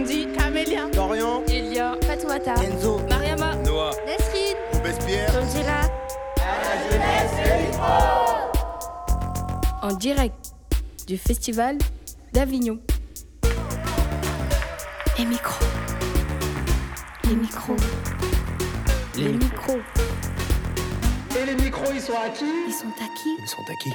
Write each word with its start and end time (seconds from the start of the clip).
Sandy, 0.00 0.26
Camélia, 0.32 0.86
Dorian, 0.92 1.42
Elia, 1.46 1.94
Fatoumata, 2.02 2.54
Enzo, 2.64 3.00
Mariama, 3.08 3.54
Noah, 3.56 3.90
Nesrine, 4.06 4.56
Robespierre. 4.72 5.30
Angela. 5.36 5.80
en 9.82 9.92
direct 9.94 10.54
du 11.06 11.16
Festival 11.18 11.76
d'Avignon. 12.32 12.78
Les 15.18 15.24
micros. 15.24 15.66
Les 17.24 17.34
micros. 17.34 17.76
Les 19.16 19.32
micros. 19.32 19.80
Et 21.38 21.46
les 21.46 21.54
micros, 21.56 21.90
ils 21.94 22.00
sont 22.00 22.12
à 22.12 22.30
qui? 22.30 22.44
Ils 22.68 22.72
sont 22.72 22.86
à 22.88 23.08
qui? 23.16 23.36
Ils 23.38 23.48
sont 23.48 23.62
à 23.68 23.74
qui? 23.82 23.90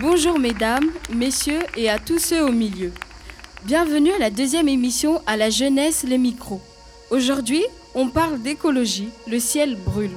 Bonjour 0.00 0.38
mesdames, 0.38 0.90
messieurs 1.12 1.62
et 1.76 1.90
à 1.90 1.98
tous 1.98 2.18
ceux 2.18 2.42
au 2.42 2.52
milieu. 2.52 2.92
Bienvenue 3.64 4.12
à 4.12 4.18
la 4.18 4.30
deuxième 4.30 4.68
émission 4.68 5.20
à 5.26 5.36
la 5.36 5.50
jeunesse 5.50 6.04
les 6.04 6.18
micros. 6.18 6.60
Aujourd'hui, 7.10 7.64
on 7.94 8.08
parle 8.08 8.40
d'écologie, 8.40 9.10
le 9.26 9.38
ciel 9.38 9.76
brûle. 9.76 10.16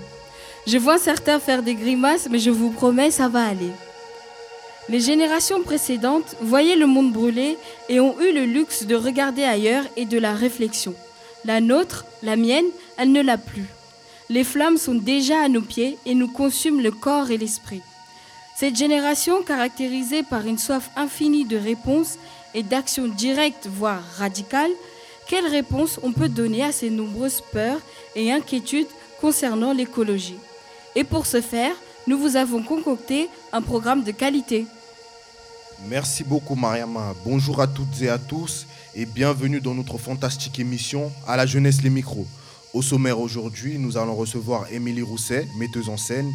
Je 0.68 0.77
vois 0.77 0.98
certains 0.98 1.40
faire 1.40 1.63
des 1.63 1.76
grimaces, 1.76 2.27
mais 2.30 2.40
je 2.40 2.52
vous 2.52 2.70
promets, 2.70 3.12
ça 3.12 3.27
va 3.27 3.46
aller. 3.46 3.72
Les 4.91 5.00
générations 5.00 5.63
précédentes 5.63 6.36
voyaient 6.41 6.76
le 6.76 6.86
monde 6.86 7.13
brûler 7.13 7.58
et 7.88 8.02
ont 8.02 8.20
eu 8.20 8.34
le 8.34 8.44
luxe 8.44 8.84
de 8.84 8.94
regarder 8.94 9.41
ailleurs 9.41 9.86
et 9.95 10.04
de 10.04 10.18
la 10.18 10.34
réflexion. 10.34 10.93
La 11.46 11.62
nôtre, 11.62 12.04
la 12.24 12.35
mienne, 12.35 12.65
elle 12.98 13.13
ne 13.13 13.21
l'a 13.21 13.38
plus. 13.38 13.68
Les 14.30 14.43
flammes 14.43 14.76
sont 14.76 14.96
déjà 14.96 15.43
à 15.43 15.48
nos 15.48 15.62
pieds 15.62 15.98
et 16.05 16.13
nous 16.13 16.27
consument 16.27 16.82
le 16.82 16.91
corps 16.91 17.32
et 17.32 17.38
l'esprit. 17.38 17.82
Cette 18.57 18.76
génération, 18.76 19.43
caractérisée 19.43 20.24
par 20.24 20.46
une 20.46 20.57
soif 20.57 20.90
infinie 20.98 21.46
de 21.46 21.55
réponses 21.55 22.18
et 22.54 22.62
d'actions 22.62 23.08
directes, 23.08 23.70
voire 23.71 24.04
radicales, 24.18 24.71
quelle 25.26 25.48
réponse 25.48 26.02
on 26.04 26.12
peut 26.12 26.27
donner 26.27 26.65
à 26.65 26.74
ces 26.74 26.90
nombreuses 26.90 27.41
peurs 27.54 27.80
et 28.18 28.30
inquiétudes 28.30 28.87
concernant 29.21 29.71
l'écologie? 29.71 30.40
Et 30.96 31.05
pour 31.05 31.27
ce 31.27 31.40
faire, 31.40 31.76
nous 32.08 32.18
vous 32.18 32.35
avons 32.35 32.62
concocté 32.62 33.30
un 33.54 33.62
programme 33.62 34.04
de 34.04 34.12
qualité. 34.12 34.65
Merci 35.90 36.24
beaucoup 36.24 36.55
Mariama. 36.55 37.13
Bonjour 37.26 37.60
à 37.60 37.68
toutes 37.68 38.01
et 38.01 38.10
à 38.10 38.18
tous 38.18 38.68
et 38.96 39.05
bienvenue 39.05 39.62
dans 39.62 39.74
notre 39.74 39.98
fantastique 39.98 40.60
émission 40.60 41.12
à 41.27 41.35
la 41.35 41.46
jeunesse 41.46 41.82
les 41.82 41.90
micros. 41.90 42.27
Au 42.74 42.82
sommaire 42.82 43.20
aujourd'hui, 43.20 43.77
nous 43.79 43.98
allons 43.98 44.15
recevoir 44.15 44.71
Émilie 44.71 45.02
Rousset, 45.02 45.48
metteuse 45.57 45.90
en 45.90 45.98
scène, 45.98 46.32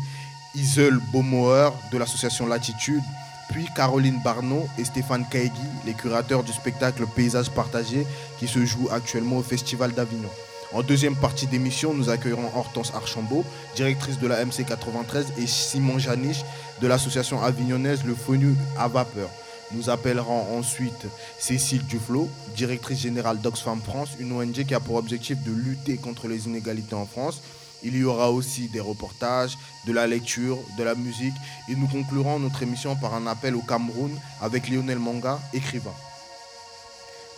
Isel 0.55 0.99
Beaumoer 1.13 1.71
de 1.93 1.99
l'association 1.99 2.47
Latitude, 2.47 3.03
puis 3.51 3.67
Caroline 3.75 4.21
Barneau 4.25 4.67
et 4.79 4.85
Stéphane 4.85 5.25
Kaegui, 5.31 5.53
les 5.87 5.95
curateurs 5.95 6.43
du 6.43 6.53
spectacle 6.53 7.07
Paysages 7.15 7.51
partagés 7.51 8.07
qui 8.39 8.49
se 8.49 8.65
joue 8.67 8.89
actuellement 8.91 9.39
au 9.39 9.43
Festival 9.43 9.93
d'Avignon. 9.93 10.31
En 10.77 10.83
deuxième 10.83 11.17
partie 11.17 11.47
d'émission, 11.47 11.95
nous 11.95 12.11
accueillerons 12.11 12.51
Hortense 12.55 12.93
Archambault, 12.95 13.47
directrice 13.77 14.19
de 14.19 14.27
la 14.27 14.45
MC 14.45 14.63
93, 14.67 15.33
et 15.39 15.47
Simon 15.47 15.99
Janiche 15.99 16.45
de 16.83 16.87
l'association 16.87 17.43
avignonnaise 17.43 18.05
Le 18.05 18.15
Fonu 18.15 18.55
à 18.79 18.87
Vapeur. 18.87 19.31
Nous 19.73 19.89
appellerons 19.89 20.59
ensuite 20.59 21.07
Cécile 21.39 21.83
Duflo, 21.87 22.29
directrice 22.55 22.99
générale 23.01 23.41
d'Oxfam 23.41 23.81
France, 23.81 24.11
une 24.21 24.33
ONG 24.33 24.67
qui 24.67 24.75
a 24.75 24.81
pour 24.81 24.97
objectif 24.97 25.43
de 25.45 25.51
lutter 25.51 25.97
contre 25.97 26.29
les 26.29 26.45
inégalités 26.45 26.95
en 26.95 27.07
France. 27.07 27.41
Il 27.83 27.97
y 27.97 28.05
aura 28.05 28.31
aussi 28.31 28.69
des 28.69 28.81
reportages, 28.81 29.57
de 29.87 29.95
la 29.95 30.07
lecture, 30.07 30.59
de 30.77 30.85
la 30.85 30.95
musique 30.95 31.35
et 31.71 31.75
nous 31.75 31.87
conclurons 31.87 32.39
notre 32.39 32.63
émission 32.63 32.97
par 32.97 33.15
un 33.15 33.27
appel 33.27 33.57
au 33.57 33.63
Cameroun 33.63 34.11
avec 34.43 34.69
Lionel 34.69 34.99
Manga, 34.99 35.41
écrivain. 35.55 35.95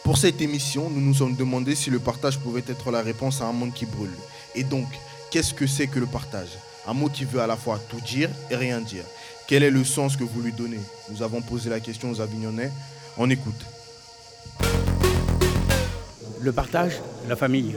Pour 0.09 0.17
cette 0.17 0.41
émission, 0.41 0.89
nous 0.89 1.03
nous 1.03 1.13
sommes 1.13 1.37
demandé 1.37 1.75
si 1.75 1.91
le 1.91 1.99
partage 1.99 2.39
pouvait 2.39 2.65
être 2.67 2.91
la 2.91 3.03
réponse 3.03 3.43
à 3.43 3.45
un 3.45 3.53
monde 3.53 3.75
qui 3.75 3.85
brûle. 3.85 4.17
Et 4.55 4.65
donc, 4.65 4.87
qu'est-ce 5.31 5.53
que 5.53 5.67
c'est 5.67 5.87
que 5.87 5.99
le 5.99 6.07
partage? 6.07 6.49
Un 6.87 6.95
mot 6.95 7.11
qui 7.11 7.27
veut 7.27 7.43
à 7.43 7.47
la 7.47 7.59
fois 7.59 7.79
tout 7.91 8.01
dire 8.01 8.31
et 8.51 8.57
rien 8.57 8.81
dire. 8.81 9.05
Quel 9.47 9.63
est 9.63 9.71
le 9.71 9.85
sens 9.85 10.17
que 10.17 10.25
vous 10.25 10.41
lui 10.41 10.53
donnez? 10.53 10.81
Nous 11.11 11.23
avons 11.23 11.43
posé 11.43 11.69
la 11.69 11.79
question 11.79 12.11
aux 12.11 12.23
Avignonnais. 12.23 12.71
On 13.19 13.29
écoute. 13.29 13.67
Le 16.41 16.53
partage, 16.53 17.03
la 17.29 17.37
famille. 17.37 17.77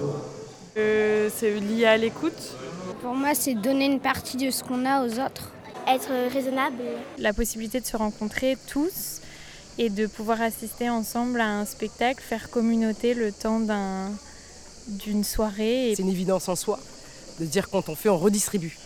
Euh, 0.78 1.30
c'est 1.36 1.60
lié 1.60 1.84
à 1.84 1.98
l'écoute. 1.98 2.56
Pour 3.02 3.14
moi, 3.14 3.36
c'est 3.36 3.56
donner 3.56 3.88
une 3.88 4.00
partie 4.00 4.38
de 4.38 4.52
ce 4.52 4.64
qu'on 4.64 4.86
a 4.86 5.06
aux 5.06 5.20
autres. 5.20 5.52
Être 5.86 6.32
raisonnable. 6.32 6.82
La 7.18 7.34
possibilité 7.34 7.82
de 7.82 7.86
se 7.86 7.98
rencontrer 7.98 8.58
tous 8.68 9.20
et 9.84 9.90
de 9.90 10.06
pouvoir 10.06 10.40
assister 10.44 10.92
ensemble 10.92 11.42
à 11.42 11.48
un 11.48 11.66
spectacle, 11.66 12.22
faire 12.22 12.52
communauté 12.52 13.16
le 13.16 13.32
temps 13.32 13.60
d'un- 13.60 14.12
d'une 14.88 15.24
soirée. 15.24 15.90
Et 15.92 15.96
C'est 15.96 16.04
une 16.04 16.10
évidence 16.10 16.48
en 16.50 16.56
soi 16.56 16.80
de 17.40 17.46
dire 17.46 17.68
quand 17.68 17.90
on 17.90 17.96
fait, 17.96 18.10
on 18.10 18.18
redistribue. 18.20 18.78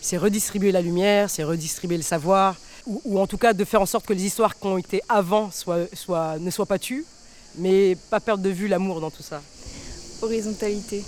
C'est 0.00 0.16
redistribuer 0.16 0.72
la 0.72 0.82
lumière, 0.82 1.30
c'est 1.30 1.44
redistribuer 1.44 1.96
le 1.96 2.02
savoir, 2.02 2.56
ou, 2.86 3.00
ou 3.04 3.20
en 3.20 3.28
tout 3.28 3.38
cas 3.38 3.52
de 3.52 3.64
faire 3.64 3.80
en 3.82 3.86
sorte 3.86 4.04
que 4.04 4.12
les 4.12 4.24
histoires 4.24 4.58
qui 4.58 4.66
ont 4.66 4.78
été 4.78 5.00
avant 5.08 5.52
soient, 5.52 5.86
soient- 5.94 6.38
ne 6.40 6.50
soient 6.50 6.66
pas 6.66 6.80
tues, 6.80 7.04
mais 7.58 7.96
pas 8.10 8.18
perdre 8.18 8.42
de 8.42 8.50
vue 8.50 8.66
l'amour 8.66 9.00
dans 9.00 9.10
tout 9.12 9.22
ça. 9.22 9.40
horizontalité. 10.22 11.04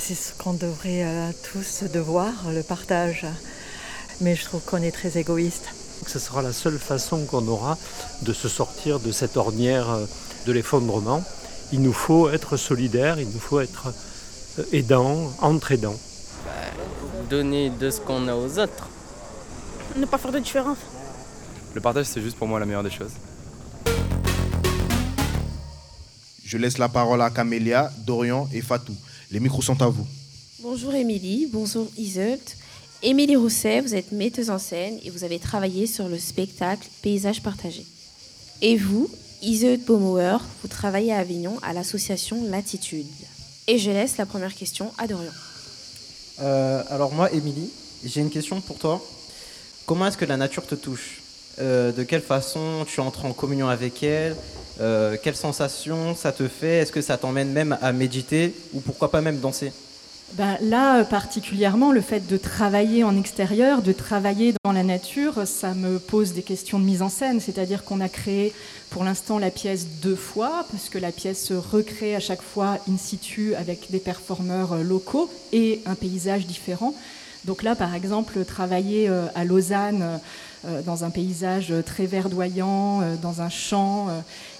C'est 0.00 0.14
ce 0.14 0.32
qu'on 0.40 0.52
devrait 0.54 1.02
euh, 1.04 1.30
tous 1.52 1.82
devoir, 1.92 2.32
le 2.52 2.62
partage. 2.62 3.26
Mais 4.20 4.36
je 4.36 4.44
trouve 4.44 4.62
qu'on 4.64 4.82
est 4.82 4.92
très 4.92 5.18
égoïste. 5.18 5.66
Ce 6.06 6.18
sera 6.18 6.42
la 6.42 6.52
seule 6.52 6.78
façon 6.78 7.24
qu'on 7.26 7.46
aura 7.48 7.76
de 8.22 8.32
se 8.32 8.48
sortir 8.48 9.00
de 9.00 9.12
cette 9.12 9.36
ornière 9.36 9.90
euh, 9.90 10.06
de 10.46 10.52
l'effondrement. 10.52 11.22
Il 11.72 11.82
nous 11.82 11.92
faut 11.92 12.30
être 12.30 12.56
solidaires, 12.56 13.20
il 13.20 13.28
nous 13.28 13.40
faut 13.40 13.60
être 13.60 13.92
euh, 14.58 14.64
aidants, 14.72 15.32
entraidants. 15.40 15.98
donner 17.28 17.70
de 17.70 17.90
ce 17.90 18.00
qu'on 18.00 18.26
a 18.28 18.34
aux 18.34 18.58
autres. 18.58 18.88
Ne 19.96 20.06
pas 20.06 20.18
faire 20.18 20.32
de 20.32 20.38
différence. 20.38 20.78
Le 21.74 21.80
partage, 21.80 22.06
c'est 22.06 22.22
juste 22.22 22.36
pour 22.36 22.48
moi 22.48 22.58
la 22.58 22.66
meilleure 22.66 22.82
des 22.82 22.90
choses. 22.90 23.12
Je 26.44 26.56
laisse 26.56 26.78
la 26.78 26.88
parole 26.88 27.20
à 27.20 27.28
Camélia, 27.28 27.90
Dorian 28.06 28.48
et 28.54 28.62
Fatou. 28.62 28.94
Les 29.30 29.40
micros 29.40 29.60
sont 29.60 29.82
à 29.82 29.88
vous. 29.88 30.06
Bonjour 30.60 30.94
Émilie, 30.94 31.46
bonjour 31.52 31.86
Iseult. 31.98 32.56
Émilie 33.02 33.36
Rousset, 33.36 33.80
vous 33.80 33.94
êtes 33.94 34.10
metteuse 34.10 34.50
en 34.50 34.58
scène 34.58 34.98
et 35.04 35.10
vous 35.10 35.22
avez 35.22 35.38
travaillé 35.38 35.86
sur 35.86 36.08
le 36.08 36.18
spectacle 36.18 36.88
Paysages 37.00 37.42
partagés. 37.42 37.86
Et 38.60 38.76
vous, 38.76 39.08
Iseult 39.40 39.76
Baumauer, 39.86 40.38
vous 40.62 40.68
travaillez 40.68 41.12
à 41.12 41.18
Avignon 41.18 41.58
à 41.62 41.72
l'association 41.72 42.42
Latitude. 42.50 43.06
Et 43.68 43.78
je 43.78 43.90
laisse 43.90 44.16
la 44.16 44.26
première 44.26 44.52
question 44.54 44.90
à 44.98 45.06
Dorian. 45.06 45.30
Euh, 46.40 46.82
alors 46.90 47.12
moi, 47.12 47.30
Émilie, 47.32 47.70
j'ai 48.04 48.20
une 48.20 48.30
question 48.30 48.60
pour 48.60 48.78
toi. 48.78 49.00
Comment 49.86 50.08
est-ce 50.08 50.16
que 50.16 50.24
la 50.24 50.36
nature 50.36 50.66
te 50.66 50.74
touche? 50.74 51.22
Euh, 51.60 51.92
De 51.92 52.02
quelle 52.02 52.22
façon 52.22 52.84
tu 52.84 52.98
entres 52.98 53.26
en 53.26 53.32
communion 53.32 53.68
avec 53.68 54.02
elle? 54.02 54.34
Euh, 54.80 55.16
Quelles 55.22 55.36
sensations 55.36 56.16
ça 56.16 56.32
te 56.32 56.48
fait? 56.48 56.78
Est-ce 56.78 56.92
que 56.92 57.02
ça 57.02 57.16
t'emmène 57.16 57.52
même 57.52 57.78
à 57.80 57.92
méditer? 57.92 58.54
Ou 58.74 58.80
pourquoi 58.80 59.12
pas 59.12 59.20
même 59.20 59.38
danser? 59.38 59.72
Ben, 60.34 60.58
là, 60.60 60.98
euh, 60.98 61.04
particulièrement, 61.04 61.90
le 61.90 62.02
fait 62.02 62.26
de 62.26 62.36
travailler 62.36 63.02
en 63.02 63.16
extérieur, 63.16 63.80
de 63.80 63.92
travailler 63.92 64.52
dans 64.62 64.72
la 64.72 64.82
nature, 64.82 65.46
ça 65.46 65.72
me 65.72 65.98
pose 65.98 66.34
des 66.34 66.42
questions 66.42 66.78
de 66.78 66.84
mise 66.84 67.00
en 67.00 67.08
scène. 67.08 67.40
C'est-à-dire 67.40 67.82
qu'on 67.82 68.00
a 68.00 68.10
créé 68.10 68.52
pour 68.90 69.04
l'instant 69.04 69.38
la 69.38 69.50
pièce 69.50 69.86
deux 70.02 70.16
fois, 70.16 70.66
parce 70.70 70.90
que 70.90 70.98
la 70.98 71.12
pièce 71.12 71.42
se 71.42 71.54
recrée 71.54 72.14
à 72.14 72.20
chaque 72.20 72.42
fois 72.42 72.78
in 72.90 72.98
situ 72.98 73.54
avec 73.54 73.90
des 73.90 74.00
performeurs 74.00 74.74
euh, 74.74 74.82
locaux 74.82 75.30
et 75.52 75.80
un 75.86 75.94
paysage 75.94 76.46
différent. 76.46 76.94
Donc 77.46 77.62
là, 77.62 77.74
par 77.74 77.94
exemple, 77.94 78.44
travailler 78.44 79.08
euh, 79.08 79.26
à 79.34 79.44
Lausanne 79.44 80.20
dans 80.84 81.04
un 81.04 81.10
paysage 81.10 81.72
très 81.86 82.06
verdoyant, 82.06 83.00
dans 83.22 83.42
un 83.42 83.48
champ, 83.48 84.08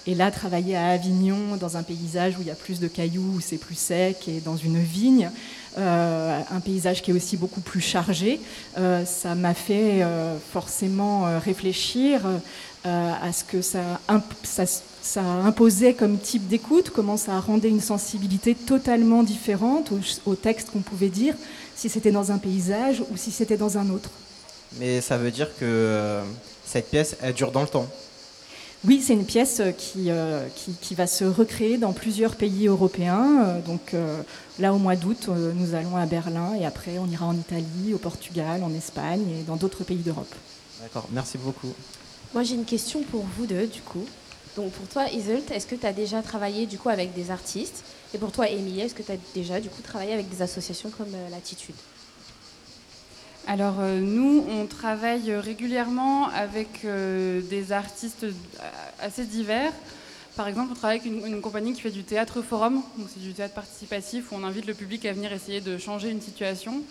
et 0.07 0.15
là, 0.15 0.31
travailler 0.31 0.77
à 0.77 0.87
Avignon 0.91 1.57
dans 1.59 1.75
un 1.75 1.83
paysage 1.83 2.37
où 2.37 2.41
il 2.41 2.47
y 2.47 2.51
a 2.51 2.55
plus 2.55 2.79
de 2.79 2.87
cailloux, 2.87 3.33
où 3.35 3.41
c'est 3.41 3.57
plus 3.57 3.77
sec, 3.77 4.29
et 4.29 4.39
dans 4.39 4.55
une 4.55 4.79
vigne, 4.79 5.29
un 5.77 6.59
paysage 6.59 7.01
qui 7.01 7.11
est 7.11 7.13
aussi 7.13 7.37
beaucoup 7.37 7.61
plus 7.61 7.81
chargé, 7.81 8.39
euh, 8.77 9.05
ça 9.05 9.35
m'a 9.35 9.53
fait 9.53 10.01
euh, 10.03 10.35
forcément 10.51 11.27
euh, 11.27 11.39
réfléchir 11.39 12.21
euh, 12.85 13.11
à 13.21 13.31
ce 13.31 13.43
que 13.43 13.61
ça, 13.61 13.99
imp- 14.07 14.23
ça, 14.43 14.63
ça 15.01 15.21
imposait 15.21 15.93
comme 15.93 16.17
type 16.17 16.47
d'écoute, 16.47 16.89
comment 16.89 17.17
ça 17.17 17.39
rendait 17.39 17.69
une 17.69 17.81
sensibilité 17.81 18.55
totalement 18.55 19.23
différente 19.23 19.91
au, 19.91 19.99
au 20.31 20.35
texte 20.35 20.71
qu'on 20.71 20.79
pouvait 20.81 21.09
dire, 21.09 21.35
si 21.75 21.89
c'était 21.89 22.11
dans 22.11 22.31
un 22.31 22.37
paysage 22.37 23.01
ou 23.11 23.17
si 23.17 23.31
c'était 23.31 23.57
dans 23.57 23.77
un 23.77 23.89
autre. 23.89 24.09
Mais 24.79 25.01
ça 25.01 25.17
veut 25.17 25.31
dire 25.31 25.49
que 25.59 25.65
euh, 25.65 26.23
cette 26.65 26.89
pièce, 26.89 27.15
elle 27.21 27.33
dure 27.33 27.51
dans 27.51 27.61
le 27.61 27.67
temps. 27.67 27.87
Oui, 28.85 29.03
c'est 29.05 29.13
une 29.13 29.25
pièce 29.25 29.61
qui, 29.77 30.09
qui, 30.55 30.71
qui, 30.79 30.95
va 30.95 31.05
se 31.05 31.25
recréer 31.25 31.77
dans 31.77 31.91
plusieurs 31.91 32.35
pays 32.37 32.67
européens. 32.67 33.57
Donc 33.65 33.93
là, 34.59 34.73
au 34.73 34.77
mois 34.77 34.95
d'août, 34.95 35.27
nous 35.27 35.73
allons 35.73 35.95
à 35.95 36.05
Berlin 36.05 36.53
et 36.53 36.65
après, 36.65 36.99
on 36.99 37.07
ira 37.07 37.25
en 37.25 37.35
Italie, 37.35 37.93
au 37.93 37.97
Portugal, 37.97 38.63
en 38.63 38.73
Espagne 38.73 39.25
et 39.39 39.43
dans 39.43 39.55
d'autres 39.55 39.83
pays 39.83 39.97
d'Europe. 39.97 40.33
D'accord, 40.81 41.07
merci 41.11 41.37
beaucoup. 41.37 41.73
Moi, 42.33 42.43
j'ai 42.43 42.55
une 42.55 42.65
question 42.65 43.01
pour 43.03 43.25
vous 43.37 43.45
deux, 43.45 43.67
du 43.67 43.81
coup. 43.81 44.05
Donc, 44.55 44.71
pour 44.71 44.87
toi, 44.87 45.07
Isolt, 45.09 45.49
est-ce 45.51 45.67
que 45.67 45.75
tu 45.75 45.85
as 45.85 45.93
déjà 45.93 46.21
travaillé, 46.21 46.65
du 46.65 46.77
coup, 46.77 46.89
avec 46.89 47.13
des 47.13 47.31
artistes? 47.31 47.83
Et 48.13 48.17
pour 48.17 48.31
toi, 48.31 48.49
Émilie, 48.49 48.81
est-ce 48.81 48.95
que 48.95 49.03
tu 49.03 49.11
as 49.11 49.17
déjà, 49.33 49.59
du 49.59 49.69
coup, 49.69 49.81
travaillé 49.81 50.13
avec 50.13 50.29
des 50.29 50.41
associations 50.41 50.89
comme 50.89 51.13
euh, 51.13 51.29
Latitude? 51.29 51.75
Alors 53.47 53.77
euh, 53.79 53.99
nous, 53.99 54.45
on 54.47 54.67
travaille 54.67 55.33
régulièrement 55.33 56.27
avec 56.27 56.85
euh, 56.85 57.41
des 57.49 57.71
artistes 57.71 58.25
euh, 58.25 58.31
assez 58.99 59.25
divers. 59.25 59.71
Par 60.39 60.47
exemple, 60.47 60.71
on 60.71 60.75
travaille 60.75 61.01
avec 61.01 61.11
une, 61.11 61.41
compagnie 61.41 61.73
qui 61.73 61.81
fait 61.81 61.91
du 61.91 62.05
théâtre 62.05 62.41
forum, 62.41 62.75
donc 62.97 63.09
c'est 63.13 63.19
du 63.19 63.33
théâtre 63.33 63.55
participatif 63.55 64.31
où 64.31 64.35
on 64.35 64.45
invite 64.45 64.67
le 64.67 64.73
public 64.73 65.05
à 65.05 65.11
venir 65.11 65.33
essayer 65.33 65.59
de 65.59 65.77
changer 65.77 66.11
une 66.11 66.21
situation. 66.21 66.81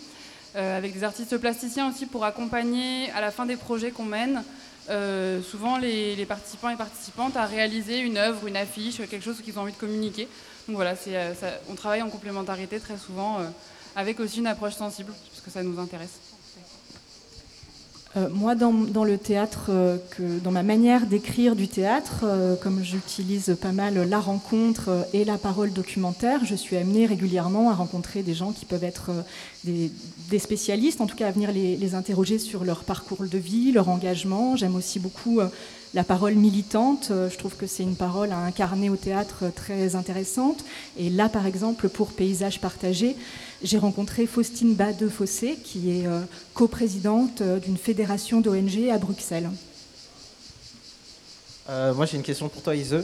Euh, 0.55 0.77
avec 0.77 0.93
des 0.93 1.03
artistes 1.03 1.35
plasticiens 1.35 1.89
aussi 1.89 2.05
pour 2.05 2.25
accompagner 2.25 3.09
à 3.09 3.21
la 3.21 3.31
fin 3.31 3.47
des 3.47 3.55
projets 3.55 3.89
qu'on 3.89 4.05
mène. 4.05 4.43
Euh, 4.91 5.41
souvent 5.41 5.79
les, 5.79 6.23
participants 6.27 6.69
et 6.69 6.75
participantes 6.75 7.35
à 7.37 7.47
réaliser 7.47 8.01
une 8.01 8.17
œuvre, 8.17 8.45
une 8.45 8.55
affiche, 8.55 8.97
quelque 8.97 9.23
chose 9.23 9.41
qu'ils 9.41 9.57
ont 9.57 9.63
envie 9.63 9.73
de 9.73 9.77
communiquer. 9.77 10.27
Donc 10.67 10.75
voilà, 10.75 10.93
euh, 11.07 11.33
on 11.71 11.73
travaille 11.73 12.03
en 12.03 12.09
complémentarité 12.11 12.79
très 12.79 12.99
souvent 12.99 13.39
avec 13.95 14.19
aussi 14.19 14.41
une 14.41 14.47
approche 14.47 14.75
sensible, 14.75 15.11
parce 15.31 15.41
que 15.41 15.49
ça 15.49 15.63
nous 15.63 15.79
intéresse. 15.79 16.28
Euh, 18.17 18.27
moi, 18.31 18.55
dans, 18.55 18.73
dans, 18.73 19.03
le 19.03 19.19
théâtre, 19.19 19.67
euh, 19.69 19.97
que, 20.09 20.39
dans 20.39 20.49
ma 20.49 20.63
manière 20.63 21.05
d'écrire 21.05 21.55
du 21.55 21.67
théâtre, 21.67 22.21
euh, 22.23 22.55
comme 22.55 22.83
j'utilise 22.83 23.55
pas 23.61 23.71
mal 23.71 24.09
la 24.09 24.19
rencontre 24.19 25.05
et 25.13 25.23
la 25.25 25.37
parole 25.37 25.71
documentaire, 25.71 26.43
je 26.43 26.55
suis 26.55 26.75
amenée 26.75 27.05
régulièrement 27.05 27.69
à 27.69 27.75
rencontrer 27.75 28.23
des 28.23 28.33
gens 28.33 28.51
qui 28.51 28.65
peuvent 28.65 28.83
être 28.83 29.11
des, 29.63 29.91
des, 30.29 30.39
spécialistes, 30.39 31.01
en 31.01 31.05
tout 31.05 31.15
cas 31.15 31.27
à 31.27 31.31
venir 31.31 31.51
les, 31.51 31.77
les, 31.77 31.93
interroger 31.93 32.39
sur 32.39 32.63
leur 32.65 32.83
parcours 32.83 33.23
de 33.23 33.37
vie, 33.37 33.71
leur 33.71 33.89
engagement. 33.89 34.55
J'aime 34.55 34.75
aussi 34.75 34.99
beaucoup 34.99 35.39
la 35.93 36.03
parole 36.03 36.35
militante. 36.35 37.07
Je 37.09 37.37
trouve 37.37 37.55
que 37.55 37.67
c'est 37.67 37.83
une 37.83 37.95
parole 37.95 38.31
à 38.31 38.37
incarner 38.37 38.89
au 38.89 38.95
théâtre 38.95 39.45
très 39.55 39.95
intéressante. 39.95 40.63
Et 40.97 41.09
là, 41.09 41.29
par 41.29 41.45
exemple, 41.45 41.89
pour 41.89 42.09
Paysage 42.13 42.59
partagé, 42.61 43.15
j'ai 43.63 43.77
rencontré 43.77 44.25
Faustine 44.27 44.75
Bade-Fossé, 44.75 45.57
qui 45.63 45.91
est 45.99 46.07
euh, 46.07 46.21
coprésidente 46.53 47.41
euh, 47.41 47.59
d'une 47.59 47.77
fédération 47.77 48.39
d'ONG 48.39 48.89
à 48.89 48.97
Bruxelles. 48.97 49.49
Euh, 51.69 51.93
moi, 51.93 52.05
j'ai 52.05 52.17
une 52.17 52.23
question 52.23 52.49
pour 52.49 52.61
toi, 52.61 52.75
Ise. 52.75 53.03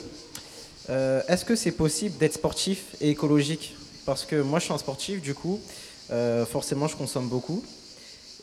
Euh, 0.90 1.22
Est-ce 1.28 1.46
que 1.46 1.56
c'est 1.56 1.72
possible 1.72 2.18
d'être 2.18 2.34
sportif 2.36 2.96
et 3.02 3.10
écologique? 3.10 3.76
Parce 4.06 4.26
que 4.26 4.42
moi, 4.42 4.60
je 4.60 4.66
suis 4.66 4.74
un 4.74 4.78
sportif, 4.78 5.22
du 5.22 5.34
coup, 5.34 5.60
euh, 6.12 6.46
forcément, 6.46 6.88
je 6.88 6.96
consomme 6.96 7.28
beaucoup. 7.28 7.64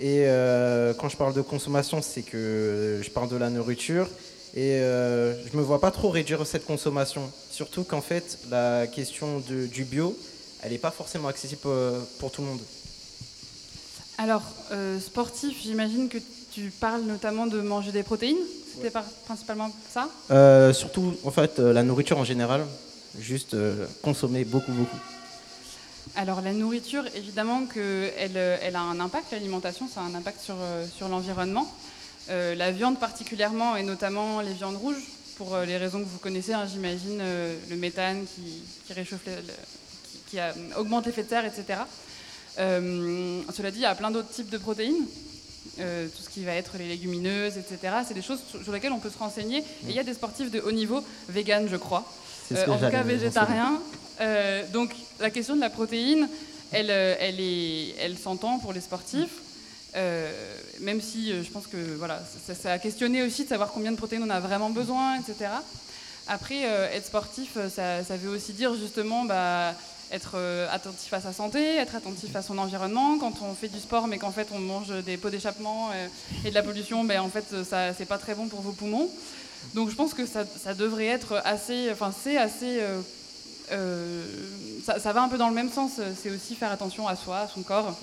Et 0.02 0.24
euh, 0.26 0.92
quand 0.94 1.08
je 1.08 1.16
parle 1.16 1.32
de 1.32 1.40
consommation, 1.40 2.02
c'est 2.02 2.22
que 2.22 3.00
je 3.02 3.10
parle 3.10 3.30
de 3.30 3.36
la 3.36 3.48
nourriture. 3.48 4.06
Et 4.54 4.76
je 4.80 5.52
ne 5.54 5.58
me 5.58 5.62
vois 5.62 5.80
pas 5.80 5.90
trop 5.90 6.10
réduire 6.10 6.46
cette 6.46 6.66
consommation. 6.66 7.22
Surtout 7.50 7.84
qu'en 7.84 8.02
fait, 8.02 8.38
la 8.50 8.86
question 8.86 9.42
de, 9.48 9.66
du 9.66 9.84
bio, 9.84 10.14
elle 10.62 10.72
n'est 10.72 10.78
pas 10.78 10.90
forcément 10.90 11.28
accessible 11.28 11.62
pour 12.18 12.30
tout 12.30 12.42
le 12.42 12.48
monde. 12.48 12.60
Alors, 14.18 14.42
euh, 14.70 15.00
sportif, 15.00 15.56
j'imagine 15.62 16.08
que 16.08 16.18
tu 16.52 16.70
parles 16.80 17.02
notamment 17.02 17.46
de 17.46 17.60
manger 17.60 17.92
des 17.92 18.02
protéines. 18.02 18.36
C'était 18.74 18.96
ouais. 18.96 19.04
principalement 19.24 19.70
ça? 19.90 20.08
Euh, 20.30 20.72
Surtout, 20.72 21.14
en 21.24 21.30
fait, 21.30 21.58
euh, 21.58 21.72
la 21.72 21.82
nourriture 21.82 22.18
en 22.18 22.24
général. 22.24 22.64
Juste 23.18 23.54
euh, 23.54 23.86
consommer 24.02 24.44
beaucoup, 24.44 24.72
beaucoup. 24.72 24.96
Alors, 26.16 26.42
la 26.42 26.52
nourriture, 26.52 27.04
évidemment 27.14 27.66
qu'elle 27.66 28.36
elle 28.36 28.76
a 28.76 28.82
un 28.82 29.00
impact, 29.00 29.32
l'alimentation, 29.32 29.88
ça 29.88 30.00
a 30.00 30.04
un 30.04 30.14
impact 30.14 30.40
sur, 30.40 30.56
euh, 30.60 30.86
sur 30.86 31.08
l'environnement. 31.08 31.72
Euh, 32.30 32.54
la 32.54 32.70
viande 32.70 32.98
particulièrement, 32.98 33.76
et 33.76 33.82
notamment 33.82 34.40
les 34.40 34.52
viandes 34.52 34.76
rouges, 34.76 35.02
pour 35.36 35.56
les 35.58 35.76
raisons 35.76 36.00
que 36.00 36.08
vous 36.08 36.18
connaissez, 36.18 36.52
hein, 36.52 36.66
j'imagine, 36.70 37.18
le 37.70 37.76
méthane 37.76 38.24
qui, 38.26 38.62
qui 38.86 38.92
réchauffe 38.92 39.24
le, 39.26 39.32
qui 40.32 40.38
a, 40.38 40.54
augmente 40.78 41.06
l'effet 41.06 41.24
de 41.24 41.28
serre, 41.28 41.44
etc. 41.44 41.80
Euh, 42.58 43.40
cela 43.52 43.70
dit, 43.70 43.78
il 43.78 43.82
y 43.82 43.86
a 43.86 43.94
plein 43.94 44.10
d'autres 44.10 44.30
types 44.30 44.50
de 44.50 44.58
protéines. 44.58 45.06
Euh, 45.78 46.06
tout 46.08 46.22
ce 46.22 46.28
qui 46.28 46.44
va 46.44 46.52
être 46.54 46.76
les 46.76 46.88
légumineuses, 46.88 47.56
etc. 47.56 47.94
C'est 48.06 48.14
des 48.14 48.22
choses 48.22 48.40
sur 48.62 48.72
lesquelles 48.72 48.92
on 48.92 48.98
peut 48.98 49.10
se 49.10 49.18
renseigner. 49.18 49.58
Et 49.58 49.90
il 49.90 49.92
y 49.92 49.98
a 49.98 50.04
des 50.04 50.14
sportifs 50.14 50.50
de 50.50 50.60
haut 50.60 50.72
niveau, 50.72 51.02
vegan, 51.28 51.68
je 51.70 51.76
crois. 51.76 52.04
Euh, 52.52 52.66
en 52.66 52.78
tout 52.78 52.90
cas, 52.90 53.02
végétariens. 53.02 53.80
Euh, 54.20 54.64
donc, 54.72 54.90
la 55.20 55.30
question 55.30 55.56
de 55.56 55.60
la 55.60 55.70
protéine, 55.70 56.28
elle, 56.72 56.90
elle, 56.90 57.40
est, 57.40 57.94
elle 58.00 58.16
s'entend 58.16 58.58
pour 58.58 58.72
les 58.72 58.80
sportifs. 58.80 59.40
même 60.80 61.00
si 61.00 61.32
je 61.42 61.50
pense 61.50 61.66
que 61.66 61.76
voilà, 61.98 62.22
ça, 62.54 62.72
a 62.72 62.78
questionné 62.78 63.22
aussi 63.22 63.44
de 63.44 63.48
savoir 63.48 63.72
combien 63.72 63.92
de 63.92 63.96
protéines 63.96 64.22
on 64.22 64.30
a 64.30 64.40
vraiment 64.40 64.70
besoin, 64.70 65.18
etc. 65.18 65.50
Après, 66.28 66.62
être 66.62 67.06
sportif, 67.06 67.58
ça, 67.68 68.02
ça, 68.02 68.16
veut 68.16 68.30
aussi 68.30 68.52
dire 68.52 68.74
justement 68.74 69.24
bah, 69.24 69.74
être 70.12 70.32
euh, 70.34 70.68
attentif 70.70 71.12
à 71.14 71.20
sa 71.20 71.32
santé, 71.32 71.76
être 71.76 71.96
attentif 71.96 72.36
à 72.36 72.42
son 72.42 72.58
environnement. 72.58 73.18
Quand 73.18 73.32
on 73.42 73.54
fait 73.54 73.68
du 73.68 73.80
sport, 73.80 74.06
mais 74.06 74.18
qu'en 74.18 74.30
fait 74.30 74.48
on 74.52 74.58
mange 74.58 74.90
des 75.04 75.16
pots 75.16 75.30
d'échappement 75.30 75.90
euh, 75.94 76.06
et 76.44 76.50
de 76.50 76.54
la 76.54 76.62
pollution, 76.62 77.02
ben, 77.04 77.20
en 77.20 77.28
fait 77.28 77.64
ça 77.64 77.94
c'est 77.94 78.04
pas 78.04 78.18
très 78.18 78.34
bon 78.34 78.46
pour 78.46 78.60
vos 78.60 78.72
poumons. 78.72 79.08
Donc 79.74 79.90
je 79.90 79.94
pense 79.94 80.12
que 80.12 80.26
ça, 80.26 80.44
ça 80.44 80.74
devrait 80.74 81.06
être 81.06 81.40
assez, 81.44 81.90
enfin 81.90 82.12
c'est 82.12 82.36
assez, 82.36 82.80
euh, 83.72 84.24
euh, 84.24 84.24
ça, 84.84 84.98
ça, 84.98 85.12
va 85.12 85.22
un 85.22 85.28
peu 85.28 85.38
dans 85.38 85.48
le 85.48 85.54
même 85.54 85.70
sens. 85.70 85.92
C'est 86.20 86.30
aussi 86.30 86.54
faire 86.54 86.72
attention 86.72 87.08
à 87.08 87.16
soi, 87.16 87.38
à 87.40 87.48
son 87.48 87.62
corps. 87.62 87.96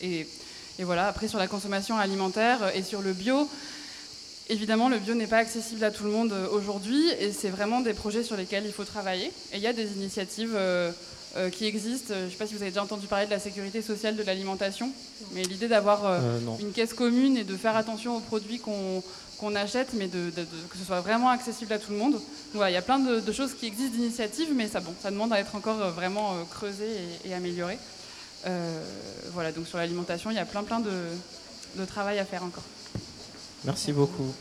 Et, 0.00 0.26
et 0.78 0.84
voilà. 0.84 1.08
Après 1.08 1.28
sur 1.28 1.38
la 1.38 1.46
consommation 1.46 1.98
alimentaire 1.98 2.74
et 2.74 2.82
sur 2.82 3.02
le 3.02 3.12
bio. 3.12 3.48
Évidemment, 4.48 4.88
le 4.88 4.98
bio 4.98 5.14
n'est 5.14 5.26
pas 5.26 5.38
accessible 5.38 5.82
à 5.82 5.90
tout 5.90 6.04
le 6.04 6.10
monde 6.10 6.32
aujourd'hui 6.52 7.10
et 7.18 7.32
c'est 7.32 7.48
vraiment 7.48 7.80
des 7.80 7.94
projets 7.94 8.22
sur 8.22 8.36
lesquels 8.36 8.64
il 8.64 8.72
faut 8.72 8.84
travailler. 8.84 9.26
Et 9.52 9.56
il 9.56 9.60
y 9.60 9.66
a 9.66 9.72
des 9.72 9.94
initiatives 9.94 10.54
euh, 10.54 10.92
euh, 11.36 11.50
qui 11.50 11.66
existent. 11.66 12.14
Je 12.16 12.24
ne 12.24 12.30
sais 12.30 12.36
pas 12.36 12.46
si 12.46 12.54
vous 12.54 12.62
avez 12.62 12.70
déjà 12.70 12.82
entendu 12.82 13.08
parler 13.08 13.26
de 13.26 13.30
la 13.30 13.38
sécurité 13.38 13.82
sociale 13.82 14.16
de 14.16 14.22
l'alimentation, 14.22 14.90
mais 15.32 15.42
l'idée 15.42 15.68
d'avoir 15.68 16.06
euh, 16.06 16.18
euh 16.18 16.60
une 16.60 16.72
caisse 16.72 16.94
commune 16.94 17.36
et 17.36 17.44
de 17.44 17.56
faire 17.56 17.76
attention 17.76 18.16
aux 18.16 18.20
produits 18.20 18.58
qu'on 18.58 19.02
qu 19.38 19.56
achète, 19.56 19.88
mais 19.94 20.08
de, 20.08 20.30
de, 20.30 20.42
de, 20.42 20.66
que 20.70 20.78
ce 20.78 20.84
soit 20.84 21.00
vraiment 21.00 21.28
accessible 21.28 21.72
à 21.72 21.78
tout 21.78 21.92
le 21.92 21.98
monde. 21.98 22.20
Voilà, 22.54 22.70
il 22.70 22.74
y 22.74 22.78
a 22.78 22.82
plein 22.82 22.98
de, 22.98 23.32
choses 23.32 23.54
qui 23.54 23.66
existent 23.66 23.96
d'initiatives, 23.96 24.52
mais 24.54 24.68
ça, 24.68 24.80
bon, 24.80 24.92
ça 25.00 25.10
demande 25.10 25.32
à 25.32 25.40
être 25.40 25.54
encore 25.54 25.90
vraiment 25.90 26.34
creusé 26.50 26.86
et, 27.24 27.30
et 27.30 27.34
amélioré. 27.34 27.78
voilà, 29.32 29.52
donc 29.52 29.66
sur 29.66 29.78
l'alimentation, 29.78 30.30
il 30.30 30.36
y 30.36 30.40
a 30.40 30.46
plein 30.46 30.62
plein 30.62 30.80
de 30.80 31.84
travail 31.84 32.18
à 32.18 32.24
faire 32.24 32.42
encore. 32.42 32.64
Merci 33.64 33.92
beaucoup. 33.92 34.32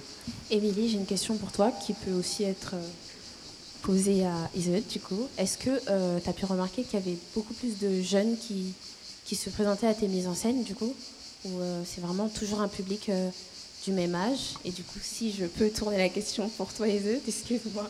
Émilie, 0.52 0.90
j'ai 0.90 0.98
une 0.98 1.06
question 1.06 1.36
pour 1.38 1.52
toi 1.52 1.72
qui 1.72 1.94
peut 1.94 2.12
aussi 2.12 2.44
être 2.44 2.76
posée 3.82 4.26
à 4.26 4.50
Isabelle 4.56 4.84
du 4.90 5.00
coup. 5.00 5.28
Est-ce 5.38 5.58
que 5.58 5.70
euh, 5.90 6.20
tu 6.24 6.30
as 6.30 6.34
pu 6.34 6.46
remarquer 6.46 6.84
qu'il 6.84 7.00
y 7.00 7.02
avait 7.02 7.18
beaucoup 7.36 7.54
plus 7.54 7.78
de 7.80 8.02
jeunes 8.02 8.38
qui, 8.38 8.74
qui 9.26 9.36
se 9.36 9.50
présentaient 9.50 9.88
à 9.88 9.94
tes 9.94 10.08
mises 10.08 10.28
en 10.28 10.36
scène 10.36 10.64
du 10.64 10.76
coup? 10.76 10.94
Ou 11.46 11.60
euh, 11.60 11.84
c'est 11.86 12.02
vraiment 12.02 12.28
toujours 12.28 12.62
un 12.62 12.68
public 12.68 13.10
euh, 13.10 13.30
du 13.86 13.92
même 13.92 14.16
âge 14.16 14.56
Et 14.66 14.72
du 14.72 14.84
coup, 14.84 15.00
si 15.02 15.32
je 15.32 15.46
peux 15.46 15.70
tourner 15.70 15.98
la 15.98 16.10
question 16.10 16.50
pour 16.50 16.74
toi 16.74 16.88
Isabelle, 16.88 17.22
excuse-moi, 17.28 17.90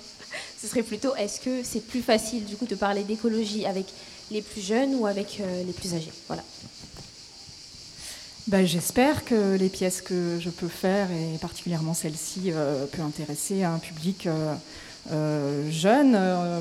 ce 0.61 0.67
serait 0.67 0.83
plutôt 0.83 1.15
est-ce 1.15 1.39
que 1.39 1.63
c'est 1.63 1.85
plus 1.85 2.01
facile 2.01 2.45
du 2.45 2.55
coup 2.55 2.65
de 2.65 2.75
parler 2.75 3.03
d'écologie 3.03 3.65
avec 3.65 3.85
les 4.31 4.41
plus 4.41 4.61
jeunes 4.61 4.95
ou 4.95 5.05
avec 5.05 5.41
les 5.65 5.73
plus 5.73 5.93
âgés? 5.93 6.11
Voilà. 6.27 6.43
Ben, 8.47 8.63
J'espère 8.63 9.25
que 9.25 9.55
les 9.55 9.69
pièces 9.69 10.01
que 10.01 10.37
je 10.39 10.51
peux 10.51 10.67
faire, 10.67 11.09
et 11.09 11.37
particulièrement 11.39 11.95
celle-ci, 11.95 12.51
euh, 12.51 12.85
peut 12.85 13.01
intéresser 13.01 13.63
un 13.63 13.79
public 13.79 14.27
euh, 14.27 14.53
euh, 15.11 15.71
jeune. 15.71 16.13
Euh, 16.15 16.59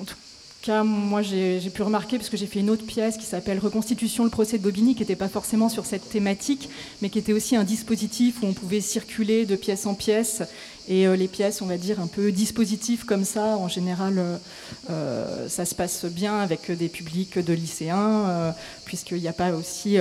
en 0.00 0.04
tout 0.04 0.14
cas, 0.62 0.82
moi, 0.82 1.22
j'ai 1.22 1.70
pu 1.72 1.82
remarquer, 1.82 2.18
parce 2.18 2.28
que 2.28 2.36
j'ai 2.36 2.46
fait 2.46 2.60
une 2.60 2.70
autre 2.70 2.84
pièce 2.84 3.16
qui 3.16 3.24
s'appelle 3.24 3.58
Reconstitution, 3.58 4.24
le 4.24 4.30
procès 4.30 4.58
de 4.58 4.62
Bobigny, 4.62 4.94
qui 4.94 5.00
n'était 5.00 5.16
pas 5.16 5.28
forcément 5.28 5.68
sur 5.68 5.86
cette 5.86 6.08
thématique, 6.08 6.68
mais 7.00 7.10
qui 7.10 7.18
était 7.18 7.32
aussi 7.32 7.56
un 7.56 7.64
dispositif 7.64 8.42
où 8.42 8.46
on 8.46 8.52
pouvait 8.52 8.80
circuler 8.80 9.46
de 9.46 9.56
pièce 9.56 9.86
en 9.86 9.94
pièce. 9.94 10.42
Et 10.88 11.06
euh, 11.06 11.16
les 11.16 11.28
pièces, 11.28 11.62
on 11.62 11.66
va 11.66 11.76
dire, 11.76 12.00
un 12.00 12.06
peu 12.06 12.32
dispositifs 12.32 13.04
comme 13.04 13.24
ça, 13.24 13.56
en 13.56 13.68
général, 13.68 14.40
euh, 14.90 15.48
ça 15.48 15.64
se 15.64 15.74
passe 15.74 16.04
bien 16.06 16.38
avec 16.38 16.70
des 16.70 16.88
publics 16.88 17.38
de 17.38 17.52
lycéens, 17.52 18.54
puisqu'il 18.84 19.18
n'y 19.20 19.28
a 19.28 19.32
pas 19.32 19.52
aussi 19.52 19.98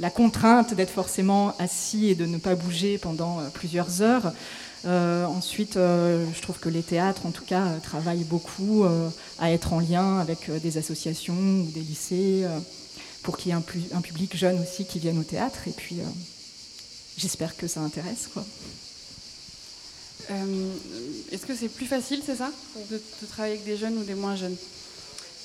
la 0.00 0.10
contrainte 0.10 0.74
d'être 0.74 0.92
forcément 0.92 1.54
assis 1.58 2.08
et 2.08 2.14
de 2.14 2.26
ne 2.26 2.38
pas 2.38 2.54
bouger 2.54 2.98
pendant 2.98 3.38
plusieurs 3.52 4.02
heures. 4.02 4.32
Euh, 4.84 5.24
ensuite, 5.26 5.76
euh, 5.76 6.24
je 6.34 6.40
trouve 6.40 6.58
que 6.58 6.68
les 6.68 6.82
théâtres, 6.82 7.26
en 7.26 7.30
tout 7.30 7.44
cas, 7.44 7.66
euh, 7.66 7.78
travaillent 7.80 8.24
beaucoup 8.24 8.84
euh, 8.84 9.08
à 9.38 9.50
être 9.50 9.72
en 9.72 9.80
lien 9.80 10.18
avec 10.20 10.48
euh, 10.48 10.58
des 10.58 10.78
associations 10.78 11.34
ou 11.34 11.70
des 11.72 11.80
lycées 11.80 12.42
euh, 12.44 12.58
pour 13.22 13.36
qu'il 13.36 13.48
y 13.48 13.52
ait 13.52 13.56
un, 13.56 13.64
un, 13.96 14.00
public 14.00 14.36
jeune 14.36 14.60
aussi 14.62 14.84
qui 14.84 14.98
vienne 14.98 15.18
au 15.18 15.24
théâtre. 15.24 15.58
Et 15.66 15.72
puis, 15.72 15.96
j'espère 17.16 17.56
que 17.56 17.66
ça 17.66 17.80
intéresse. 17.80 18.28
Quoi. 18.32 18.44
Euh, 20.30 20.72
Est-ce 21.32 21.46
que 21.46 21.56
c'est 21.56 21.68
plus 21.68 21.86
facile, 21.86 22.22
c'est 22.24 22.36
ça, 22.36 22.50
de, 22.90 22.96
de 22.96 23.26
travailler 23.26 23.54
avec 23.54 23.66
des 23.66 23.76
jeunes 23.76 23.98
ou 23.98 24.04
des 24.04 24.14
moins 24.14 24.36
jeunes? 24.36 24.56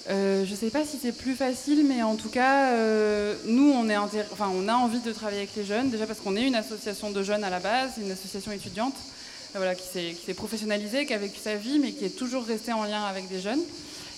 Euh, 0.09 0.45
je 0.45 0.51
ne 0.51 0.55
sais 0.57 0.69
pas 0.69 0.85
si 0.85 0.97
c'est 1.01 1.13
plus 1.13 1.33
facile, 1.35 1.85
mais 1.87 2.03
en 2.03 2.15
tout 2.15 2.29
cas, 2.29 2.71
euh, 2.71 3.35
nous, 3.45 3.71
on, 3.71 3.89
est 3.89 3.95
intér- 3.95 4.25
enfin, 4.33 4.51
on 4.53 4.67
a 4.67 4.73
envie 4.73 4.99
de 4.99 5.11
travailler 5.13 5.39
avec 5.39 5.55
les 5.55 5.65
jeunes, 5.65 5.89
déjà 5.89 6.05
parce 6.05 6.19
qu'on 6.19 6.35
est 6.35 6.45
une 6.45 6.55
association 6.55 7.09
de 7.11 7.23
jeunes 7.23 7.43
à 7.45 7.49
la 7.49 7.61
base, 7.61 7.91
une 7.97 8.11
association 8.11 8.51
étudiante, 8.51 8.95
euh, 8.95 9.22
voilà, 9.55 9.75
qui 9.75 9.87
s'est 9.87 10.33
professionnalisée, 10.33 11.05
qui 11.05 11.13
a 11.13 11.17
vécu 11.17 11.39
sa 11.39 11.55
vie, 11.55 11.79
mais 11.79 11.91
qui 11.91 12.05
est 12.05 12.17
toujours 12.17 12.45
restée 12.45 12.73
en 12.73 12.83
lien 12.83 13.03
avec 13.03 13.27
des 13.29 13.39
jeunes. 13.39 13.61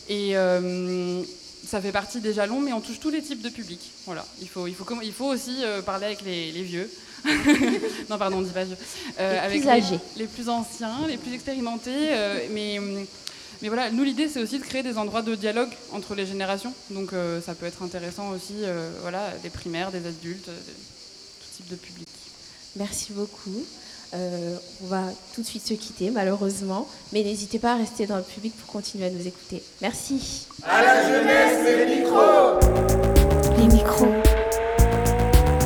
Et 0.08 0.38
euh, 0.38 1.22
ça 1.68 1.82
fait 1.82 1.92
partie 1.92 2.20
des 2.20 2.34
jalons, 2.34 2.60
mais 2.60 2.74
on 2.74 2.82
touche 2.82 3.00
tous 3.00 3.10
les 3.10 3.22
types 3.22 3.42
de 3.42 3.50
publics. 3.50 3.92
Voilà. 4.06 4.26
Il, 4.42 4.48
faut, 4.48 4.68
il, 4.68 4.76
faut, 4.76 4.86
il 5.02 5.14
faut 5.14 5.26
aussi 5.26 5.64
euh, 5.64 5.82
parler 5.82 6.06
avec 6.06 6.22
les, 6.22 6.52
les 6.52 6.64
vieux. 6.64 6.90
non, 8.10 8.18
pardon, 8.18 8.38
on 8.38 8.42
dit 8.42 8.52
pas 8.52 8.64
vieux. 8.64 8.78
Euh, 9.20 9.34
Les 9.34 9.38
avec 9.40 9.62
plus 9.62 9.70
âgés. 9.70 10.00
Les, 10.16 10.24
les 10.24 10.28
plus 10.28 10.48
anciens, 10.50 11.08
les 11.08 11.18
plus 11.18 11.34
expérimentés. 11.34 12.10
mais, 12.52 12.80
mais 13.62 13.70
voilà, 13.70 13.90
nous, 13.90 14.04
l'idée, 14.04 14.28
c'est 14.28 14.42
aussi 14.42 14.60
de 14.60 14.64
créer 14.64 14.84
des 14.84 14.98
endroits 14.98 15.22
de 15.22 15.34
dialogue 15.36 15.72
entre 15.92 16.16
les 16.16 16.26
générations. 16.26 16.74
Donc, 16.90 17.14
euh, 17.14 17.42
ça 17.42 17.56
peut 17.56 17.66
être 17.66 17.82
intéressant 17.84 18.30
aussi, 18.30 18.54
euh, 18.64 18.92
voilà, 19.02 19.32
des 19.44 19.50
primaires, 19.50 19.92
des 19.92 20.06
adultes, 20.06 20.46
tout 20.46 21.58
type 21.58 21.68
de 21.70 21.76
public. 21.76 22.08
Merci 22.76 23.14
beaucoup. 23.14 23.66
Euh, 24.14 24.58
on 24.84 24.88
va 24.88 25.04
tout 25.34 25.42
de 25.42 25.46
suite 25.46 25.66
se 25.66 25.74
quitter, 25.74 26.10
malheureusement. 26.10 26.88
Mais 27.12 27.24
n'hésitez 27.24 27.60
pas 27.60 27.74
à 27.74 27.76
rester 27.76 28.06
dans 28.08 28.18
le 28.18 28.24
public 28.24 28.56
pour 28.56 28.72
continuer 28.72 29.06
à 29.06 29.10
nous 29.10 29.28
écouter. 29.28 29.64
Merci. 29.82 30.48
À 30.64 30.82
la 30.82 31.08
jeunesse, 31.08 31.78
les 31.78 31.96
micros 31.98 32.60
Les 33.58 33.68
micros. 33.68 34.14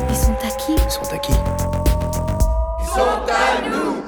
Ils 0.08 0.16
sont 0.16 0.32
à 0.32 0.50
qui 0.56 0.72
Ils 0.72 0.90
sont 0.90 1.12
à 1.12 1.18
qui 1.18 1.32
Ils 2.80 2.86
sont 2.86 3.00
à 3.00 3.68
nous 3.68 4.02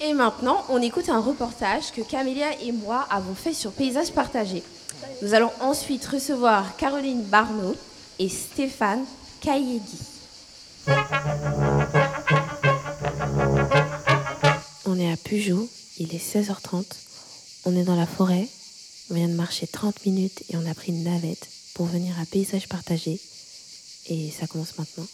Et 0.00 0.14
maintenant, 0.14 0.64
on 0.68 0.80
écoute 0.80 1.08
un 1.08 1.20
reportage 1.20 1.92
que 1.92 2.00
Camélia 2.02 2.60
et 2.62 2.72
moi 2.72 3.06
avons 3.10 3.34
fait 3.34 3.54
sur 3.54 3.72
Paysage 3.72 4.12
Partagé. 4.12 4.62
Nous 5.22 5.34
allons 5.34 5.50
ensuite 5.60 6.04
recevoir 6.06 6.76
Caroline 6.76 7.22
Barneau 7.22 7.74
et 8.18 8.28
Stéphane 8.28 9.04
Kayedi. 9.40 9.98
On 14.86 14.98
est 14.98 15.10
à 15.10 15.16
Pujou, 15.16 15.68
il 15.98 16.14
est 16.14 16.18
16h30. 16.18 16.84
On 17.64 17.76
est 17.76 17.84
dans 17.84 17.96
la 17.96 18.06
forêt. 18.06 18.46
On 19.10 19.14
vient 19.14 19.28
de 19.28 19.34
marcher 19.34 19.66
30 19.66 20.04
minutes 20.06 20.44
et 20.50 20.56
on 20.56 20.66
a 20.68 20.74
pris 20.74 20.92
une 20.92 21.04
navette 21.04 21.48
pour 21.74 21.86
venir 21.86 22.14
à 22.20 22.24
Paysage 22.26 22.68
Partagé. 22.68 23.20
Et 24.08 24.30
ça 24.30 24.46
commence 24.46 24.74
maintenant. 24.78 25.06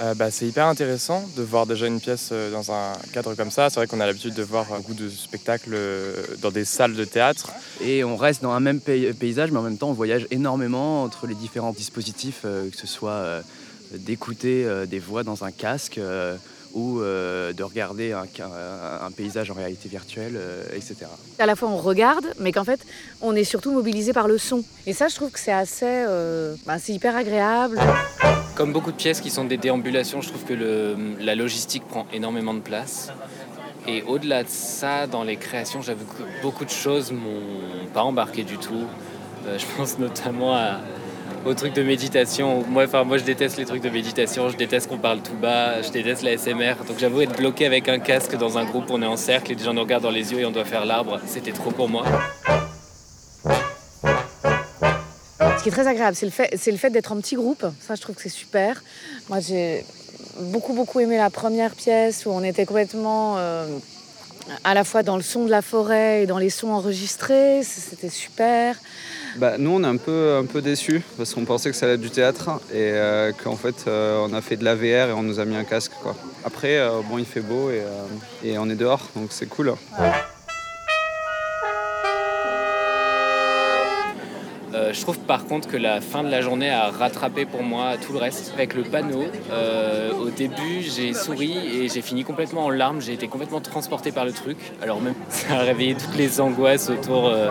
Euh, 0.00 0.12
bah, 0.14 0.30
c'est 0.30 0.46
hyper 0.48 0.66
intéressant 0.66 1.24
de 1.36 1.42
voir 1.42 1.66
déjà 1.66 1.86
une 1.86 2.00
pièce 2.00 2.30
euh, 2.32 2.50
dans 2.50 2.72
un 2.72 2.92
cadre 3.12 3.34
comme 3.34 3.50
ça. 3.52 3.70
C'est 3.70 3.76
vrai 3.76 3.86
qu'on 3.86 4.00
a 4.00 4.06
l'habitude 4.06 4.34
de 4.34 4.42
voir 4.42 4.66
beaucoup 4.66 4.92
de 4.92 5.08
spectacles 5.08 5.70
euh, 5.72 6.14
dans 6.42 6.50
des 6.50 6.64
salles 6.64 6.94
de 6.94 7.04
théâtre. 7.04 7.52
Et 7.80 8.02
on 8.04 8.16
reste 8.16 8.42
dans 8.42 8.50
un 8.50 8.60
même 8.60 8.80
pay- 8.80 9.12
paysage, 9.14 9.50
mais 9.52 9.58
en 9.58 9.62
même 9.62 9.78
temps, 9.78 9.90
on 9.90 9.94
voyage 9.94 10.26
énormément 10.32 11.04
entre 11.04 11.26
les 11.28 11.34
différents 11.36 11.72
dispositifs, 11.72 12.40
euh, 12.44 12.68
que 12.70 12.76
ce 12.76 12.88
soit 12.88 13.12
euh, 13.12 13.40
d'écouter 13.98 14.64
euh, 14.64 14.86
des 14.86 14.98
voix 14.98 15.22
dans 15.22 15.44
un 15.44 15.50
casque 15.50 15.98
euh, 15.98 16.36
ou 16.74 17.00
euh, 17.00 17.52
de 17.52 17.62
regarder 17.62 18.12
un, 18.12 18.26
paysage 19.16 19.50
en 19.50 19.54
réalité 19.54 19.88
virtuelle, 19.88 20.34
euh, 20.36 20.64
etc. 20.74 21.06
À 21.38 21.46
la 21.46 21.54
fois 21.54 21.68
on 21.68 21.76
regarde, 21.76 22.26
mais 22.40 22.50
qu'en 22.52 22.64
fait 22.64 22.80
on 23.20 23.34
est 23.36 23.44
surtout 23.44 23.72
mobilisé 23.72 24.12
par 24.12 24.26
le 24.26 24.38
son. 24.38 24.64
Et 24.86 24.92
ça, 24.92 25.06
je 25.08 25.14
trouve 25.14 25.30
que 25.30 25.38
c'est 25.38 25.52
assez, 25.52 25.84
euh, 25.86 26.56
bah, 26.66 26.78
c'est 26.80 26.92
hyper 26.92 27.14
agréable. 27.16 27.78
Comme 28.56 28.72
beaucoup 28.72 28.90
de 28.92 28.96
pièces 28.96 29.20
qui 29.20 29.30
sont 29.30 29.44
des 29.44 29.56
déambulations, 29.56 30.20
je 30.20 30.28
trouve 30.30 30.44
que 30.44 30.54
le- 30.54 30.96
la 31.20 31.34
logistique 31.34 31.84
prend 31.88 32.06
énormément 32.12 32.54
de 32.54 32.60
place. 32.60 33.10
Et 33.86 34.02
au-delà 34.02 34.42
de 34.44 34.48
ça, 34.48 35.06
dans 35.06 35.24
les 35.24 35.36
créations, 35.36 35.82
j'avoue 35.82 36.06
que 36.06 36.22
beaucoup 36.42 36.64
de 36.64 36.70
choses 36.70 37.12
m'ont 37.12 37.86
pas 37.92 38.02
embarqué 38.02 38.42
du 38.42 38.56
tout. 38.58 38.84
Euh, 39.46 39.58
je 39.58 39.66
pense 39.76 39.98
notamment 39.98 40.54
à- 40.56 40.80
aux 41.44 41.54
trucs 41.54 41.74
de 41.74 41.82
méditation. 41.82 42.64
Moi, 42.68 42.86
je 42.86 43.24
déteste 43.24 43.58
les 43.58 43.64
trucs 43.64 43.82
de 43.82 43.90
méditation, 43.90 44.48
je 44.48 44.56
déteste 44.56 44.88
qu'on 44.88 44.98
parle 44.98 45.20
tout 45.20 45.34
bas, 45.34 45.82
je 45.82 45.90
déteste 45.90 46.22
la 46.22 46.36
SMR. 46.36 46.84
Donc 46.86 46.98
j'avoue 46.98 47.20
être 47.20 47.36
bloqué 47.36 47.66
avec 47.66 47.88
un 47.88 47.98
casque 47.98 48.36
dans 48.36 48.58
un 48.58 48.64
groupe, 48.64 48.84
on 48.90 49.02
est 49.02 49.06
en 49.06 49.16
cercle 49.16 49.52
et 49.52 49.54
des 49.54 49.64
gens 49.64 49.74
nous 49.74 49.82
regardent 49.82 50.04
dans 50.04 50.10
les 50.10 50.32
yeux 50.32 50.40
et 50.40 50.44
on 50.44 50.50
doit 50.50 50.64
faire 50.64 50.84
l'arbre, 50.84 51.20
c'était 51.26 51.52
trop 51.52 51.70
pour 51.70 51.88
moi. 51.88 52.04
Ce 55.58 55.62
qui 55.62 55.68
est 55.68 55.72
très 55.72 55.86
agréable, 55.86 56.16
c'est 56.16 56.26
le 56.26 56.32
fait, 56.32 56.50
c'est 56.56 56.70
le 56.70 56.76
fait 56.76 56.90
d'être 56.90 57.12
en 57.12 57.16
petit 57.16 57.36
groupe. 57.36 57.64
Ça, 57.80 57.94
je 57.94 58.00
trouve 58.00 58.14
que 58.14 58.22
c'est 58.22 58.28
super. 58.28 58.82
Moi, 59.30 59.40
j'ai 59.40 59.84
beaucoup, 60.38 60.74
beaucoup 60.74 61.00
aimé 61.00 61.16
la 61.16 61.30
première 61.30 61.74
pièce 61.74 62.26
où 62.26 62.30
on 62.30 62.42
était 62.42 62.66
complètement 62.66 63.36
euh, 63.38 63.66
à 64.64 64.74
la 64.74 64.84
fois 64.84 65.02
dans 65.02 65.16
le 65.16 65.22
son 65.22 65.44
de 65.44 65.50
la 65.50 65.62
forêt 65.62 66.22
et 66.22 66.26
dans 66.26 66.38
les 66.38 66.50
sons 66.50 66.70
enregistrés. 66.70 67.62
C'était 67.62 68.10
super. 68.10 68.76
Bah, 69.36 69.58
nous, 69.58 69.70
on 69.70 69.82
est 69.82 69.86
un 69.86 69.96
peu, 69.96 70.36
un 70.36 70.44
peu 70.44 70.62
déçus 70.62 71.02
parce 71.16 71.34
qu'on 71.34 71.44
pensait 71.44 71.70
que 71.70 71.76
ça 71.76 71.86
allait 71.86 71.96
être 71.96 72.00
du 72.00 72.10
théâtre 72.10 72.60
et 72.72 72.92
euh, 72.92 73.32
qu'en 73.32 73.56
fait, 73.56 73.84
euh, 73.86 74.24
on 74.28 74.32
a 74.32 74.40
fait 74.40 74.56
de 74.56 74.64
la 74.64 74.74
VR 74.74 75.10
et 75.10 75.12
on 75.12 75.22
nous 75.22 75.40
a 75.40 75.44
mis 75.44 75.56
un 75.56 75.64
casque. 75.64 75.92
Quoi. 76.02 76.14
Après, 76.44 76.78
euh, 76.78 77.00
bon, 77.08 77.18
il 77.18 77.26
fait 77.26 77.40
beau 77.40 77.70
et, 77.70 77.80
euh, 77.80 78.04
et 78.44 78.58
on 78.58 78.68
est 78.68 78.76
dehors, 78.76 79.08
donc 79.16 79.28
c'est 79.30 79.46
cool. 79.46 79.74
Je 84.94 85.00
trouve 85.00 85.18
par 85.18 85.44
contre 85.46 85.68
que 85.68 85.76
la 85.76 86.00
fin 86.00 86.22
de 86.22 86.30
la 86.30 86.40
journée 86.40 86.70
a 86.70 86.90
rattrapé 86.90 87.44
pour 87.44 87.62
moi 87.62 87.94
tout 88.00 88.12
le 88.12 88.18
reste. 88.18 88.52
Avec 88.54 88.74
le 88.74 88.82
panneau, 88.82 89.24
euh, 89.50 90.12
au 90.12 90.30
début 90.30 90.82
j'ai 90.82 91.12
souri 91.12 91.56
et 91.74 91.88
j'ai 91.88 92.00
fini 92.00 92.24
complètement 92.24 92.66
en 92.66 92.70
larmes. 92.70 93.00
J'ai 93.00 93.12
été 93.12 93.28
complètement 93.28 93.60
transporté 93.60 94.12
par 94.12 94.24
le 94.24 94.32
truc. 94.32 94.56
Alors 94.82 95.00
même 95.00 95.14
ça 95.28 95.54
a 95.54 95.58
réveillé 95.62 95.94
toutes 95.94 96.16
les 96.16 96.40
angoisses 96.40 96.88
autour 96.88 97.26
euh, 97.26 97.50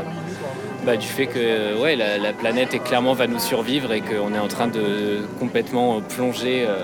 bah, 0.86 0.96
du 0.96 1.08
fait 1.08 1.28
que 1.28 1.80
ouais, 1.82 1.96
la, 1.96 2.18
la 2.18 2.34
planète 2.34 2.74
est 2.74 2.80
clairement 2.80 3.14
va 3.14 3.28
nous 3.28 3.40
survivre 3.40 3.92
et 3.92 4.02
qu'on 4.02 4.34
est 4.34 4.40
en 4.40 4.48
train 4.48 4.68
de 4.68 5.28
complètement 5.40 6.02
plonger 6.02 6.66
euh, 6.68 6.84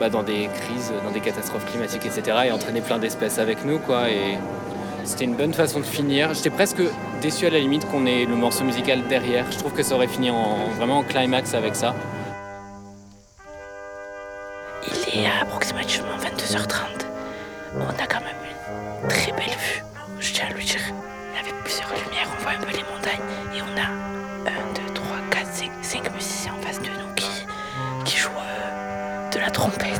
bah, 0.00 0.10
dans 0.10 0.24
des 0.24 0.48
crises, 0.60 0.92
dans 1.04 1.12
des 1.12 1.20
catastrophes 1.20 1.66
climatiques, 1.70 2.04
etc. 2.04 2.36
et 2.46 2.50
entraîner 2.50 2.80
plein 2.80 2.98
d'espèces 2.98 3.38
avec 3.38 3.64
nous. 3.64 3.76
Et 4.08 4.36
c'était 5.04 5.24
une 5.24 5.34
bonne 5.36 5.54
façon 5.54 5.78
de 5.80 5.84
finir. 5.84 6.34
J'étais 6.34 6.50
presque 6.50 6.82
déçu 7.18 7.46
à 7.46 7.50
la 7.50 7.58
limite 7.58 7.86
qu'on 7.88 8.06
ait 8.06 8.24
le 8.24 8.36
morceau 8.36 8.64
musical 8.64 9.02
derrière. 9.08 9.50
Je 9.50 9.58
trouve 9.58 9.72
que 9.72 9.82
ça 9.82 9.94
aurait 9.94 10.08
fini 10.08 10.30
en, 10.30 10.68
vraiment 10.76 10.98
en 10.98 11.02
climax 11.02 11.54
avec 11.54 11.74
ça. 11.74 11.94
Il 15.12 15.20
est 15.20 15.26
à 15.26 15.42
approximativement 15.42 16.16
22h30. 16.18 17.06
On 17.76 18.02
a 18.02 18.06
quand 18.06 18.20
même 18.20 18.36
une 19.02 19.08
très 19.08 19.32
belle 19.32 19.44
vue. 19.46 19.82
Je 20.20 20.32
tiens 20.32 20.46
à 20.50 20.54
le 20.54 20.62
dire. 20.62 20.80
Avec 21.38 21.54
plusieurs 21.64 21.88
lumières, 21.88 22.28
on 22.38 22.42
voit 22.42 22.52
un 22.52 22.60
peu 22.60 22.70
les 22.70 22.84
montagnes. 22.84 23.20
Et 23.54 23.62
on 23.62 23.76
a 23.76 24.50
1, 24.50 24.86
2, 24.86 24.94
3, 24.94 25.06
4, 25.30 25.46
5, 25.46 25.70
5 25.82 26.14
musiciens 26.14 26.54
en 26.58 26.62
face 26.66 26.80
de 26.80 26.88
nous 26.88 27.14
qui, 28.04 28.16
jouent 28.16 28.30
euh, 28.30 29.30
de 29.30 29.38
la 29.38 29.50
trompette. 29.50 29.97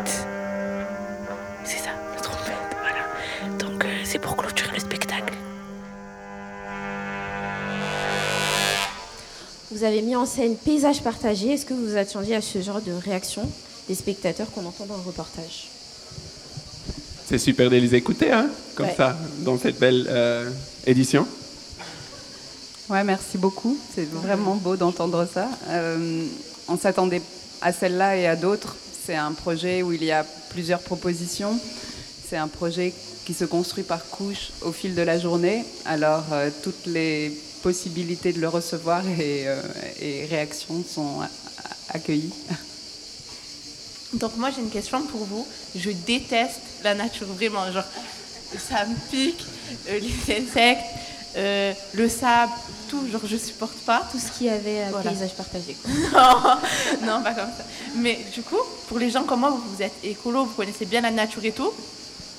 Vous 9.79 9.85
avez 9.85 10.03
mis 10.03 10.17
en 10.17 10.27
scène 10.27 10.57
Paysage 10.57 11.03
partagé. 11.05 11.53
Est-ce 11.53 11.65
que 11.65 11.73
vous 11.73 11.91
vous 11.91 11.97
attendiez 11.97 12.35
à 12.35 12.41
ce 12.41 12.61
genre 12.61 12.81
de 12.81 12.91
réaction 12.91 13.49
des 13.87 13.95
spectateurs 13.95 14.51
qu'on 14.51 14.67
entend 14.67 14.87
dans 14.87 14.97
le 14.97 15.03
reportage? 15.05 15.69
C'est 17.29 17.39
super 17.39 17.71
de 17.71 17.77
les 17.77 17.95
écouter, 17.95 18.33
hein, 18.33 18.49
comme 18.75 18.87
Ouais. 18.87 18.95
ça, 18.97 19.17
dans 19.45 19.57
cette 19.57 19.79
belle 19.79 20.05
euh, 20.11 20.51
édition. 20.85 21.29
Ouais, 22.91 23.05
merci 23.05 23.39
beaucoup. 23.39 23.79
C'est 23.95 24.11
vraiment 24.11 24.57
beau 24.57 24.75
d'entendre 24.75 25.29
ça. 25.33 25.49
Euh, 25.69 26.25
on 26.67 26.77
s'attendait 26.77 27.23
à 27.61 27.73
celle-là 27.73 28.17
et 28.17 28.27
à 28.27 28.35
d'autres. 28.35 28.75
C'est 29.07 29.15
un 29.15 29.31
projet 29.31 29.85
où 29.85 29.93
il 29.93 30.03
y 30.03 30.11
a 30.11 30.27
plusieurs 30.51 30.81
propositions. 30.81 31.57
C'est 32.29 32.37
un 32.37 32.49
projet 32.49 32.93
qui 33.25 33.33
se 33.33 33.45
construit 33.45 33.85
par 33.85 34.05
couches 34.09 34.51
au 34.63 34.73
fil 34.73 34.97
de 34.97 35.03
la 35.03 35.21
journée. 35.21 35.65
Alors, 35.85 36.25
euh, 36.33 36.51
toutes 36.65 36.87
les 36.87 37.33
possibilités 37.63 38.33
de 38.33 38.41
le 38.41 38.49
recevoir 38.49 39.03
et, 39.07 39.47
euh, 39.49 39.61
et 40.01 40.27
réactions 40.27 40.83
sont 40.85 41.21
accueillies. 41.91 42.33
Donc 44.15 44.37
moi 44.37 44.51
j'ai 44.55 44.63
une 44.63 44.71
question 44.71 45.03
pour 45.03 45.25
vous. 45.25 45.47
Je 45.77 45.91
déteste 45.91 46.61
la 46.83 46.95
nature 46.95 47.27
vraiment. 47.27 47.71
Genre 47.71 47.85
ça 48.71 48.87
me 48.87 48.95
pique, 49.11 49.45
euh, 49.91 49.99
les 50.01 50.35
insectes, 50.41 50.81
euh, 51.37 51.73
le 51.93 52.09
sable, 52.09 52.53
tout. 52.89 53.07
Genre 53.13 53.21
je 53.27 53.37
supporte 53.37 53.77
pas. 53.85 54.09
Tout 54.11 54.19
ce 54.19 54.31
qui 54.39 54.49
avait 54.49 54.85
euh, 54.85 54.89
Voilà. 54.93 55.11
paysage 55.11 55.35
partagé. 55.35 55.77
non, 56.15 56.57
non, 57.07 57.23
pas 57.23 57.35
comme 57.35 57.51
ça. 57.57 57.65
Mais 57.97 58.19
du 58.35 58.41
coup, 58.43 58.57
pour 58.89 58.99
les 58.99 59.11
gens 59.11 59.25
comme 59.25 59.41
moi, 59.41 59.51
vous 59.51 59.83
êtes 59.83 59.93
écolo, 60.03 60.45
vous 60.47 60.55
connaissez 60.55 60.87
bien 60.87 61.03
la 61.03 61.11
nature 61.11 61.45
et 61.45 61.53
tout. 61.53 61.71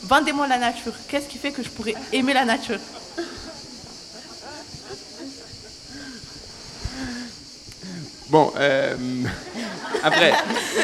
Vendez-moi 0.04 0.48
la 0.48 0.58
nature. 0.58 0.94
Qu'est-ce 1.08 1.28
qui 1.28 1.38
fait 1.38 1.52
que 1.52 1.62
je 1.62 1.70
pourrais 1.70 1.94
aimer 2.14 2.34
la 2.34 2.46
nature? 2.46 2.80
Bon, 8.30 8.52
euh, 8.58 8.96
Après, 10.04 10.32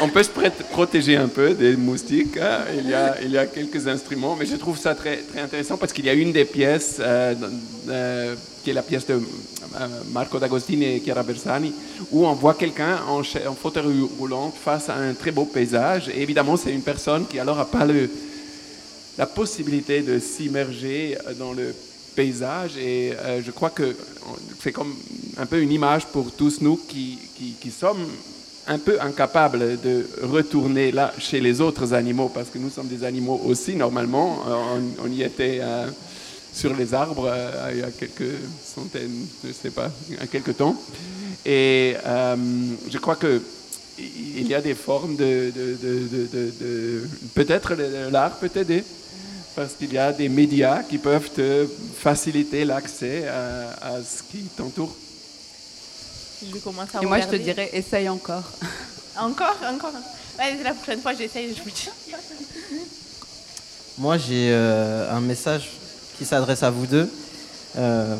on 0.02 0.08
peut 0.08 0.22
se 0.24 0.30
protéger 0.72 1.16
un 1.16 1.28
peu 1.28 1.54
des 1.54 1.76
moustiques. 1.76 2.36
Hein. 2.38 2.64
Il, 2.76 3.30
y 3.30 3.38
a, 3.38 3.46
quelques 3.46 3.86
instruments, 3.86 4.36
mais 4.36 4.46
je 4.46 4.56
trouve 4.56 4.76
ça 4.76 4.96
très, 4.96 5.22
intéressant 5.38 5.76
parce 5.76 5.92
qu'il 5.92 6.04
y 6.04 6.10
a 6.10 6.12
une 6.12 6.32
des 6.32 6.44
pièces, 6.44 6.96
euh, 6.98 7.34
euh, 7.88 8.34
qui 8.64 8.70
est 8.70 8.72
la 8.72 8.82
pièce 8.82 9.06
de 9.06 9.22
Marco 10.12 10.38
D'Agostini 10.40 10.84
et 10.86 11.00
Chiara 11.00 11.22
Bersani, 11.22 11.72
où 12.10 12.26
on 12.26 12.32
voit 12.32 12.54
quelqu'un 12.54 12.98
en, 13.08 13.22
fauteuil 13.54 14.06
roulant 14.18 14.50
face 14.50 14.88
à 14.88 14.96
un 14.96 15.14
très 15.14 15.30
beau 15.30 15.44
paysage. 15.44 16.08
Et 16.08 16.22
évidemment, 16.22 16.56
c'est 16.56 16.72
une 16.72 16.82
personne 16.82 17.26
qui 17.26 17.38
alors 17.38 17.58
n'a 17.58 17.64
pas 17.64 17.86
la 19.16 19.26
possibilité 19.26 20.02
de 20.02 20.18
s'immerger 20.18 21.16
dans 21.38 21.52
le 21.52 21.72
paysage. 22.16 22.76
Et 22.78 23.12
je 23.44 23.50
crois 23.50 23.70
que 23.70 23.94
c'est 24.60 24.72
comme 24.72 24.94
un 25.36 25.46
peu 25.46 25.60
une 25.60 25.72
image 25.72 26.06
pour 26.06 26.32
tous 26.32 26.60
nous 26.60 26.76
qui, 26.76 27.18
qui, 27.60 27.70
sommes 27.70 28.06
un 28.66 28.78
peu 28.78 29.00
incapables 29.00 29.80
de 29.80 30.06
retourner 30.22 30.90
là 30.90 31.12
chez 31.18 31.40
les 31.40 31.60
autres 31.60 31.92
animaux, 31.92 32.30
parce 32.32 32.48
que 32.48 32.58
nous 32.58 32.70
sommes 32.70 32.88
des 32.88 33.04
animaux 33.04 33.40
aussi 33.44 33.76
normalement. 33.76 34.40
Euh, 34.48 34.80
on, 35.04 35.10
y 35.10 35.22
était 35.22 35.58
euh, 35.60 35.86
sur 36.52 36.74
les 36.74 36.94
arbres 36.94 37.28
euh, 37.30 37.70
il 37.72 37.78
y 37.78 37.82
a 37.82 37.90
quelques 37.90 38.34
centaines, 38.74 39.26
je 39.44 39.52
sais 39.52 39.70
pas, 39.70 39.90
il 40.08 40.16
y 40.22 40.28
quelques 40.28 40.56
temps. 40.56 40.76
Et 41.44 41.94
je 42.04 42.98
crois 42.98 43.16
que 43.16 43.40
il 43.98 44.46
y 44.46 44.54
a 44.54 44.60
des 44.60 44.74
formes 44.74 45.16
de, 45.16 45.52
peut-être 47.34 47.74
l'art 48.10 48.38
peut 48.38 48.50
aider 48.56 48.84
parce 49.56 49.72
qu'il 49.72 49.92
y 49.92 49.98
a 49.98 50.12
des 50.12 50.28
médias 50.28 50.82
qui 50.82 50.98
peuvent 50.98 51.30
te 51.30 51.66
faciliter 51.98 52.64
l'accès 52.64 53.26
à 53.26 53.96
ce 54.02 54.22
qui 54.22 54.44
t'entoure. 54.44 54.94
Je 56.44 56.52
vais 56.52 56.60
commencer 56.60 56.98
à 56.98 57.02
Et 57.02 57.06
moi, 57.06 57.20
je 57.20 57.26
te 57.26 57.36
dirais, 57.36 57.70
essaye 57.72 58.08
encore. 58.08 58.44
Encore 59.18 59.56
Encore 59.72 59.92
ouais, 60.38 60.62
La 60.62 60.74
prochaine 60.74 61.00
fois, 61.00 61.14
j'essaye, 61.14 61.54
je 61.54 61.62
vous 61.62 61.70
dis. 61.70 61.88
Moi, 63.98 64.18
j'ai 64.18 64.50
euh, 64.50 65.10
un 65.10 65.20
message 65.20 65.70
qui 66.18 66.26
s'adresse 66.26 66.62
à 66.62 66.70
vous 66.70 66.86
deux. 66.86 67.10
Euh, 67.78 68.16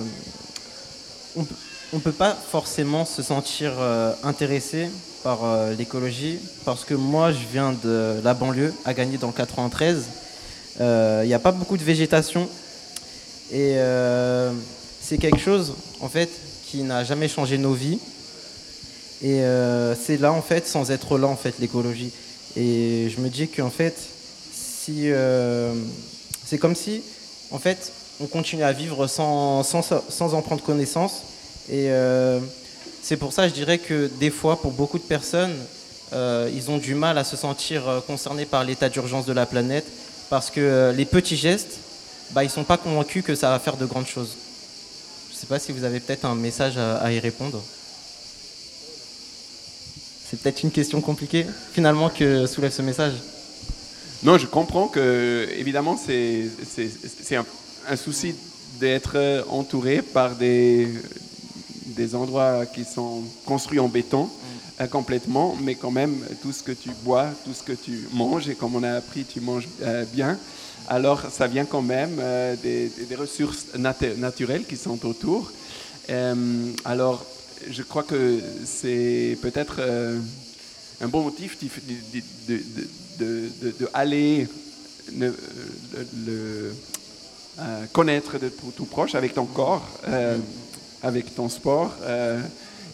on 1.37 1.97
ne 1.97 2.01
peut 2.01 2.13
pas 2.13 2.35
forcément 2.35 3.05
se 3.05 3.23
sentir 3.23 3.73
euh, 3.79 4.15
intéressé 4.25 4.89
par 5.23 5.41
l'écologie 5.77 6.39
parce 6.65 6.85
que 6.85 6.95
moi, 6.95 7.33
je 7.33 7.45
viens 7.53 7.73
de 7.85 8.21
la 8.25 8.33
banlieue, 8.33 8.73
à 8.85 8.95
gagner 8.95 9.19
dans 9.19 9.27
le 9.27 9.33
93. 9.33 10.05
Il 10.79 11.27
n'y 11.27 11.35
a 11.35 11.39
pas 11.39 11.53
beaucoup 11.53 11.77
de 11.77 11.85
végétation 11.85 12.49
et 13.53 13.77
c'est 15.07 15.19
quelque 15.19 15.39
chose, 15.39 15.75
en 16.01 16.09
fait, 16.09 16.29
qui 16.67 16.83
n'a 16.83 17.05
jamais 17.05 17.29
changé 17.29 17.59
nos 17.59 17.75
vies. 17.75 18.01
Et 19.23 19.41
euh, 19.43 19.95
c'est 19.95 20.21
là, 20.21 20.33
en 20.33 20.43
fait, 20.43 20.67
sans 20.67 20.91
être 20.91 21.17
là, 21.17 21.29
en 21.29 21.37
fait, 21.37 21.55
l'écologie. 21.61 22.11
Et 22.57 23.09
je 23.09 23.21
me 23.21 23.29
dis 23.29 23.47
qu'en 23.47 23.71
fait, 23.71 23.97
si, 24.53 25.11
euh, 25.13 25.73
c'est 26.45 26.59
comme 26.59 26.75
si, 26.75 27.03
en 27.53 27.61
fait, 27.61 27.93
on 28.21 28.27
continue 28.27 28.65
à 28.65 28.73
vivre 28.73 29.07
sans, 29.07 29.63
sans, 29.63 29.83
sans 29.83 30.35
en 30.35 30.43
prendre 30.43 30.63
connaissance. 30.63 31.23
Et 31.69 31.87
euh, 31.91 32.41
c'est 33.01 33.17
pour 33.17 33.33
ça, 33.33 33.47
je 33.47 33.55
dirais 33.55 33.79
que 33.79 34.11
des 34.19 34.31
fois, 34.31 34.61
pour 34.61 34.73
beaucoup 34.73 34.99
de 34.99 35.05
personnes, 35.05 35.55
ils 36.13 36.71
ont 36.71 36.79
du 36.79 36.95
mal 36.95 37.19
à 37.19 37.25
se 37.25 37.37
sentir 37.37 38.03
concernés 38.07 38.47
par 38.47 38.65
l'état 38.65 38.89
d'urgence 38.89 39.27
de 39.27 39.33
la 39.33 39.45
planète 39.45 39.85
parce 40.29 40.51
que 40.51 40.93
les 40.97 41.05
petits 41.05 41.37
gestes, 41.37 41.79
bah, 42.33 42.43
ils 42.43 42.49
ne 42.49 42.53
sont 42.53 42.65
pas 42.65 42.77
convaincus 42.77 43.25
que 43.25 43.35
ça 43.35 43.51
va 43.51 43.59
faire 43.59 43.77
de 43.77 43.87
grandes 43.87 44.07
choses. 44.07 44.35
Je 45.29 45.35
ne 45.35 45.39
sais 45.39 45.47
pas 45.47 45.59
si 45.59 45.73
vous 45.73 45.85
avez 45.85 46.01
peut-être 46.01 46.25
un 46.25 46.35
message 46.35 46.79
à, 46.79 47.13
y 47.13 47.19
répondre. 47.19 47.63
C'est 50.29 50.41
peut-être 50.41 50.63
une 50.63 50.71
question 50.73 51.01
compliquée, 51.01 51.47
finalement, 51.73 52.09
que 52.09 52.47
soulève 52.47 52.73
ce 52.73 52.83
message. 52.83 53.13
Non, 54.23 54.39
je 54.39 54.47
comprends 54.47 54.89
que, 54.89 55.49
évidemment, 55.57 55.97
c'est 55.97 56.49
un, 57.33 57.45
un, 57.89 57.97
souci 57.97 58.35
d'être 58.81 59.45
entouré 59.49 60.03
par 60.03 60.35
des, 60.35 60.89
des 61.87 62.15
endroits 62.15 62.67
qui 62.67 62.85
sont 62.85 63.23
construits 63.45 63.79
en 63.79 63.89
béton 63.89 64.25
euh, 64.25 64.46
complètement, 64.91 65.57
mais 65.63 65.75
quand 65.75 65.91
même, 65.91 66.19
tout 66.43 66.53
ce 66.53 66.63
que 66.63 66.73
tu 66.73 66.91
bois, 67.03 67.29
tout 67.45 67.55
ce 67.55 67.63
que 67.63 67.73
tu 67.73 68.07
manges, 68.13 68.47
et 68.49 68.55
comme 68.55 68.77
on 68.77 68.83
a 68.83 68.93
appris, 68.93 69.25
tu 69.25 69.41
manges 69.41 69.67
euh, 69.83 70.05
bien, 70.13 70.39
alors 70.89 71.31
ça 71.31 71.47
vient 71.47 71.65
quand 71.65 71.81
même 71.81 72.19
euh, 72.21 72.55
des, 72.63 72.91
ressources 73.17 73.69
naturelles 73.75 74.67
qui 74.67 74.77
sont 74.77 75.07
autour. 75.07 75.51
Euh, 76.11 76.35
alors, 76.85 77.25
je 77.71 77.83
crois 77.83 78.03
que 78.03 78.39
c'est 78.67 79.39
peut-être 79.41 79.81
un 81.01 81.09
bon 81.09 81.23
motif 81.23 81.57
de, 81.59 81.65
connaître 87.95 88.39
de 88.39 88.51
tout, 88.51 88.85
proche 88.85 89.15
avec 89.15 89.33
ton 89.33 89.47
corps, 89.47 89.89
avec 91.03 91.35
ton 91.35 91.49
sport, 91.49 91.95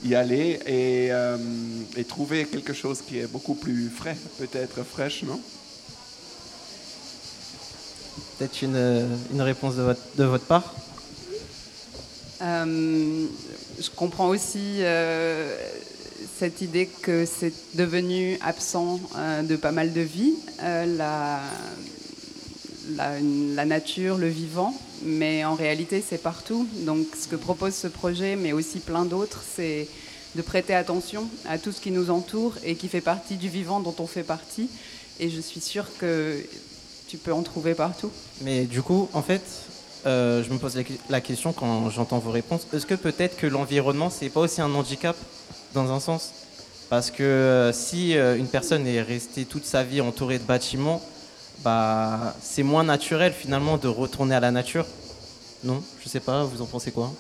y 0.04 0.14
aller 0.14 0.58
et, 0.66 1.10
et 1.96 2.04
trouver 2.04 2.44
quelque 2.44 2.72
chose 2.72 3.00
qui 3.06 3.18
est 3.18 3.26
beaucoup 3.26 3.54
plus 3.54 3.88
frais, 3.88 4.16
peut-être 4.38 4.82
fraîche, 4.82 5.22
non? 5.22 5.40
Peut-être 8.38 8.62
une, 8.62 9.08
une, 9.32 9.42
réponse 9.42 9.76
de 9.76 9.82
votre, 9.82 10.00
de 10.16 10.24
votre 10.24 10.44
part? 10.44 10.74
Euh, 12.42 13.26
Je 13.80 13.90
comprends 13.90 14.28
aussi 14.28 14.78
euh, 14.80 15.56
cette 16.38 16.60
idée 16.60 16.86
que 17.02 17.24
c'est 17.24 17.52
devenu 17.74 18.36
absent 18.40 18.98
euh, 19.16 19.42
de 19.42 19.56
pas 19.56 19.72
mal 19.72 19.92
de 19.92 20.00
vie, 20.00 20.34
la, 20.60 21.40
la, 22.96 23.64
nature, 23.64 24.18
le 24.18 24.28
vivant, 24.28 24.74
mais 25.02 25.44
en 25.44 25.54
réalité 25.54 26.02
c'est 26.06 26.22
partout. 26.22 26.66
Donc 26.86 27.06
ce 27.20 27.28
que 27.28 27.36
propose 27.36 27.74
ce 27.74 27.86
projet, 27.86 28.36
mais 28.36 28.52
aussi 28.52 28.78
plein 28.78 29.04
d'autres, 29.04 29.42
c'est 29.56 29.88
de 30.34 30.42
prêter 30.42 30.74
attention 30.74 31.28
à 31.48 31.58
tout 31.58 31.72
ce 31.72 31.80
qui 31.80 31.90
nous 31.90 32.10
entoure 32.10 32.54
et 32.64 32.74
qui 32.74 32.88
fait 32.88 33.00
partie 33.00 33.36
du 33.36 33.48
vivant 33.48 33.80
dont 33.80 33.94
on 33.98 34.06
fait 34.06 34.22
partie. 34.22 34.68
Et 35.20 35.28
je 35.28 35.40
suis 35.40 35.60
sûre 35.60 35.86
que 35.98 36.42
tu 37.06 37.18
peux 37.18 37.32
en 37.32 37.42
trouver 37.42 37.74
partout. 37.74 38.10
Mais 38.40 38.64
du 38.64 38.82
coup, 38.82 39.08
en 39.12 39.22
fait, 39.22 39.42
euh, 40.06 40.42
je 40.42 40.50
me 40.50 40.58
pose 40.58 40.76
la 41.10 41.20
question 41.20 41.52
quand 41.52 41.90
j'entends 41.90 42.18
vos 42.18 42.30
réponses. 42.30 42.66
Est-ce 42.72 42.86
que 42.86 42.94
peut-être 42.94 43.36
que 43.36 43.46
l'environnement, 43.46 44.10
c'est 44.10 44.30
pas 44.30 44.40
aussi 44.40 44.60
un 44.60 44.74
handicap 44.74 45.16
dans 45.74 45.92
un 45.92 46.00
sens? 46.00 46.32
Parce 46.88 47.10
que 47.10 47.22
euh, 47.22 47.72
si 47.72 48.16
euh, 48.16 48.36
une 48.36 48.48
personne 48.48 48.86
est 48.86 49.00
restée 49.00 49.44
toute 49.44 49.64
sa 49.64 49.84
vie 49.84 50.00
entourée 50.00 50.38
de 50.38 50.44
bâtiments, 50.44 51.02
bah, 51.64 52.34
c'est 52.42 52.62
moins 52.62 52.84
naturel 52.84 53.32
finalement 53.32 53.76
de 53.76 53.88
retourner 53.88 54.34
à 54.34 54.40
la 54.40 54.50
nature. 54.50 54.86
Non? 55.64 55.82
Je 56.02 56.08
sais 56.08 56.20
pas, 56.20 56.44
vous 56.44 56.60
en 56.62 56.66
pensez 56.66 56.90
quoi? 56.90 57.12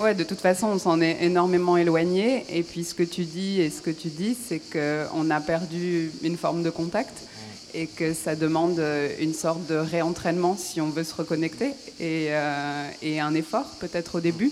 Ouais, 0.00 0.14
de 0.14 0.24
toute 0.24 0.40
façon, 0.40 0.66
on 0.66 0.78
s'en 0.78 1.00
est 1.00 1.18
énormément 1.20 1.76
éloigné. 1.76 2.44
Et 2.48 2.62
puis 2.62 2.84
ce 2.84 2.94
que 2.94 3.02
tu 3.02 3.24
dis 3.24 3.60
et 3.60 3.70
ce 3.70 3.80
que 3.80 3.90
tu 3.90 4.08
dis, 4.08 4.36
c'est 4.36 4.60
qu'on 4.60 5.30
a 5.30 5.40
perdu 5.40 6.10
une 6.22 6.36
forme 6.36 6.62
de 6.62 6.70
contact 6.70 7.14
et 7.74 7.86
que 7.86 8.14
ça 8.14 8.34
demande 8.34 8.78
euh, 8.78 9.10
une 9.20 9.34
sorte 9.34 9.66
de 9.66 9.74
réentraînement 9.74 10.56
si 10.56 10.80
on 10.80 10.88
veut 10.88 11.04
se 11.04 11.14
reconnecter 11.14 11.72
et, 12.00 12.28
euh, 12.30 12.88
et 13.02 13.20
un 13.20 13.34
effort 13.34 13.66
peut-être 13.80 14.16
au 14.16 14.20
début. 14.20 14.50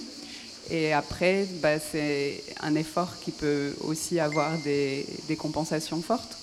Et 0.71 0.93
après, 0.93 1.47
bah, 1.63 1.79
c'est 1.79 2.43
un 2.61 2.75
effort 2.75 3.19
qui 3.23 3.31
peut 3.31 3.75
aussi 3.83 4.21
avoir 4.21 4.57
des, 4.59 5.07
des 5.27 5.37
compensations 5.37 6.01
fortes. 6.03 6.37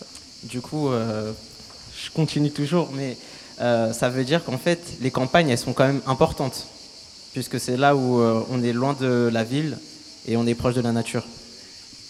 Du 0.44 0.62
coup, 0.62 0.90
euh, 0.90 1.32
je 2.04 2.10
continue 2.12 2.52
toujours, 2.52 2.90
mais 2.94 3.18
ça 3.60 4.10
veut 4.10 4.24
dire 4.24 4.44
qu'en 4.44 4.58
fait, 4.58 4.80
les 5.02 5.12
campagnes, 5.12 5.50
elles 5.50 5.58
sont 5.58 5.74
quand 5.74 5.86
même 5.86 6.02
importantes, 6.08 6.66
puisque 7.34 7.60
c'est 7.60 7.78
là 7.78 7.96
où 7.96 8.20
on 8.22 8.64
est 8.64 8.74
loin 8.74 8.96
de 9.00 9.30
la 9.32 9.44
ville 9.44 9.78
et 10.28 10.36
on 10.36 10.48
est 10.48 10.56
proche 10.56 10.74
de 10.74 10.82
la 10.82 10.92
nature. 10.92 11.24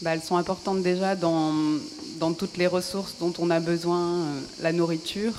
Bah, 0.02 0.16
elles 0.16 0.24
sont 0.24 0.38
importantes 0.38 0.82
déjà 0.82 1.16
dans, 1.16 1.54
toutes 2.36 2.58
les 2.58 2.66
ressources 2.66 3.16
dont 3.20 3.34
on 3.38 3.52
a 3.52 3.60
besoin, 3.60 4.02
euh, 4.02 4.40
la 4.64 4.74
nourriture, 4.74 5.34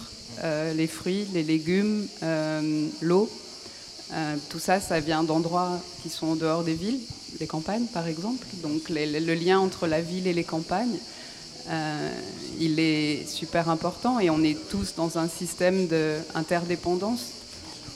euh, 0.45 0.73
les 0.73 0.87
fruits, 0.87 1.27
les 1.35 1.43
légumes, 1.43 2.07
euh, 2.23 2.88
l'eau. 3.01 3.29
tout 4.51 4.61
ça, 4.61 4.79
ça 4.79 5.01
vient 5.01 5.25
d'endroits 5.25 5.81
qui 6.03 6.11
sont 6.11 6.29
en 6.29 6.37
dehors 6.37 6.62
des 6.62 6.75
villes, 6.75 7.01
les 7.41 7.49
campagnes 7.49 7.87
par 7.87 8.07
exemple. 8.07 8.47
Donc 8.62 8.88
le 8.88 9.35
lien 9.35 9.59
entre 9.59 9.88
la 9.88 10.01
ville 10.01 10.29
et 10.29 10.33
les 10.33 10.45
campagnes, 10.45 10.99
il 12.59 12.79
est 12.79 13.27
super 13.29 13.68
important 13.68 14.20
et 14.20 14.31
on 14.31 14.42
est 14.42 14.57
tous 14.70 14.94
dans 14.96 15.18
un 15.18 15.29
système 15.29 15.87
d'interdépendance. 15.87 17.33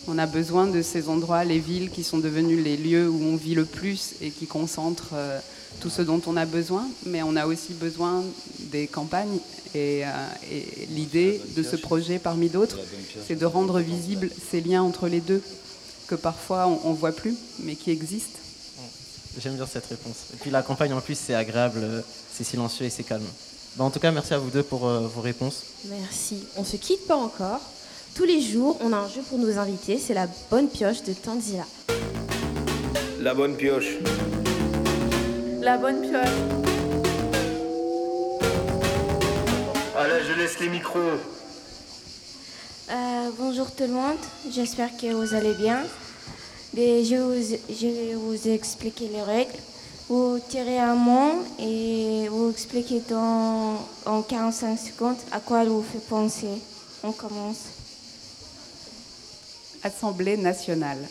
On 0.08 0.18
a 0.18 0.26
besoin 0.26 0.66
de 0.66 0.82
ces 0.82 1.08
endroits, 1.08 1.44
les 1.44 1.58
villes 1.58 1.90
qui 1.90 2.04
sont 2.04 2.18
devenus 2.18 2.62
les 2.62 2.76
lieux 2.76 3.08
où 3.08 3.22
on 3.24 3.36
vit 3.36 3.54
le 3.54 3.64
plus 3.64 4.14
et 4.20 4.30
qui 4.30 4.46
concentrent 4.46 5.14
tout 5.80 5.90
ce 5.90 6.02
dont 6.02 6.20
on 6.26 6.36
a 6.36 6.46
besoin, 6.46 6.88
mais 7.04 7.22
on 7.22 7.36
a 7.36 7.46
aussi 7.46 7.74
besoin 7.74 8.24
des 8.70 8.86
campagnes. 8.86 9.38
Et, 9.74 10.04
euh, 10.04 10.08
l'idée 10.90 11.40
de 11.56 11.62
ce 11.62 11.76
projet, 11.76 12.18
parmi 12.18 12.48
d'autres, 12.48 12.78
c'est 13.26 13.36
de 13.36 13.46
rendre 13.46 13.80
visibles 13.80 14.30
ces 14.50 14.60
liens 14.60 14.82
entre 14.82 15.08
les 15.08 15.20
deux, 15.20 15.42
que 16.06 16.14
parfois 16.14 16.66
on 16.66 16.92
ne 16.92 16.96
voit 16.96 17.12
plus, 17.12 17.34
mais 17.60 17.74
qui 17.74 17.90
existent. 17.90 18.38
J'aime 19.38 19.56
bien 19.56 19.66
cette 19.66 19.86
réponse. 19.86 20.16
Et 20.32 20.36
puis 20.38 20.50
la 20.50 20.62
campagne 20.62 20.94
en 20.94 21.00
plus 21.02 21.18
c'est 21.18 21.34
agréable, 21.34 21.80
euh, 21.82 22.00
c'est 22.32 22.44
silencieux 22.44 22.86
et 22.86 22.90
c'est 22.90 23.02
calme. 23.02 23.26
Bah, 23.76 23.84
en 23.84 23.90
tout 23.90 24.00
cas, 24.00 24.10
merci 24.10 24.32
à 24.32 24.38
vous 24.38 24.50
deux 24.50 24.62
pour 24.62 24.86
euh, 24.86 25.00
vos 25.06 25.20
réponses. 25.20 25.62
Merci. 25.84 26.44
On 26.56 26.64
se 26.64 26.76
quitte 26.76 27.06
pas 27.06 27.16
encore. 27.16 27.60
Tous 28.14 28.24
les 28.24 28.40
jours, 28.40 28.78
on 28.80 28.92
a 28.94 28.96
un 28.96 29.08
jeu 29.08 29.20
pour 29.28 29.38
nos 29.38 29.58
invités. 29.58 29.98
C'est 29.98 30.14
la 30.14 30.26
bonne 30.50 30.68
pioche 30.68 31.02
de 31.02 31.12
Tanzila. 31.12 31.64
La 33.20 33.34
bonne 33.34 33.54
pioche. 33.56 33.96
La 35.60 35.76
bonne 35.76 36.00
pioche. 36.00 36.28
Allez, 39.94 40.24
je 40.26 40.40
laisse 40.40 40.58
les 40.60 40.68
micros. 40.70 40.98
Euh, 42.88 43.30
bonjour 43.38 43.70
tout 43.72 43.82
le 43.82 43.92
monde, 43.92 44.16
j'espère 44.50 44.96
que 44.96 45.12
vous 45.12 45.34
allez 45.34 45.54
bien. 45.54 45.82
Mais 46.74 47.04
je, 47.04 47.16
vous, 47.16 47.56
je 47.68 47.86
vais 47.86 48.14
vous 48.14 48.48
expliquer 48.48 49.08
les 49.08 49.22
règles. 49.22 49.52
Vous 50.08 50.38
tirez 50.48 50.78
un 50.78 50.94
mot 50.94 51.42
et 51.58 52.28
vous 52.28 52.50
expliquez 52.50 53.02
dans, 53.10 53.84
en 54.04 54.22
45 54.22 54.78
secondes 54.78 55.16
à 55.32 55.40
quoi 55.40 55.62
elle 55.62 55.68
vous 55.68 55.82
fait 55.82 56.06
penser. 56.06 56.62
On 57.02 57.10
commence. 57.10 57.64
Assemblée 59.82 60.36
nationale. 60.36 60.98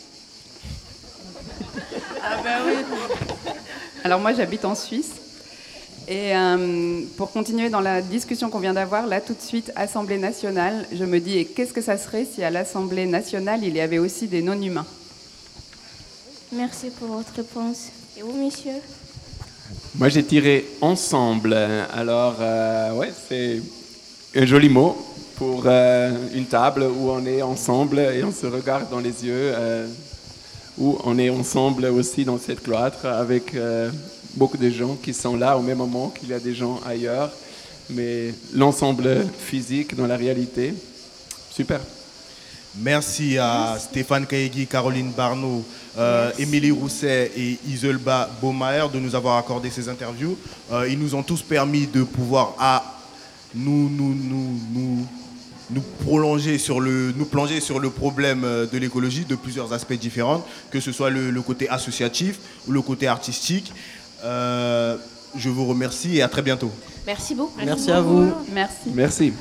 Ah 2.28 2.42
ben 2.42 2.58
oui. 2.66 3.52
Alors 4.02 4.18
moi 4.18 4.32
j'habite 4.32 4.64
en 4.64 4.74
Suisse. 4.74 5.12
Et 6.08 6.36
euh, 6.36 7.02
pour 7.16 7.30
continuer 7.30 7.68
dans 7.68 7.80
la 7.80 8.02
discussion 8.02 8.50
qu'on 8.50 8.58
vient 8.58 8.74
d'avoir, 8.74 9.06
là 9.06 9.20
tout 9.20 9.34
de 9.34 9.40
suite, 9.40 9.70
Assemblée 9.76 10.18
nationale, 10.18 10.86
je 10.92 11.04
me 11.04 11.20
dis, 11.20 11.38
et 11.38 11.44
qu'est-ce 11.44 11.72
que 11.72 11.80
ça 11.80 11.96
serait 11.98 12.24
si 12.24 12.42
à 12.42 12.50
l'Assemblée 12.50 13.06
nationale, 13.06 13.62
il 13.62 13.76
y 13.76 13.80
avait 13.80 13.98
aussi 13.98 14.26
des 14.26 14.42
non-humains? 14.42 14.86
Merci 16.52 16.90
pour 16.90 17.08
votre 17.08 17.32
réponse. 17.34 17.90
Et 18.18 18.22
vous, 18.22 18.32
messieurs 18.32 18.80
Moi, 19.94 20.08
j'ai 20.08 20.24
tiré 20.24 20.64
ensemble. 20.80 21.52
Alors, 21.52 22.36
euh, 22.40 22.92
ouais, 22.92 23.12
c'est 23.28 23.60
un 24.34 24.46
joli 24.46 24.70
mot 24.70 24.96
pour 25.36 25.64
euh, 25.66 26.12
une 26.34 26.46
table 26.46 26.84
où 26.84 27.10
on 27.10 27.26
est 27.26 27.42
ensemble 27.42 27.98
et 27.98 28.24
on 28.24 28.32
se 28.32 28.46
regarde 28.46 28.88
dans 28.90 29.00
les 29.00 29.26
yeux, 29.26 29.52
euh, 29.54 29.86
où 30.78 30.98
on 31.04 31.18
est 31.18 31.28
ensemble 31.28 31.84
aussi 31.86 32.24
dans 32.24 32.38
cette 32.38 32.62
cloître 32.62 33.04
avec 33.04 33.54
euh, 33.54 33.90
beaucoup 34.34 34.56
de 34.56 34.70
gens 34.70 34.94
qui 34.94 35.12
sont 35.12 35.36
là 35.36 35.58
au 35.58 35.60
même 35.60 35.76
moment 35.76 36.08
qu'il 36.08 36.30
y 36.30 36.32
a 36.32 36.40
des 36.40 36.54
gens 36.54 36.80
ailleurs, 36.86 37.30
mais 37.90 38.32
l'ensemble 38.54 39.26
physique 39.38 39.94
dans 39.94 40.06
la 40.06 40.16
réalité. 40.16 40.72
Super. 41.50 41.80
Merci 42.78 43.36
à 43.38 43.76
Stéphane 43.78 44.26
Kaegi, 44.26 44.66
Caroline 44.66 45.10
Barneau, 45.10 45.64
euh, 45.98 46.30
Émilie 46.38 46.70
Rousset 46.70 47.32
et 47.36 47.58
Isolba 47.68 48.28
Baumaer 48.40 48.88
de 48.92 48.98
nous 48.98 49.14
avoir 49.14 49.36
accordé 49.38 49.70
ces 49.70 49.88
interviews. 49.88 50.36
Euh, 50.72 50.88
ils 50.88 50.98
nous 50.98 51.14
ont 51.14 51.22
tous 51.22 51.42
permis 51.42 51.86
de 51.86 52.02
pouvoir 52.02 52.54
à, 52.58 53.00
nous, 53.54 53.88
nous, 53.88 54.14
nous, 54.14 54.58
nous, 54.72 55.06
nous 55.70 55.80
prolonger 56.04 56.58
sur 56.58 56.80
le, 56.80 57.12
nous 57.16 57.24
plonger 57.24 57.60
sur 57.60 57.78
le 57.78 57.90
problème 57.90 58.44
euh, 58.44 58.66
de 58.66 58.78
l'écologie 58.78 59.24
de 59.24 59.34
plusieurs 59.36 59.72
aspects 59.72 59.94
différents, 59.94 60.44
que 60.70 60.80
ce 60.80 60.92
soit 60.92 61.10
le, 61.10 61.30
le 61.30 61.42
côté 61.42 61.68
associatif 61.68 62.38
ou 62.68 62.72
le 62.72 62.82
côté 62.82 63.06
artistique. 63.06 63.72
Euh, 64.24 64.96
je 65.36 65.48
vous 65.48 65.66
remercie 65.66 66.16
et 66.16 66.22
à 66.22 66.28
très 66.28 66.42
bientôt. 66.42 66.70
Merci 67.06 67.34
beaucoup. 67.34 67.58
Merci 67.64 67.90
à 67.90 68.00
vous. 68.00 68.32
Merci. 68.52 68.90
Merci. 68.94 69.32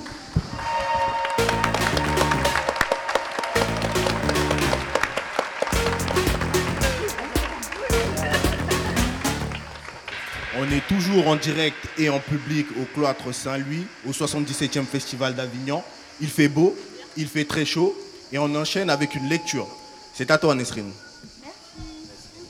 On 10.67 10.71
est 10.71 10.87
toujours 10.87 11.27
en 11.27 11.35
direct 11.35 11.77
et 11.99 12.09
en 12.09 12.19
public 12.19 12.65
au 12.81 12.85
cloître 12.95 13.31
Saint-Louis, 13.31 13.85
au 14.07 14.11
77e 14.11 14.85
Festival 14.85 15.35
d'Avignon. 15.35 15.83
Il 16.21 16.27
fait 16.27 16.47
beau, 16.47 16.73
il 17.17 17.27
fait 17.27 17.45
très 17.45 17.65
chaud 17.65 17.95
et 18.31 18.39
on 18.39 18.55
enchaîne 18.55 18.89
avec 18.89 19.13
une 19.13 19.29
lecture. 19.29 19.67
C'est 20.15 20.31
à 20.31 20.39
toi, 20.39 20.55
Nesrine. 20.55 20.91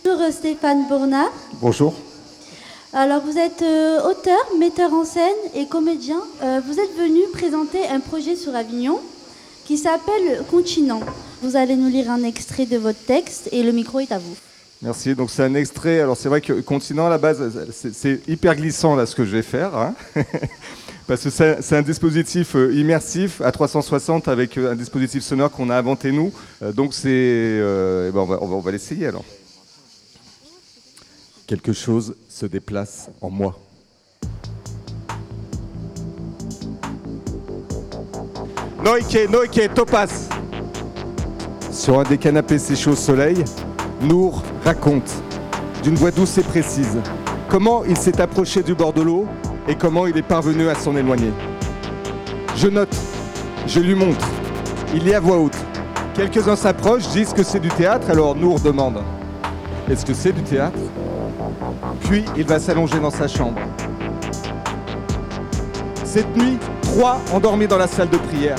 Bonjour 0.05 0.31
Stéphane 0.31 0.87
Bourna. 0.87 1.25
Bonjour. 1.55 1.93
Alors 2.93 3.21
vous 3.21 3.37
êtes 3.37 3.63
euh, 3.63 4.09
auteur, 4.09 4.39
metteur 4.59 4.93
en 4.93 5.03
scène 5.03 5.35
et 5.53 5.65
comédien. 5.65 6.21
Euh, 6.41 6.61
vous 6.65 6.79
êtes 6.79 6.95
venu 6.95 7.19
présenter 7.33 7.85
un 7.87 7.99
projet 7.99 8.37
sur 8.37 8.55
Avignon 8.55 9.01
qui 9.65 9.77
s'appelle 9.77 10.45
Continent. 10.49 11.01
Vous 11.41 11.57
allez 11.57 11.75
nous 11.75 11.89
lire 11.89 12.09
un 12.09 12.23
extrait 12.23 12.65
de 12.65 12.77
votre 12.77 13.03
texte 13.05 13.49
et 13.51 13.61
le 13.61 13.73
micro 13.73 13.99
est 13.99 14.13
à 14.13 14.19
vous. 14.19 14.37
Merci. 14.81 15.15
Donc 15.15 15.29
c'est 15.31 15.43
un 15.43 15.55
extrait. 15.55 15.99
Alors 16.01 16.17
c'est 16.17 16.29
vrai 16.29 16.41
que 16.41 16.53
continent 16.61 17.07
à 17.07 17.09
la 17.09 17.17
base, 17.17 17.41
c'est- 17.71 18.21
hyper 18.27 18.55
glissant 18.55 18.95
là 18.95 19.05
ce 19.05 19.15
que 19.15 19.25
je 19.25 19.31
vais 19.31 19.41
faire, 19.41 19.75
hein. 19.75 19.95
parce 21.07 21.23
que 21.23 21.29
c'est 21.29 21.75
un 21.75 21.81
dispositif 21.81 22.55
euh, 22.55 22.73
immersif 22.73 23.41
à 23.41 23.51
360 23.51 24.27
avec 24.27 24.57
euh, 24.57 24.71
un 24.71 24.75
dispositif 24.75 25.23
sonore 25.23 25.51
qu'on 25.51 25.69
a 25.69 25.77
inventé 25.77 26.11
nous. 26.11 26.31
Euh, 26.61 26.71
donc 26.71 26.93
c'est, 26.93 27.07
euh, 27.09 28.09
eh 28.09 28.11
ben, 28.11 28.25
va- 28.25 28.39
on 28.41 28.59
va 28.59 28.71
l'essayer 28.71 29.07
alors. 29.07 29.25
Quelque 31.47 31.73
chose 31.73 32.15
se 32.27 32.45
déplace 32.47 33.09
en 33.21 33.29
moi. 33.29 33.55
Noike, 38.83 39.27
Noike, 39.29 39.73
Topaz. 39.73 40.29
Sur 41.71 41.99
un 41.99 42.03
des 42.03 42.17
canapés 42.17 42.59
séchés 42.59 42.89
au 42.89 42.95
soleil, 42.95 43.43
Nour 44.01 44.43
raconte, 44.63 45.09
d'une 45.81 45.95
voix 45.95 46.11
douce 46.11 46.37
et 46.37 46.43
précise, 46.43 46.97
comment 47.47 47.83
il 47.85 47.97
s'est 47.97 48.19
approché 48.19 48.61
du 48.61 48.75
bord 48.75 48.91
de 48.91 49.01
l'eau 49.01 49.25
et 49.67 49.75
comment 49.75 50.05
il 50.05 50.17
est 50.17 50.21
parvenu 50.21 50.67
à 50.67 50.75
s'en 50.75 50.95
éloigner. 50.95 51.31
Je 52.57 52.67
note, 52.67 52.95
je 53.65 53.79
lui 53.79 53.95
montre, 53.95 54.27
il 54.93 55.03
lit 55.03 55.13
à 55.13 55.19
voix 55.19 55.37
haute. 55.37 55.57
Quelques-uns 56.13 56.57
s'approchent, 56.57 57.07
disent 57.09 57.33
que 57.33 57.43
c'est 57.43 57.59
du 57.59 57.69
théâtre, 57.69 58.09
alors 58.09 58.35
Nour 58.35 58.59
demande, 58.59 59.01
est-ce 59.89 60.05
que 60.05 60.13
c'est 60.13 60.33
du 60.33 60.43
théâtre? 60.43 60.79
Puis 62.01 62.25
il 62.35 62.45
va 62.45 62.59
s'allonger 62.59 62.99
dans 62.99 63.11
sa 63.11 63.27
chambre. 63.27 63.59
Cette 66.03 66.35
nuit, 66.35 66.57
trois 66.81 67.19
endormis 67.33 67.67
dans 67.67 67.77
la 67.77 67.87
salle 67.87 68.09
de 68.09 68.17
prière. 68.17 68.57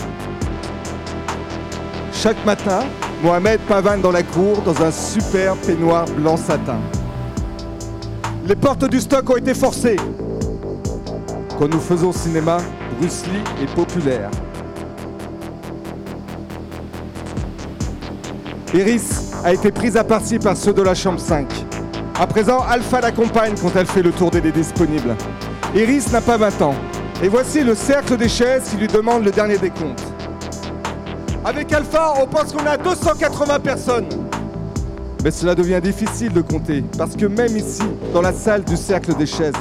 Chaque 2.12 2.42
matin, 2.44 2.80
Mohamed 3.22 3.60
pavane 3.60 4.02
dans 4.02 4.12
la 4.12 4.22
cour 4.22 4.60
dans 4.62 4.82
un 4.82 4.90
super 4.90 5.54
peignoir 5.56 6.04
blanc 6.04 6.36
satin. 6.36 6.78
Les 8.46 8.54
portes 8.54 8.88
du 8.88 9.00
stock 9.00 9.28
ont 9.30 9.36
été 9.36 9.54
forcées. 9.54 9.96
Quand 11.58 11.68
nous 11.68 11.80
faisons 11.80 12.12
cinéma, 12.12 12.58
Bruce 12.98 13.24
Lee 13.26 13.62
est 13.62 13.74
populaire. 13.74 14.30
Iris 18.74 19.32
a 19.42 19.54
été 19.54 19.72
prise 19.72 19.96
à 19.96 20.04
partie 20.04 20.38
par 20.38 20.56
ceux 20.56 20.74
de 20.74 20.82
la 20.82 20.94
chambre 20.94 21.18
5. 21.18 21.46
À 22.20 22.26
présent, 22.26 22.60
Alpha 22.68 23.00
l'accompagne 23.00 23.54
quand 23.60 23.74
elle 23.74 23.86
fait 23.86 24.02
le 24.02 24.12
tour 24.12 24.30
des 24.30 24.42
lits 24.42 24.52
disponibles. 24.52 25.16
Iris 25.74 26.12
n'a 26.12 26.20
pas 26.20 26.36
20 26.36 26.62
ans. 26.62 26.74
Et 27.22 27.28
voici 27.28 27.64
le 27.64 27.74
cercle 27.74 28.18
des 28.18 28.28
chaises 28.28 28.68
qui 28.70 28.76
lui 28.76 28.88
demande 28.88 29.24
le 29.24 29.30
dernier 29.30 29.56
décompte. 29.56 30.15
Avec 31.46 31.72
Alpha, 31.72 32.14
on 32.20 32.26
pense 32.26 32.52
qu'on 32.52 32.66
a 32.66 32.76
280 32.76 33.60
personnes. 33.60 34.08
Mais 35.22 35.30
cela 35.30 35.54
devient 35.54 35.80
difficile 35.80 36.32
de 36.32 36.40
compter, 36.40 36.82
parce 36.98 37.14
que 37.14 37.26
même 37.26 37.56
ici, 37.56 37.84
dans 38.12 38.20
la 38.20 38.32
salle 38.32 38.64
du 38.64 38.76
cercle 38.76 39.14
des 39.14 39.26
chaises, 39.26 39.54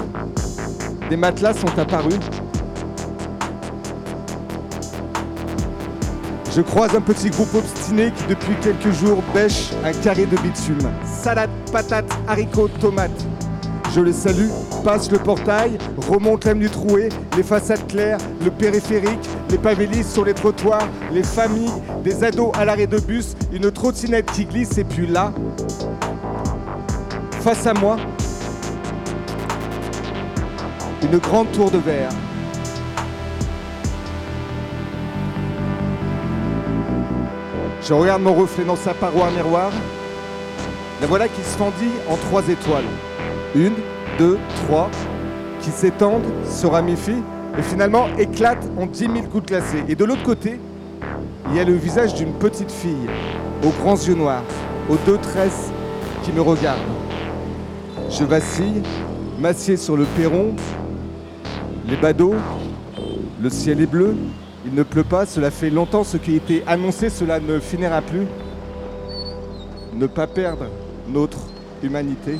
des 1.12 1.16
matelas 1.16 1.54
sont 1.54 1.78
apparus. 1.78 2.18
Je 6.56 6.62
croise 6.62 6.96
un 6.96 7.02
petit 7.02 7.30
groupe 7.30 7.54
obstiné 7.54 8.12
qui 8.18 8.24
depuis 8.34 8.56
quelques 8.64 8.92
jours 8.92 9.22
bêche 9.32 9.70
un 9.84 9.94
carré 9.94 10.26
de 10.26 10.38
bitume. 10.38 10.90
Salade, 11.06 11.52
patates, 11.72 12.12
haricots, 12.28 12.70
tomates. 12.82 13.12
Je 13.94 14.02
les 14.02 14.14
salue, 14.14 14.50
passe 14.86 15.12
le 15.12 15.18
portail, 15.18 15.80
remonte 15.98 16.46
l'avenue 16.46 16.70
Troué, 16.70 17.10
les 17.36 17.42
façades 17.42 17.88
claires, 17.88 18.20
le 18.44 18.52
périphérique, 18.52 19.28
les 19.50 19.58
pavés 19.58 20.04
sur 20.04 20.24
les 20.24 20.36
trottoirs, 20.36 20.88
les 21.12 21.24
familles, 21.24 21.74
des 22.04 22.24
ados 22.24 22.52
à 22.54 22.66
l'arrêt 22.66 22.86
de 22.86 23.00
bus, 23.00 23.36
une 23.52 23.72
trottinette 23.72 24.32
qui 24.32 24.46
glisse 24.46 24.78
et 24.78 24.84
puis 24.84 25.08
là, 25.08 25.34
face 27.42 27.66
à 27.66 27.74
moi, 27.74 27.98
une 31.02 31.18
grande 31.18 31.52
tour 31.52 31.72
de 31.72 31.80
verre. 31.80 32.12
Je 37.82 37.92
regarde 37.92 38.22
mon 38.22 38.36
reflet 38.36 38.66
dans 38.66 38.76
sa 38.76 38.94
paroi 38.94 39.32
miroir. 39.32 39.72
La 41.02 41.08
voilà 41.08 41.28
qui 41.28 41.42
se 41.42 41.58
fendit 41.58 41.92
en 42.08 42.18
trois 42.18 42.48
étoiles. 42.48 42.86
Une, 43.56 43.74
deux, 44.18 44.38
trois, 44.66 44.90
qui 45.62 45.72
s'étendent, 45.72 46.26
se 46.50 46.68
ramifient 46.68 47.24
et 47.58 47.62
finalement 47.62 48.08
éclatent 48.18 48.70
en 48.78 48.86
dix 48.86 49.08
mille 49.08 49.28
gouttes 49.28 49.48
glacées. 49.48 49.84
Et 49.88 49.96
de 49.96 50.06
l'autre 50.06 50.24
côté, 50.24 50.60
il 51.50 51.56
y 51.56 51.60
a 51.60 51.64
le 51.64 51.74
visage 51.74 52.14
d'une 52.14 52.34
petite 52.34 52.72
fille, 52.72 53.10
aux 53.64 53.72
grands 53.82 53.96
yeux 53.96 54.16
noirs, 54.16 54.44
aux 54.90 54.98
deux 55.06 55.18
tresses 55.18 55.72
qui 56.24 56.32
me 56.32 56.42
regardent. 56.42 56.80
Je 58.10 58.24
vacille, 58.24 58.82
m'assieds 59.40 59.78
sur 59.78 59.98
le 59.98 60.06
perron, 60.18 60.56
les 61.88 61.98
badauds, 61.98 62.36
le 63.42 63.50
ciel 63.50 63.82
est 63.82 63.86
bleu, 63.86 64.16
il 64.66 64.74
ne 64.74 64.84
pleut 64.84 65.04
pas, 65.04 65.26
cela 65.26 65.52
fait 65.52 65.70
longtemps 65.70 66.04
ce 66.04 66.18
qui 66.18 66.34
a 66.34 66.36
été 66.38 66.64
annoncé, 66.66 67.10
cela 67.10 67.40
ne 67.40 67.60
finira 67.60 68.02
plus. 68.02 68.26
Ne 69.94 70.08
pas 70.08 70.28
perdre 70.28 70.66
notre 71.08 71.38
humanité. 71.84 72.40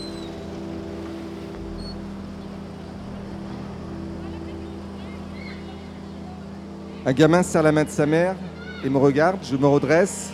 Un 7.08 7.14
gamin 7.14 7.44
serre 7.44 7.62
la 7.62 7.72
main 7.72 7.84
de 7.84 7.90
sa 7.92 8.08
mère 8.08 8.36
et 8.84 8.90
me 8.90 8.98
regarde, 8.98 9.38
je 9.44 9.56
me 9.56 9.68
redresse, 9.68 10.32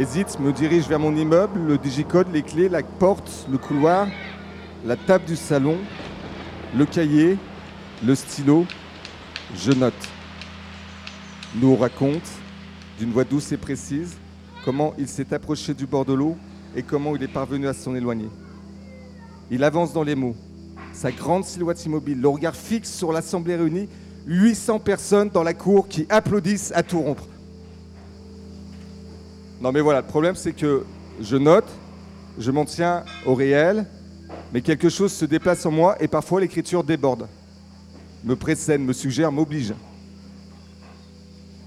hésite, 0.00 0.40
me 0.40 0.52
dirige 0.52 0.88
vers 0.88 0.98
mon 0.98 1.14
immeuble, 1.14 1.60
le 1.60 1.78
digicode, 1.78 2.26
les 2.32 2.42
clés, 2.42 2.68
la 2.68 2.82
porte, 2.82 3.46
le 3.48 3.56
couloir, 3.56 4.08
la 4.84 4.96
table 4.96 5.26
du 5.26 5.36
salon, 5.36 5.76
le 6.76 6.86
cahier, 6.86 7.38
le 8.04 8.16
stylo, 8.16 8.66
je 9.54 9.70
note. 9.70 9.94
Nous 11.54 11.76
raconte, 11.76 12.28
d'une 12.98 13.12
voix 13.12 13.22
douce 13.22 13.52
et 13.52 13.56
précise, 13.56 14.16
comment 14.64 14.92
il 14.98 15.06
s'est 15.06 15.32
approché 15.32 15.72
du 15.72 15.86
bord 15.86 16.04
de 16.04 16.14
l'eau 16.14 16.36
et 16.74 16.82
comment 16.82 17.14
il 17.14 17.22
est 17.22 17.32
parvenu 17.32 17.68
à 17.68 17.72
s'en 17.72 17.94
éloigner. 17.94 18.28
Il 19.52 19.62
avance 19.62 19.92
dans 19.92 20.02
les 20.02 20.16
mots, 20.16 20.34
sa 20.92 21.12
grande 21.12 21.44
silhouette 21.44 21.86
immobile, 21.86 22.20
le 22.20 22.26
regard 22.26 22.56
fixe 22.56 22.92
sur 22.92 23.12
l'Assemblée 23.12 23.54
réunie, 23.54 23.88
800 24.26 24.80
personnes 24.80 25.30
dans 25.30 25.42
la 25.42 25.54
cour 25.54 25.88
qui 25.88 26.06
applaudissent 26.08 26.72
à 26.74 26.82
tout 26.82 27.00
rompre. 27.00 27.24
Non 29.60 29.72
mais 29.72 29.80
voilà, 29.80 30.00
le 30.00 30.06
problème 30.06 30.34
c'est 30.34 30.52
que 30.52 30.84
je 31.20 31.36
note, 31.36 31.68
je 32.38 32.50
m'en 32.50 32.64
tiens 32.64 33.04
au 33.24 33.34
réel, 33.34 33.86
mais 34.52 34.60
quelque 34.60 34.88
chose 34.88 35.12
se 35.12 35.24
déplace 35.24 35.64
en 35.64 35.70
moi 35.70 35.96
et 36.00 36.08
parfois 36.08 36.40
l'écriture 36.40 36.84
déborde. 36.84 37.28
Me 38.24 38.34
précède, 38.34 38.80
me 38.80 38.92
suggère, 38.92 39.30
m'oblige. 39.30 39.72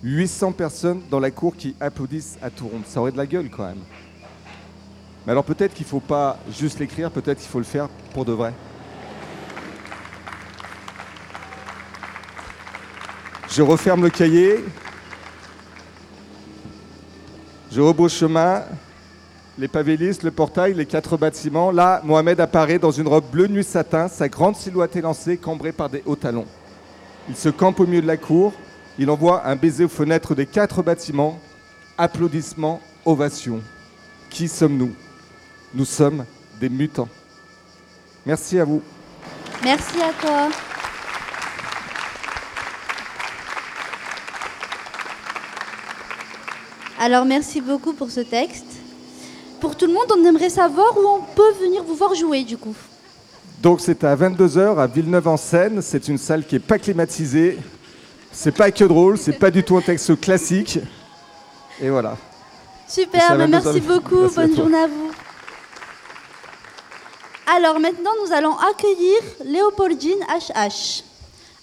800 0.03 0.51
personnes 0.53 1.01
dans 1.09 1.19
la 1.19 1.31
cour 1.31 1.55
qui 1.55 1.75
applaudissent 1.79 2.37
à 2.41 2.49
tout 2.49 2.67
rompre. 2.67 2.87
Ça 2.87 3.01
aurait 3.01 3.11
de 3.11 3.17
la 3.17 3.25
gueule 3.25 3.49
quand 3.49 3.65
même. 3.65 3.83
Mais 5.25 5.31
alors 5.31 5.43
peut-être 5.43 5.73
qu'il 5.73 5.85
ne 5.85 5.89
faut 5.89 5.99
pas 5.99 6.37
juste 6.49 6.79
l'écrire, 6.79 7.11
peut-être 7.11 7.39
qu'il 7.39 7.49
faut 7.49 7.59
le 7.59 7.65
faire 7.65 7.89
pour 8.13 8.25
de 8.25 8.31
vrai. 8.31 8.53
Je 13.51 13.63
referme 13.63 14.03
le 14.03 14.09
cahier. 14.09 14.63
Je 17.71 17.81
rebrousse 17.81 18.13
chemin. 18.13 18.63
Les 19.57 19.67
pavés 19.67 19.97
lisses, 19.97 20.23
le 20.23 20.31
portail, 20.31 20.73
les 20.73 20.85
quatre 20.85 21.17
bâtiments. 21.17 21.71
Là, 21.71 21.99
Mohamed 22.03 22.39
apparaît 22.39 22.79
dans 22.79 22.91
une 22.91 23.07
robe 23.07 23.25
bleue 23.29 23.47
nuit 23.47 23.63
satin, 23.63 24.07
sa 24.07 24.29
grande 24.29 24.55
silhouette 24.55 24.95
élancée, 24.95 25.37
cambrée 25.37 25.73
par 25.73 25.89
des 25.89 26.01
hauts 26.05 26.15
talons. 26.15 26.45
Il 27.27 27.35
se 27.35 27.49
campe 27.49 27.79
au 27.79 27.85
milieu 27.85 28.01
de 28.01 28.07
la 28.07 28.17
cour. 28.17 28.53
Il 28.97 29.09
envoie 29.09 29.45
un 29.45 29.55
baiser 29.55 29.85
aux 29.85 29.89
fenêtres 29.89 30.35
des 30.35 30.45
quatre 30.45 30.81
bâtiments. 30.81 31.39
Applaudissements, 31.97 32.79
ovations. 33.03 33.61
Qui 34.29 34.47
sommes-nous? 34.47 34.93
Nous 35.73 35.85
sommes 35.85 36.25
des 36.59 36.69
mutants. 36.69 37.09
Merci 38.25 38.59
à 38.59 38.63
vous. 38.63 38.81
Merci 39.63 40.01
à 40.01 40.13
toi. 40.21 40.49
Alors 47.01 47.23
merci 47.23 47.61
beaucoup 47.61 47.93
pour 47.93 48.11
ce 48.11 48.19
texte. 48.19 48.65
Pour 49.61 49.77
tout 49.77 49.87
le 49.87 49.93
monde, 49.93 50.11
on 50.17 50.25
aimerait 50.25 50.49
savoir 50.49 50.97
où 50.97 51.07
on 51.07 51.21
peut 51.33 51.53
venir 51.61 51.81
vous 51.83 51.95
voir 51.95 52.13
jouer 52.13 52.43
du 52.43 52.57
coup. 52.57 52.75
Donc 53.61 53.79
c'est 53.79 54.03
à 54.03 54.15
22h 54.17 54.77
à 54.77 54.85
Villeneuve-en-Seine. 54.85 55.81
C'est 55.81 56.09
une 56.09 56.17
salle 56.17 56.45
qui 56.45 56.55
n'est 56.55 56.59
pas 56.59 56.77
climatisée. 56.77 57.57
C'est 58.33 58.51
pas 58.51 58.69
que 58.71 58.83
drôle, 58.83 59.17
c'est 59.17 59.39
pas 59.39 59.49
du 59.49 59.63
tout 59.63 59.77
un 59.77 59.81
texte 59.81 60.19
classique. 60.19 60.79
Et 61.81 61.89
voilà. 61.89 62.17
Super, 62.85 63.37
nous 63.37 63.47
merci 63.47 63.79
beaucoup, 63.79 64.21
Merci 64.21 64.35
bonne 64.35 64.55
journée 64.55 64.77
à 64.77 64.87
vous. 64.87 65.11
Alors 67.55 67.79
maintenant, 67.79 68.11
nous 68.25 68.33
allons 68.33 68.57
accueillir 68.57 69.19
Léopoldine 69.45 70.19
HH. 70.27 71.03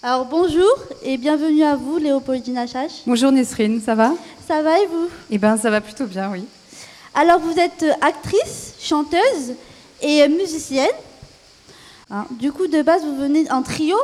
Alors 0.01 0.25
bonjour 0.25 0.73
et 1.03 1.17
bienvenue 1.17 1.63
à 1.63 1.75
vous, 1.75 1.97
Léopoldine 1.97 2.57
HH. 2.57 3.03
Bonjour 3.05 3.31
Nesrine, 3.31 3.81
ça 3.81 3.93
va? 3.93 4.13
Ça 4.47 4.61
va 4.61 4.79
et 4.79 4.85
vous? 4.87 5.09
Eh 5.29 5.37
ben, 5.37 5.57
ça 5.57 5.69
va 5.69 5.81
plutôt 5.81 6.05
bien, 6.05 6.31
oui. 6.31 6.45
Alors 7.13 7.39
vous 7.39 7.57
êtes 7.59 7.83
euh, 7.83 7.91
actrice, 8.01 8.75
chanteuse 8.79 9.55
et 10.01 10.21
euh, 10.23 10.29
musicienne. 10.29 10.87
Hein, 12.09 12.25
du 12.39 12.51
coup, 12.51 12.67
de 12.67 12.81
base, 12.81 13.01
vous 13.03 13.17
venez 13.17 13.49
en 13.51 13.61
trio, 13.61 13.97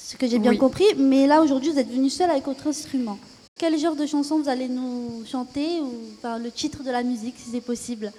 ce 0.00 0.16
que 0.16 0.28
j'ai 0.28 0.38
bien 0.38 0.52
Oui. 0.52 0.58
compris, 0.58 0.84
mais 0.96 1.26
là 1.26 1.42
aujourd'hui, 1.42 1.72
vous 1.72 1.78
êtes 1.78 1.90
venue 1.90 2.10
seule 2.10 2.30
avec 2.30 2.44
votre 2.44 2.66
instrument. 2.68 3.18
Quel 3.58 3.76
genre 3.78 3.96
de 3.96 4.06
chanson 4.06 4.38
vous 4.38 4.48
allez 4.48 4.68
nous 4.68 5.24
chanter 5.30 5.80
ou 5.80 5.92
enfin, 6.18 6.38
le 6.38 6.50
titre 6.50 6.84
de 6.84 6.90
la 6.90 7.02
musique, 7.02 7.34
si 7.38 7.50
c'est 7.50 7.60
possible? 7.60 8.12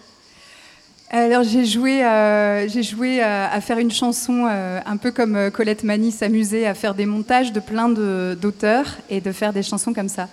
Alors 1.09 1.43
j'ai 1.43 1.63
joué, 1.63 2.03
euh, 2.03 2.67
j'ai 2.67 2.83
joué 2.83 3.23
euh, 3.23 3.47
à 3.49 3.61
faire 3.61 3.77
une 3.77 3.91
chanson 3.91 4.45
euh, 4.49 4.81
un 4.85 4.97
peu 4.97 5.11
comme 5.11 5.49
Colette 5.51 5.85
Mani 5.85 6.11
s'amusait 6.11 6.65
à 6.65 6.73
faire 6.73 6.93
des 6.93 7.05
montages 7.05 7.53
de 7.53 7.61
plein 7.61 7.87
de- 7.87 8.37
d'auteurs 8.41 8.97
et 9.09 9.21
de 9.21 9.31
faire 9.31 9.53
des 9.53 9.63
chansons 9.63 9.93
comme 9.93 10.09
ça. 10.09 10.27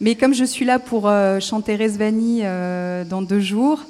Mais 0.00 0.14
comme 0.14 0.32
je 0.32 0.44
suis 0.44 0.64
là 0.64 0.78
pour 0.78 1.08
euh, 1.08 1.40
chanter 1.40 1.74
Resvani 1.74 2.40
euh, 2.42 3.04
dans 3.04 3.20
deux 3.20 3.40
jours, 3.40 3.80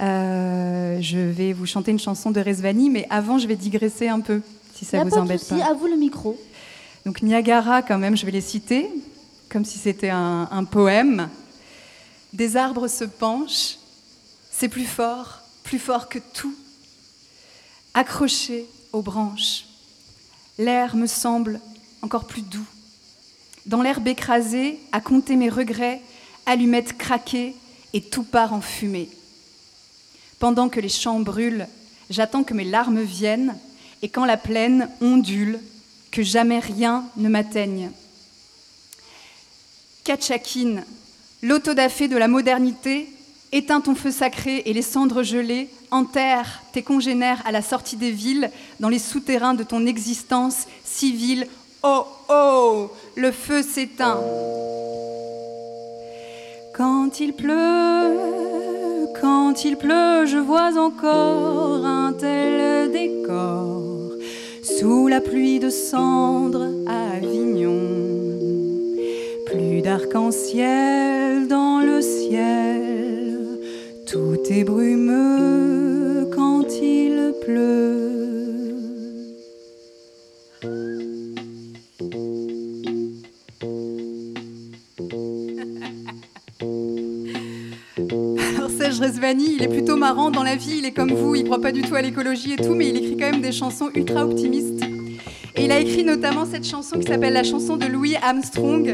euh, 0.00 0.98
je 1.00 1.18
vais 1.18 1.52
vous 1.52 1.66
chanter 1.66 1.90
une 1.90 1.98
chanson 1.98 2.30
de 2.30 2.40
Resvani, 2.40 2.88
mais 2.88 3.06
avant 3.10 3.38
je 3.38 3.46
vais 3.46 3.56
digresser 3.56 4.08
un 4.08 4.20
peu, 4.20 4.40
si 4.74 4.86
ça 4.86 5.04
vous 5.04 5.14
embête 5.14 5.46
pas. 5.46 5.62
à 5.62 5.74
vous 5.74 5.86
le 5.86 5.96
micro. 5.96 6.40
Donc 7.04 7.20
Niagara, 7.20 7.82
quand 7.82 7.98
même, 7.98 8.16
je 8.16 8.24
vais 8.24 8.32
les 8.32 8.40
citer, 8.40 8.88
comme 9.50 9.66
si 9.66 9.78
c'était 9.78 10.08
un, 10.08 10.48
un 10.50 10.64
poème. 10.64 11.28
Des 12.32 12.56
arbres 12.56 12.88
se 12.88 13.04
penchent, 13.04 13.76
c'est 14.50 14.68
plus 14.68 14.86
fort, 14.86 15.40
plus 15.64 15.78
fort 15.78 16.08
que 16.08 16.18
tout. 16.32 16.54
Accroché 17.92 18.64
aux 18.94 19.02
branches, 19.02 19.66
l'air 20.58 20.96
me 20.96 21.06
semble 21.06 21.60
encore 22.00 22.24
plus 22.24 22.40
doux. 22.40 22.66
Dans 23.66 23.82
l'herbe 23.82 24.08
écrasée, 24.08 24.78
à 24.90 25.00
compter 25.00 25.36
mes 25.36 25.48
regrets, 25.48 26.00
allumettes 26.46 26.98
craquées 26.98 27.54
et 27.92 28.00
tout 28.00 28.24
part 28.24 28.52
en 28.52 28.60
fumée. 28.60 29.08
Pendant 30.38 30.68
que 30.68 30.80
les 30.80 30.88
champs 30.88 31.20
brûlent, 31.20 31.68
j'attends 32.10 32.42
que 32.42 32.54
mes 32.54 32.64
larmes 32.64 33.02
viennent, 33.02 33.56
et 34.02 34.08
quand 34.08 34.24
la 34.24 34.36
plaine 34.36 34.88
ondule, 35.00 35.60
que 36.10 36.22
jamais 36.22 36.58
rien 36.58 37.04
ne 37.16 37.28
m'atteigne. 37.28 37.90
Katchakine, 40.04 40.84
l'autodafé 41.42 42.08
de 42.08 42.16
la 42.16 42.26
modernité, 42.26 43.08
éteins 43.52 43.80
ton 43.80 43.94
feu 43.94 44.10
sacré 44.10 44.62
et 44.66 44.72
les 44.72 44.82
cendres 44.82 45.22
gelées, 45.22 45.68
enterre 45.92 46.62
tes 46.72 46.82
congénères 46.82 47.42
à 47.46 47.52
la 47.52 47.62
sortie 47.62 47.96
des 47.96 48.10
villes, 48.10 48.50
dans 48.80 48.88
les 48.88 48.98
souterrains 48.98 49.54
de 49.54 49.62
ton 49.62 49.86
existence 49.86 50.66
civile. 50.84 51.46
Oh 51.84 52.04
oh, 52.28 52.90
le 53.16 53.32
feu 53.32 53.60
s'éteint. 53.60 54.20
Quand 56.76 57.18
il 57.18 57.32
pleut, 57.32 58.18
quand 59.20 59.64
il 59.64 59.76
pleut, 59.76 60.24
je 60.26 60.38
vois 60.38 60.78
encore 60.78 61.84
un 61.84 62.12
tel 62.12 62.92
décor. 62.92 64.12
Sous 64.62 65.08
la 65.08 65.20
pluie 65.20 65.58
de 65.58 65.70
cendres 65.70 66.68
à 66.86 67.16
Avignon, 67.16 67.80
plus 69.46 69.82
d'arc-en-ciel 69.82 71.48
dans 71.48 71.80
le 71.80 72.00
ciel, 72.00 73.58
tout 74.06 74.38
est 74.50 74.62
brumeux 74.62 75.61
Il 89.24 89.62
est 89.62 89.68
plutôt 89.68 89.96
marrant 89.96 90.32
dans 90.32 90.42
la 90.42 90.56
vie, 90.56 90.78
il 90.78 90.84
est 90.84 90.90
comme 90.90 91.12
vous, 91.12 91.36
il 91.36 91.44
croit 91.44 91.60
pas 91.60 91.70
du 91.70 91.82
tout 91.82 91.94
à 91.94 92.02
l'écologie 92.02 92.54
et 92.54 92.56
tout, 92.56 92.74
mais 92.74 92.88
il 92.88 92.96
écrit 92.96 93.16
quand 93.16 93.30
même 93.30 93.40
des 93.40 93.52
chansons 93.52 93.88
ultra 93.94 94.24
optimistes. 94.24 94.82
Et 95.54 95.66
il 95.66 95.70
a 95.70 95.78
écrit 95.78 96.02
notamment 96.02 96.44
cette 96.44 96.66
chanson 96.66 96.98
qui 96.98 97.06
s'appelle 97.06 97.32
la 97.32 97.44
chanson 97.44 97.76
de 97.76 97.86
Louis 97.86 98.16
Armstrong, 98.16 98.88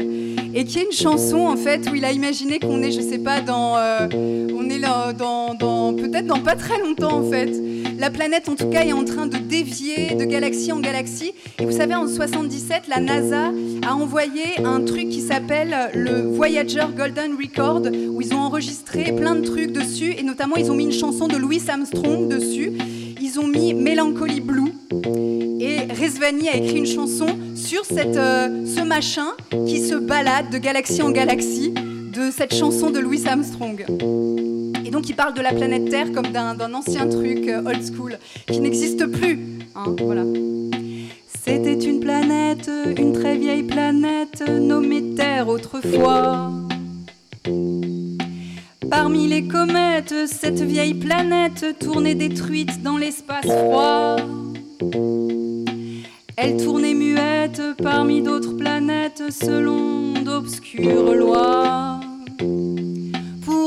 et 0.53 0.65
qui 0.65 0.77
est 0.77 0.83
une 0.83 0.91
chanson 0.91 1.39
en 1.47 1.57
fait 1.57 1.89
où 1.89 1.95
il 1.95 2.05
a 2.05 2.11
imaginé 2.11 2.59
qu'on 2.59 2.83
est, 2.83 2.91
je 2.91 3.01
sais 3.01 3.17
pas, 3.17 3.41
dans, 3.41 3.75
euh, 3.77 4.07
on 4.55 4.69
est 4.69 4.77
là, 4.77 5.13
peut-être 5.13 6.27
dans 6.27 6.39
pas 6.39 6.55
très 6.55 6.77
longtemps 6.79 7.17
en 7.17 7.29
fait. 7.29 7.51
La 7.97 8.11
planète 8.11 8.49
en 8.49 8.55
tout 8.55 8.69
cas 8.69 8.83
est 8.83 8.93
en 8.93 9.05
train 9.05 9.25
de 9.25 9.37
dévier 9.37 10.13
de 10.13 10.25
galaxie 10.25 10.71
en 10.71 10.79
galaxie. 10.79 11.33
Et 11.59 11.65
vous 11.65 11.71
savez, 11.71 11.95
en 11.95 12.07
77, 12.07 12.83
la 12.87 12.99
NASA 13.01 13.51
a 13.89 13.95
envoyé 13.95 14.63
un 14.63 14.81
truc 14.81 15.09
qui 15.09 15.19
s'appelle 15.19 15.75
le 15.95 16.21
Voyager 16.21 16.85
Golden 16.95 17.31
Record, 17.35 17.81
où 18.11 18.21
ils 18.21 18.33
ont 18.35 18.39
enregistré 18.39 19.11
plein 19.13 19.33
de 19.33 19.41
trucs 19.41 19.71
dessus, 19.71 20.13
et 20.15 20.21
notamment 20.21 20.57
ils 20.57 20.69
ont 20.69 20.75
mis 20.75 20.83
une 20.83 20.91
chanson 20.91 21.27
de 21.27 21.35
Louis 21.35 21.61
Armstrong 21.67 22.27
dessus. 22.27 22.73
Ils 23.19 23.39
ont 23.39 23.47
mis 23.47 23.73
Mélancolie 23.73 24.41
Blue. 24.41 24.73
Et 25.59 25.91
Rezvani 25.91 26.49
a 26.49 26.55
écrit 26.57 26.77
une 26.77 26.85
chanson 26.85 27.25
sur 27.55 27.83
cette, 27.83 28.15
euh, 28.15 28.63
ce 28.63 28.81
machin 28.81 29.29
qui 29.65 29.79
se 29.79 29.95
balade 29.95 30.51
de 30.51 30.59
galaxie 30.59 31.01
en 31.01 31.09
galaxie, 31.09 31.71
de 31.71 32.29
cette 32.31 32.53
chanson 32.53 32.91
de 32.91 32.99
Louis 32.99 33.23
Armstrong. 33.27 33.85
Et 34.85 34.91
donc 34.91 35.09
il 35.09 35.15
parle 35.15 35.33
de 35.33 35.41
la 35.41 35.51
planète 35.51 35.89
Terre 35.89 36.11
comme 36.11 36.27
d'un 36.27 36.53
d'un 36.53 36.75
ancien 36.75 37.07
truc 37.07 37.47
euh, 37.47 37.63
old 37.65 37.83
school 37.83 38.19
qui 38.45 38.59
n'existe 38.59 39.07
plus. 39.07 39.39
hein, 39.75 39.95
voilà. 39.99 40.23
C'était 41.51 41.83
une 41.83 41.99
planète, 41.99 42.69
une 42.95 43.11
très 43.11 43.35
vieille 43.35 43.63
planète 43.63 44.47
nommée 44.47 45.15
Terre 45.15 45.47
autrefois. 45.47 46.51
Parmi 48.87 49.27
les 49.27 49.47
comètes, 49.47 50.13
cette 50.27 50.61
vieille 50.61 50.93
planète 50.93 51.79
tournait 51.79 52.13
détruite 52.13 52.83
dans 52.83 52.97
l'espace 52.97 53.47
froid. 53.47 54.17
Elle 56.37 56.57
tournait 56.63 56.93
muette 56.93 57.63
parmi 57.81 58.21
d'autres 58.21 58.55
planètes 58.55 59.23
selon 59.31 60.21
d'obscures 60.21 61.15
lois. 61.15 61.99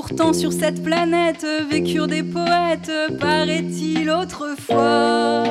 Pourtant 0.08 0.32
sur 0.32 0.52
cette 0.52 0.82
planète 0.82 1.46
vécurent 1.70 2.08
des 2.08 2.24
poètes, 2.24 2.90
paraît-il 3.20 4.10
autrefois. 4.10 5.44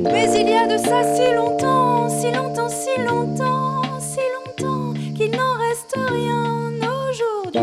Mais 0.00 0.30
il 0.34 0.48
y 0.48 0.54
a 0.54 0.66
de 0.66 0.78
ça 0.78 1.02
si 1.14 1.30
longtemps, 1.34 2.08
si 2.08 2.32
longtemps, 2.32 2.70
si 2.70 2.98
longtemps, 3.02 3.82
si 4.00 4.20
longtemps, 4.34 4.94
qu'il 5.14 5.30
n'en 5.32 5.52
reste 5.68 5.94
rien 6.08 6.72
aujourd'hui. 7.10 7.60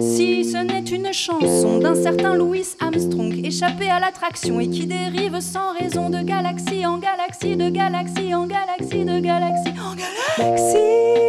Si 0.00 0.46
ce 0.50 0.56
n'est 0.56 0.88
une 0.90 1.12
chanson 1.12 1.78
d'un 1.80 1.94
certain 1.94 2.34
Louis 2.34 2.64
Armstrong, 2.80 3.38
échappé 3.44 3.90
à 3.90 4.00
l'attraction 4.00 4.60
et 4.60 4.70
qui 4.70 4.86
dérive 4.86 5.40
sans 5.40 5.74
raison 5.78 6.08
de 6.08 6.22
galaxie 6.22 6.86
en 6.86 6.96
galaxie, 6.96 7.54
de 7.54 7.68
galaxie 7.68 8.34
en 8.34 8.46
galaxie, 8.46 9.04
de 9.04 9.20
galaxie 9.20 9.74
en 9.78 9.94
galaxie. 10.42 11.19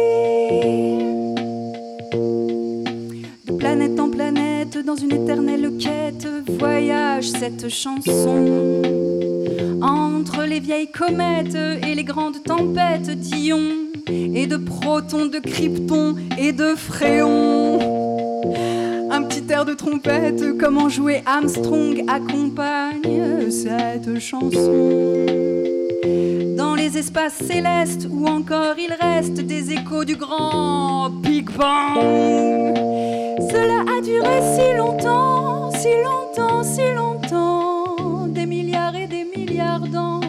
Dans 4.94 4.98
une 4.98 5.22
éternelle 5.22 5.70
quête, 5.78 6.28
voyage 6.58 7.30
cette 7.30 7.70
chanson. 7.70 8.82
Entre 9.80 10.42
les 10.42 10.60
vieilles 10.60 10.90
comètes 10.90 11.54
et 11.54 11.94
les 11.94 12.04
grandes 12.04 12.42
tempêtes 12.42 13.08
d'ions, 13.08 13.86
et 14.06 14.46
de 14.46 14.58
protons, 14.58 15.26
de 15.26 15.38
kryptons 15.38 16.16
et 16.38 16.52
de 16.52 16.74
fréons. 16.74 17.78
Un 19.10 19.22
petit 19.22 19.44
air 19.50 19.64
de 19.64 19.72
trompette, 19.72 20.58
comment 20.58 20.90
jouer 20.90 21.22
Armstrong 21.24 22.04
accompagne 22.06 23.50
cette 23.50 24.18
chanson. 24.18 25.24
Dans 26.58 26.74
les 26.74 26.98
espaces 26.98 27.38
célestes 27.38 28.08
où 28.10 28.26
encore 28.26 28.74
il 28.78 28.92
reste 29.00 29.40
des 29.40 29.72
échos 29.72 30.04
du 30.04 30.16
grand 30.16 31.08
Big 31.08 31.48
Bang. 31.56 32.81
Cela 33.38 33.80
a 33.80 34.00
duré 34.00 34.40
si 34.54 34.76
longtemps, 34.76 35.70
si 35.70 35.88
longtemps, 36.04 36.62
si 36.62 36.92
longtemps, 36.94 38.26
des 38.28 38.46
milliards 38.46 38.94
et 38.94 39.06
des 39.06 39.24
milliards 39.24 39.86
d'ans. 39.88 40.20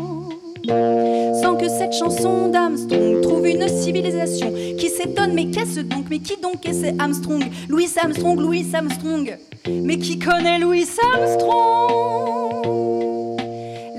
Sans 1.41 1.55
que 1.55 1.67
cette 1.67 1.93
chanson 1.93 2.47
d'Armstrong 2.47 3.21
trouve 3.21 3.47
une 3.47 3.67
civilisation 3.67 4.51
qui 4.77 4.89
s'étonne, 4.89 5.33
mais 5.33 5.47
qu'est-ce 5.47 5.81
donc 5.81 6.05
Mais 6.09 6.19
qui 6.19 6.39
donc 6.41 6.65
est 6.65 6.73
ce 6.73 6.99
Armstrong? 6.99 7.43
Louis 7.67 7.89
Armstrong, 8.01 8.39
Louis 8.39 8.67
Armstrong. 8.73 9.37
Mais 9.67 9.97
qui 9.97 10.17
connaît 10.19 10.59
Louis 10.59 10.87
Armstrong? 11.13 12.65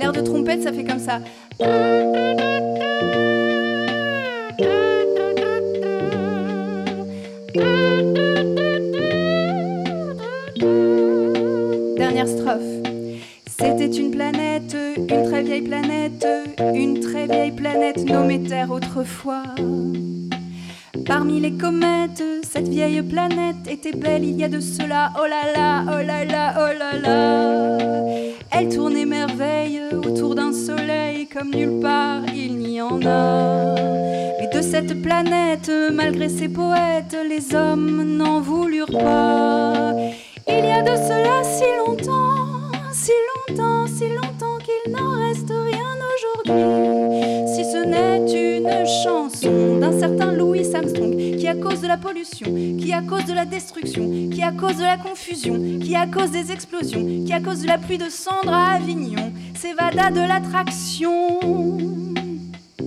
L'air 0.01 0.13
de 0.13 0.21
trompette, 0.21 0.63
ça 0.63 0.73
fait 0.73 0.85
comme 0.85 0.99
ça. 0.99 1.21
C'était 13.65 13.87
une 13.87 14.11
planète, 14.11 14.77
une 14.97 15.25
très 15.25 15.43
vieille 15.43 15.63
planète, 15.63 16.27
une 16.75 17.01
très 17.01 17.27
vieille 17.27 17.51
planète 17.51 18.05
nommée 18.05 18.43
Terre 18.43 18.71
autrefois. 18.71 19.43
Parmi 21.07 21.41
les 21.41 21.53
comètes, 21.53 22.23
cette 22.43 22.69
vieille 22.69 23.03
planète 23.03 23.67
était 23.69 23.97
belle 23.97 24.23
il 24.25 24.39
y 24.39 24.45
a 24.45 24.49
de 24.49 24.61
cela, 24.61 25.13
oh 25.19 25.27
là 25.27 25.53
là, 25.55 25.85
oh 25.89 26.03
là 26.07 26.25
là, 26.25 26.55
oh 26.59 26.79
là 26.79 26.99
là. 26.99 27.79
Elle 28.53 28.69
tournait 28.69 29.07
merveille 29.07 29.81
autour 29.93 30.35
d'un 30.35 30.53
soleil 30.53 31.27
comme 31.27 31.51
nulle 31.51 31.81
part 31.81 32.23
il 32.35 32.57
n'y 32.57 32.81
en 32.81 33.01
a. 33.05 33.75
Mais 34.39 34.49
de 34.55 34.61
cette 34.63 35.03
planète, 35.03 35.71
malgré 35.93 36.29
ses 36.29 36.49
poètes, 36.49 37.17
les 37.29 37.55
hommes 37.55 38.05
n'en 38.17 38.41
voulurent 38.41 38.87
pas. 38.87 39.93
Il 40.47 40.65
y 40.65 40.71
a 40.71 40.83
de 40.83 40.95
cela 40.95 41.43
si 41.43 41.65
longtemps, 41.79 42.24
si 43.87 44.09
longtemps 44.09 44.59
qu'il 44.65 44.93
n'en 44.93 45.11
reste 45.11 45.51
rien 45.51 45.95
aujourd'hui. 46.17 46.63
Si 47.47 47.65
ce 47.65 47.85
n'est 47.85 48.57
une 48.57 48.87
chanson 48.87 49.79
d'un 49.79 49.99
certain 49.99 50.33
Louis 50.33 50.75
Armstrong 50.75 51.17
qui, 51.17 51.47
à 51.47 51.55
cause 51.55 51.81
de 51.81 51.87
la 51.87 51.97
pollution, 51.97 52.47
qui, 52.47 52.93
à 52.93 53.03
cause 53.03 53.25
de 53.27 53.35
la 53.35 53.45
destruction, 53.45 54.09
qui, 54.31 54.43
à 54.43 54.53
cause 54.53 54.79
de 54.79 54.83
la 54.83 54.97
confusion, 54.97 55.55
qui, 55.81 55.95
à 55.95 56.07
cause 56.07 56.31
des 56.31 56.53
explosions, 56.53 57.25
qui, 57.25 57.33
à 57.33 57.41
cause 57.41 57.63
de 57.63 57.67
la 57.67 57.79
pluie 57.79 57.99
de 57.99 58.09
cendres 58.09 58.53
à 58.53 58.75
Avignon, 58.75 59.33
s'évada 59.55 60.11
de 60.11 60.21
l'attraction 60.21 61.39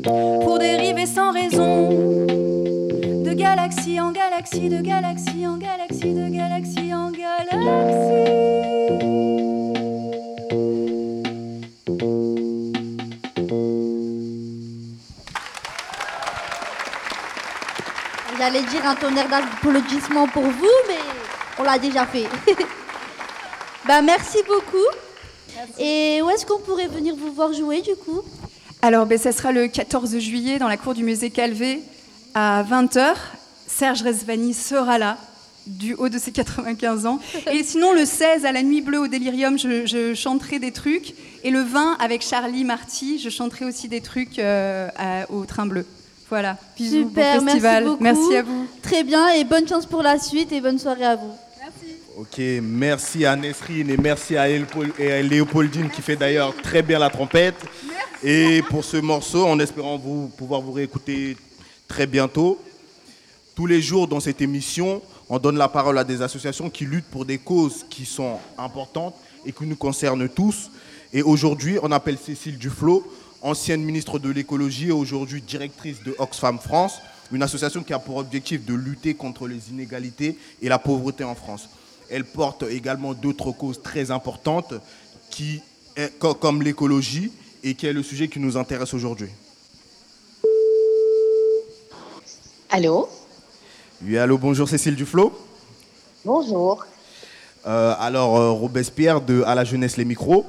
pour 0.03 0.60
dériver 0.60 1.06
sans 1.06 1.32
raison 1.32 1.89
de 1.89 3.34
galaxie 3.34 3.99
en 3.99 4.12
galaxie, 4.12 4.69
de 4.69 4.82
galaxie 4.82 5.47
en 5.47 5.58
galaxie, 5.58 6.13
de 6.13 6.30
galaxie 6.30 6.93
en 6.93 7.12
galaxie. 7.12 9.16
J'allais 18.47 18.63
dire 18.63 18.86
un 18.86 18.95
tonnerre 18.95 19.27
d'applaudissements 19.27 20.25
pour 20.29 20.43
vous, 20.43 20.71
mais 20.88 20.95
on 21.60 21.63
l'a 21.63 21.77
déjà 21.77 22.05
fait. 22.05 22.27
bah, 23.86 24.01
merci 24.01 24.38
beaucoup. 24.47 24.77
Et 25.77 26.21
où 26.21 26.29
est-ce 26.29 26.45
qu'on 26.45 26.60
pourrait 26.60 26.88
venir 26.88 27.13
vous 27.17 27.33
voir 27.33 27.51
jouer 27.51 27.81
du 27.81 27.93
coup? 27.95 28.21
Alors, 28.81 29.05
ben, 29.05 29.17
ça 29.17 29.33
sera 29.33 29.51
le 29.51 29.67
14 29.67 30.17
juillet 30.19 30.60
dans 30.60 30.69
la 30.69 30.77
cour 30.77 30.93
du 30.93 31.03
musée 31.03 31.29
Calvé 31.29 31.81
à 32.36 32.63
20h. 32.63 33.15
Serge 33.67 34.01
Resvani 34.03 34.53
sera 34.53 34.97
là 34.97 35.17
du 35.65 35.93
haut 35.95 36.07
de 36.07 36.17
ses 36.17 36.31
95 36.31 37.05
ans. 37.05 37.19
Et 37.51 37.63
sinon, 37.65 37.91
le 37.91 38.05
16 38.05 38.45
à 38.45 38.53
la 38.53 38.63
Nuit 38.63 38.79
Bleue 38.81 38.99
au 39.01 39.07
Délirium, 39.07 39.60
je, 39.60 39.86
je 39.86 40.13
chanterai 40.13 40.60
des 40.60 40.71
trucs. 40.71 41.15
Et 41.43 41.51
le 41.51 41.60
20 41.63 41.97
avec 41.99 42.21
Charlie 42.21 42.63
Marty, 42.63 43.19
je 43.19 43.29
chanterai 43.29 43.65
aussi 43.65 43.89
des 43.89 43.99
trucs 43.99 44.39
euh, 44.39 44.88
à- 44.97 45.29
au 45.29 45.43
Train 45.43 45.65
Bleu. 45.65 45.86
Voilà. 46.29 46.57
Bisous, 46.75 47.03
bon 47.03 47.07
Super, 47.09 47.41
festival. 47.43 47.83
merci 47.83 47.85
beaucoup. 47.85 48.03
Merci 48.03 48.35
à 48.35 48.43
vous. 48.43 48.67
Très 48.81 49.03
bien, 49.03 49.29
et 49.33 49.43
bonne 49.43 49.67
chance 49.67 49.85
pour 49.85 50.03
la 50.03 50.19
suite 50.19 50.51
et 50.51 50.59
bonne 50.61 50.77
soirée 50.79 51.05
à 51.05 51.15
vous. 51.15 51.31
Ok, 52.17 52.41
merci 52.63 53.25
à 53.25 53.35
Nesrine 53.35 53.91
et 53.91 53.97
merci 53.97 54.35
à, 54.35 54.47
Elpo- 54.49 54.91
et 54.97 55.11
à 55.11 55.21
Léopoldine 55.21 55.89
qui 55.91 56.01
fait 56.01 56.15
d'ailleurs 56.15 56.53
très 56.63 56.81
bien 56.81 56.97
la 56.97 57.09
trompette. 57.11 57.55
Et 58.23 58.63
pour 58.69 58.83
ce 58.83 58.97
morceau, 58.97 59.45
en 59.45 59.59
espérant 59.59 59.97
vous, 59.97 60.27
pouvoir 60.29 60.61
vous 60.61 60.71
réécouter 60.71 61.37
très 61.87 62.07
bientôt. 62.07 62.59
Tous 63.55 63.67
les 63.67 63.81
jours 63.81 64.07
dans 64.07 64.19
cette 64.19 64.41
émission, 64.41 65.01
on 65.29 65.37
donne 65.37 65.57
la 65.57 65.67
parole 65.67 65.97
à 65.99 66.03
des 66.03 66.21
associations 66.23 66.69
qui 66.71 66.85
luttent 66.85 67.05
pour 67.11 67.23
des 67.25 67.37
causes 67.37 67.85
qui 67.89 68.05
sont 68.05 68.39
importantes 68.57 69.15
et 69.45 69.51
qui 69.51 69.65
nous 69.65 69.75
concernent 69.75 70.27
tous. 70.27 70.71
Et 71.13 71.21
aujourd'hui, 71.21 71.77
on 71.83 71.91
appelle 71.91 72.17
Cécile 72.17 72.58
Duflot, 72.58 73.06
ancienne 73.42 73.83
ministre 73.83 74.19
de 74.19 74.29
l'écologie 74.29 74.88
et 74.88 74.92
aujourd'hui 74.92 75.42
directrice 75.42 76.04
de 76.04 76.15
Oxfam 76.19 76.60
France, 76.60 77.00
une 77.31 77.44
association 77.44 77.83
qui 77.83 77.94
a 77.94 78.00
pour 78.00 78.17
objectif 78.17 78.65
de 78.65 78.73
lutter 78.73 79.13
contre 79.13 79.48
les 79.48 79.69
inégalités 79.69 80.38
et 80.62 80.69
la 80.69 80.79
pauvreté 80.79 81.23
en 81.23 81.35
France. 81.35 81.69
Elle 82.10 82.23
porte 82.23 82.63
également 82.63 83.13
d'autres 83.13 83.52
causes 83.52 83.81
très 83.81 84.12
importantes 84.12 84.73
qui, 85.29 85.62
comme 86.19 86.62
l'écologie 86.62 87.31
et 87.63 87.75
qui 87.75 87.85
est 87.85 87.94
le 87.94 88.04
sujet 88.04 88.27
qui 88.27 88.40
nous 88.40 88.56
intéresse 88.58 88.94
aujourd'hui. 88.94 89.29
Allô? 92.69 93.10
Oui, 94.04 94.17
allô, 94.17 94.38
bonjour 94.38 94.69
Cécile 94.69 94.96
Duflot. 94.96 95.33
Bonjour. 96.23 96.85
Euh, 97.65 97.96
alors, 98.00 98.38
euh, 98.38 98.52
Robespierre 98.52 99.21
de 99.21 99.42
À 99.44 99.56
la 99.56 99.63
jeunesse 99.63 99.98
les 99.98 100.06
micros. 100.06 100.46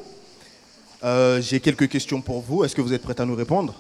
Euh, 1.05 1.41
J'ai 1.41 1.61
quelques 1.61 1.89
questions 1.89 2.21
pour 2.21 2.41
vous. 2.41 2.65
Est-ce 2.65 2.75
que 2.75 2.81
vous 2.81 2.93
êtes 2.93 3.03
prête 3.03 3.21
à 3.21 3.25
nous 3.25 3.37
répondre? 3.37 3.75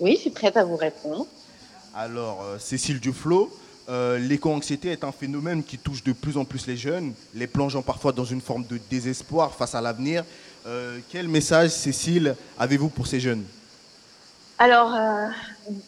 Oui, 0.00 0.14
je 0.16 0.22
suis 0.22 0.30
prête 0.30 0.56
à 0.56 0.64
vous 0.64 0.76
répondre. 0.76 1.26
Alors, 1.94 2.42
euh, 2.42 2.58
Cécile 2.58 3.00
Duflot, 3.00 3.50
Euh, 3.88 4.18
L'éco-anxiété 4.18 4.90
est 4.90 5.04
un 5.04 5.12
phénomène 5.12 5.62
qui 5.62 5.78
touche 5.78 6.02
de 6.02 6.12
plus 6.12 6.36
en 6.36 6.44
plus 6.44 6.66
les 6.66 6.76
jeunes, 6.76 7.12
les 7.34 7.46
plongeant 7.46 7.82
parfois 7.82 8.10
dans 8.10 8.24
une 8.24 8.40
forme 8.40 8.66
de 8.66 8.80
désespoir 8.90 9.54
face 9.54 9.76
à 9.76 9.80
l'avenir. 9.80 10.24
Quel 11.12 11.28
message, 11.28 11.70
Cécile, 11.70 12.34
avez-vous 12.58 12.88
pour 12.88 13.06
ces 13.06 13.20
jeunes? 13.20 13.44
Alors, 14.58 14.90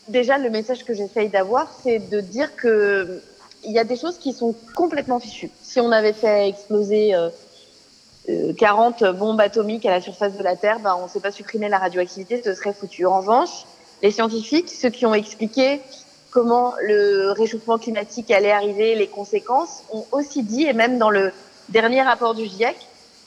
déjà, 0.06 0.38
le 0.38 0.48
message 0.48 0.84
que 0.84 0.94
j'essaye 0.94 1.28
d'avoir, 1.28 1.66
c'est 1.82 1.98
de 1.98 2.20
dire 2.20 2.54
que 2.54 3.20
il 3.64 3.72
y 3.72 3.80
a 3.80 3.84
des 3.92 3.96
choses 3.96 4.16
qui 4.16 4.32
sont 4.32 4.54
complètement 4.76 5.18
fichues. 5.18 5.50
Si 5.60 5.80
on 5.80 5.90
avait 5.90 6.12
fait 6.12 6.48
exploser 6.48 7.12
40 8.56 9.04
bombes 9.16 9.40
atomiques 9.40 9.86
à 9.86 9.90
la 9.90 10.00
surface 10.00 10.36
de 10.36 10.42
la 10.42 10.56
Terre, 10.56 10.80
ben, 10.80 10.96
on 11.00 11.04
ne 11.04 11.08
sait 11.08 11.20
pas 11.20 11.30
supprimer 11.30 11.68
la 11.68 11.78
radioactivité, 11.78 12.42
ce 12.44 12.54
serait 12.54 12.74
foutu. 12.74 13.06
En 13.06 13.20
revanche, 13.20 13.64
les 14.02 14.10
scientifiques, 14.10 14.68
ceux 14.70 14.90
qui 14.90 15.06
ont 15.06 15.14
expliqué 15.14 15.80
comment 16.30 16.74
le 16.82 17.32
réchauffement 17.32 17.78
climatique 17.78 18.30
allait 18.30 18.50
arriver, 18.50 18.94
les 18.94 19.06
conséquences, 19.06 19.82
ont 19.90 20.04
aussi 20.12 20.42
dit, 20.42 20.64
et 20.64 20.72
même 20.72 20.98
dans 20.98 21.10
le 21.10 21.32
dernier 21.68 22.02
rapport 22.02 22.34
du 22.34 22.46
GIEC, 22.46 22.76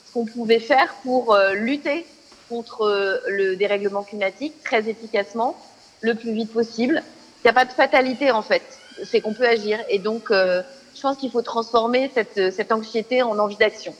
ce 0.06 0.12
qu'on 0.12 0.24
pouvait 0.24 0.60
faire 0.60 0.94
pour 1.02 1.34
euh, 1.34 1.54
lutter 1.54 2.06
contre 2.48 2.82
euh, 2.82 3.18
le 3.28 3.56
dérèglement 3.56 4.02
climatique 4.02 4.54
très 4.62 4.88
efficacement, 4.88 5.56
le 6.00 6.14
plus 6.14 6.32
vite 6.32 6.52
possible. 6.52 7.02
Il 7.38 7.46
n'y 7.46 7.50
a 7.50 7.54
pas 7.54 7.64
de 7.64 7.72
fatalité 7.72 8.30
en 8.30 8.42
fait, 8.42 8.62
c'est 9.04 9.20
qu'on 9.20 9.34
peut 9.34 9.48
agir. 9.48 9.78
Et 9.88 9.98
donc, 9.98 10.30
euh, 10.30 10.62
je 10.94 11.00
pense 11.00 11.16
qu'il 11.16 11.30
faut 11.30 11.42
transformer 11.42 12.10
cette, 12.14 12.52
cette 12.52 12.70
anxiété 12.70 13.22
en 13.22 13.38
envie 13.38 13.56
d'action. 13.56 13.94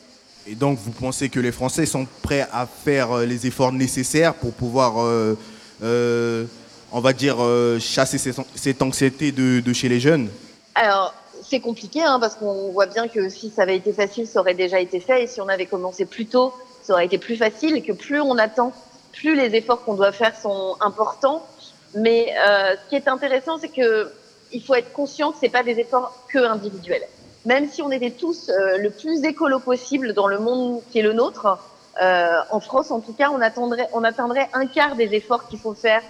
Et 0.46 0.54
donc, 0.54 0.78
vous 0.78 0.90
pensez 0.90 1.28
que 1.28 1.38
les 1.38 1.52
Français 1.52 1.86
sont 1.86 2.06
prêts 2.22 2.46
à 2.52 2.66
faire 2.66 3.12
euh, 3.12 3.24
les 3.24 3.46
efforts 3.46 3.72
nécessaires 3.72 4.34
pour 4.34 4.52
pouvoir, 4.52 5.00
euh, 5.00 5.38
euh, 5.84 6.44
on 6.90 7.00
va 7.00 7.12
dire, 7.12 7.36
chasser 7.80 8.18
cette, 8.18 8.82
anxiété 8.82 9.30
de, 9.30 9.72
chez 9.72 9.88
les 9.88 10.00
jeunes? 10.00 10.28
Alors, 10.74 11.14
c'est 11.48 11.60
compliqué 11.60 12.02
hein, 12.02 12.18
parce 12.20 12.34
qu'on 12.34 12.72
voit 12.72 12.86
bien 12.86 13.08
que 13.08 13.28
si 13.28 13.50
ça 13.50 13.62
avait 13.62 13.76
été 13.76 13.92
facile, 13.92 14.26
ça 14.26 14.40
aurait 14.40 14.54
déjà 14.54 14.80
été 14.80 15.00
fait. 15.00 15.24
Et 15.24 15.26
si 15.26 15.40
on 15.40 15.48
avait 15.48 15.66
commencé 15.66 16.06
plus 16.06 16.26
tôt, 16.26 16.52
ça 16.82 16.94
aurait 16.94 17.06
été 17.06 17.18
plus 17.18 17.36
facile. 17.36 17.76
Et 17.76 17.82
que 17.82 17.92
plus 17.92 18.20
on 18.20 18.36
attend, 18.36 18.72
plus 19.12 19.36
les 19.36 19.54
efforts 19.54 19.84
qu'on 19.84 19.94
doit 19.94 20.12
faire 20.12 20.36
sont 20.36 20.76
importants. 20.80 21.46
Mais 21.94 22.34
ce 22.36 22.88
qui 22.88 22.96
est 22.96 23.08
intéressant, 23.08 23.58
c'est 23.58 23.68
que 23.68 24.10
il 24.52 24.62
faut 24.62 24.74
être 24.74 24.92
conscient 24.92 25.32
que 25.32 25.38
c'est 25.40 25.48
pas 25.48 25.62
des 25.62 25.78
efforts 25.78 26.26
que 26.28 26.38
individuels. 26.38 27.06
Même 27.44 27.68
si 27.68 27.82
on 27.82 27.90
était 27.90 28.10
tous 28.10 28.50
euh, 28.50 28.78
le 28.78 28.90
plus 28.90 29.24
écolo 29.24 29.58
possible 29.58 30.12
dans 30.12 30.28
le 30.28 30.38
monde 30.38 30.80
qui 30.90 31.00
est 31.00 31.02
le 31.02 31.12
nôtre, 31.12 31.58
euh, 32.00 32.38
en 32.50 32.60
France 32.60 32.90
en 32.90 33.00
tout 33.00 33.12
cas, 33.12 33.30
on 33.32 33.40
attendrait, 33.40 33.88
on 33.92 34.04
atteindrait 34.04 34.48
un 34.52 34.66
quart 34.66 34.94
des 34.94 35.14
efforts 35.14 35.48
qu'il 35.48 35.58
faut 35.58 35.74
faire 35.74 36.02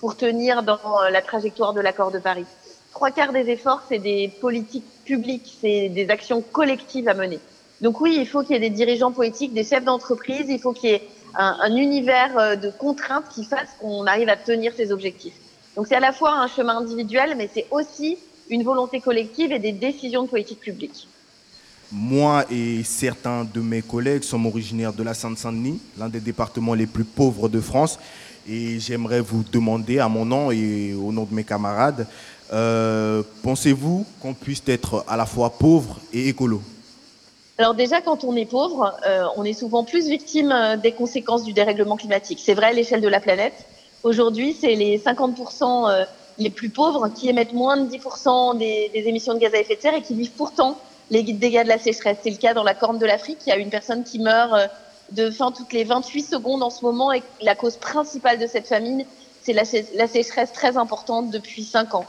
pour 0.00 0.16
tenir 0.16 0.62
dans 0.62 0.78
euh, 1.02 1.10
la 1.10 1.22
trajectoire 1.22 1.72
de 1.72 1.80
l'accord 1.80 2.10
de 2.10 2.18
Paris. 2.18 2.44
Trois 2.92 3.10
quarts 3.10 3.32
des 3.32 3.48
efforts, 3.50 3.82
c'est 3.88 3.98
des 3.98 4.32
politiques 4.40 4.84
publiques, 5.04 5.56
c'est 5.60 5.88
des 5.88 6.10
actions 6.10 6.42
collectives 6.42 7.08
à 7.08 7.14
mener. 7.14 7.38
Donc 7.80 8.00
oui, 8.00 8.16
il 8.18 8.26
faut 8.26 8.42
qu'il 8.42 8.52
y 8.52 8.56
ait 8.56 8.60
des 8.60 8.70
dirigeants 8.70 9.12
politiques, 9.12 9.54
des 9.54 9.64
chefs 9.64 9.84
d'entreprise, 9.84 10.46
il 10.48 10.58
faut 10.58 10.72
qu'il 10.72 10.90
y 10.90 10.94
ait 10.94 11.08
un, 11.34 11.56
un 11.60 11.76
univers 11.76 12.36
euh, 12.38 12.56
de 12.56 12.70
contraintes 12.70 13.28
qui 13.32 13.44
fasse 13.44 13.76
qu'on 13.80 14.06
arrive 14.06 14.28
à 14.28 14.36
tenir 14.36 14.72
ces 14.76 14.92
objectifs. 14.92 15.34
Donc 15.76 15.86
c'est 15.86 15.94
à 15.94 16.00
la 16.00 16.12
fois 16.12 16.32
un 16.32 16.48
chemin 16.48 16.78
individuel, 16.78 17.34
mais 17.36 17.48
c'est 17.52 17.66
aussi 17.70 18.18
une 18.50 18.62
volonté 18.62 19.00
collective 19.00 19.52
et 19.52 19.58
des 19.58 19.72
décisions 19.72 20.24
de 20.24 20.28
politique 20.28 20.60
publique. 20.60 21.08
Moi 21.92 22.44
et 22.50 22.82
certains 22.84 23.44
de 23.44 23.60
mes 23.60 23.82
collègues 23.82 24.22
sommes 24.22 24.46
originaires 24.46 24.92
de 24.92 25.02
la 25.02 25.14
Seine-Saint-Denis, 25.14 25.80
l'un 25.98 26.08
des 26.08 26.20
départements 26.20 26.74
les 26.74 26.86
plus 26.86 27.04
pauvres 27.04 27.48
de 27.48 27.60
France. 27.60 27.98
Et 28.48 28.78
j'aimerais 28.78 29.20
vous 29.20 29.44
demander, 29.52 29.98
à 29.98 30.08
mon 30.08 30.24
nom 30.24 30.50
et 30.50 30.94
au 30.94 31.12
nom 31.12 31.24
de 31.24 31.34
mes 31.34 31.44
camarades, 31.44 32.06
euh, 32.52 33.22
pensez-vous 33.42 34.06
qu'on 34.20 34.34
puisse 34.34 34.62
être 34.66 35.04
à 35.08 35.16
la 35.16 35.26
fois 35.26 35.50
pauvre 35.50 35.98
et 36.12 36.28
écolo? 36.28 36.60
Alors 37.60 37.74
déjà, 37.74 38.00
quand 38.00 38.24
on 38.24 38.36
est 38.36 38.46
pauvre, 38.46 38.96
euh, 39.06 39.24
on 39.36 39.44
est 39.44 39.52
souvent 39.52 39.84
plus 39.84 40.08
victime 40.08 40.50
euh, 40.50 40.76
des 40.78 40.92
conséquences 40.92 41.44
du 41.44 41.52
dérèglement 41.52 41.96
climatique. 41.98 42.40
C'est 42.42 42.54
vrai 42.54 42.68
à 42.68 42.72
l'échelle 42.72 43.02
de 43.02 43.08
la 43.08 43.20
planète. 43.20 43.66
Aujourd'hui, 44.02 44.56
c'est 44.58 44.74
les 44.74 44.98
50% 44.98 45.90
euh, 45.90 46.04
les 46.38 46.50
plus 46.50 46.70
pauvres 46.70 47.08
qui 47.08 47.28
émettent 47.28 47.52
moins 47.52 47.76
de 47.76 47.88
10% 47.90 48.58
des, 48.58 48.90
émissions 48.94 49.34
de 49.34 49.38
gaz 49.38 49.54
à 49.54 49.58
effet 49.58 49.76
de 49.76 49.80
serre 49.80 49.94
et 49.94 50.02
qui 50.02 50.14
vivent 50.14 50.32
pourtant 50.32 50.78
les 51.10 51.22
dégâts 51.22 51.62
de 51.64 51.68
la 51.68 51.78
sécheresse. 51.78 52.18
C'est 52.22 52.30
le 52.30 52.36
cas 52.36 52.54
dans 52.54 52.62
la 52.62 52.74
Corne 52.74 52.98
de 52.98 53.06
l'Afrique. 53.06 53.38
Il 53.46 53.50
y 53.50 53.52
a 53.52 53.56
une 53.56 53.70
personne 53.70 54.04
qui 54.04 54.18
meurt 54.18 54.52
euh, 54.52 54.66
de 55.12 55.30
faim 55.30 55.52
toutes 55.56 55.72
les 55.72 55.84
28 55.84 56.22
secondes 56.22 56.62
en 56.62 56.70
ce 56.70 56.84
moment 56.84 57.12
et 57.12 57.22
la 57.42 57.54
cause 57.54 57.76
principale 57.76 58.38
de 58.38 58.46
cette 58.46 58.68
famine, 58.68 59.04
c'est 59.42 59.52
la, 59.52 59.64
sé- 59.64 59.88
la 59.94 60.06
sécheresse 60.06 60.52
très 60.52 60.76
importante 60.76 61.30
depuis 61.30 61.64
5 61.64 61.94
ans. 61.94 62.04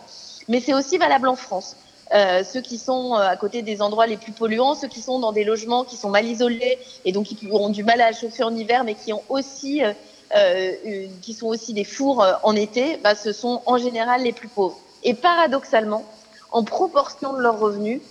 Mais 0.47 0.59
c'est 0.59 0.73
aussi 0.73 0.97
valable 0.97 1.27
en 1.27 1.35
France. 1.35 1.75
Euh, 2.13 2.43
ceux 2.43 2.59
qui 2.61 2.77
sont 2.77 3.15
euh, 3.15 3.19
à 3.19 3.37
côté 3.37 3.61
des 3.61 3.81
endroits 3.81 4.05
les 4.05 4.17
plus 4.17 4.33
polluants, 4.33 4.75
ceux 4.75 4.89
qui 4.89 5.01
sont 5.01 5.19
dans 5.19 5.31
des 5.31 5.45
logements 5.45 5.85
qui 5.85 5.95
sont 5.95 6.09
mal 6.09 6.25
isolés 6.25 6.77
et 7.05 7.13
donc 7.13 7.27
qui 7.27 7.47
auront 7.49 7.69
du 7.69 7.83
mal 7.85 8.01
à 8.01 8.11
chauffer 8.11 8.43
en 8.43 8.53
hiver, 8.53 8.83
mais 8.83 8.95
qui 8.95 9.13
ont 9.13 9.23
aussi, 9.29 9.81
qui 11.21 11.33
sont 11.33 11.47
aussi 11.47 11.73
des 11.73 11.83
fours 11.83 12.23
euh, 12.23 12.33
en 12.43 12.55
été, 12.55 12.97
bah, 13.03 13.15
ce 13.15 13.33
sont 13.33 13.61
en 13.65 13.77
général 13.77 14.23
les 14.23 14.31
plus 14.31 14.47
pauvres. 14.47 14.77
Et 15.03 15.13
paradoxalement, 15.13 16.05
en 16.51 16.63
proportion 16.63 17.33
de 17.33 17.41
leurs 17.41 17.59
revenus, 17.59 18.01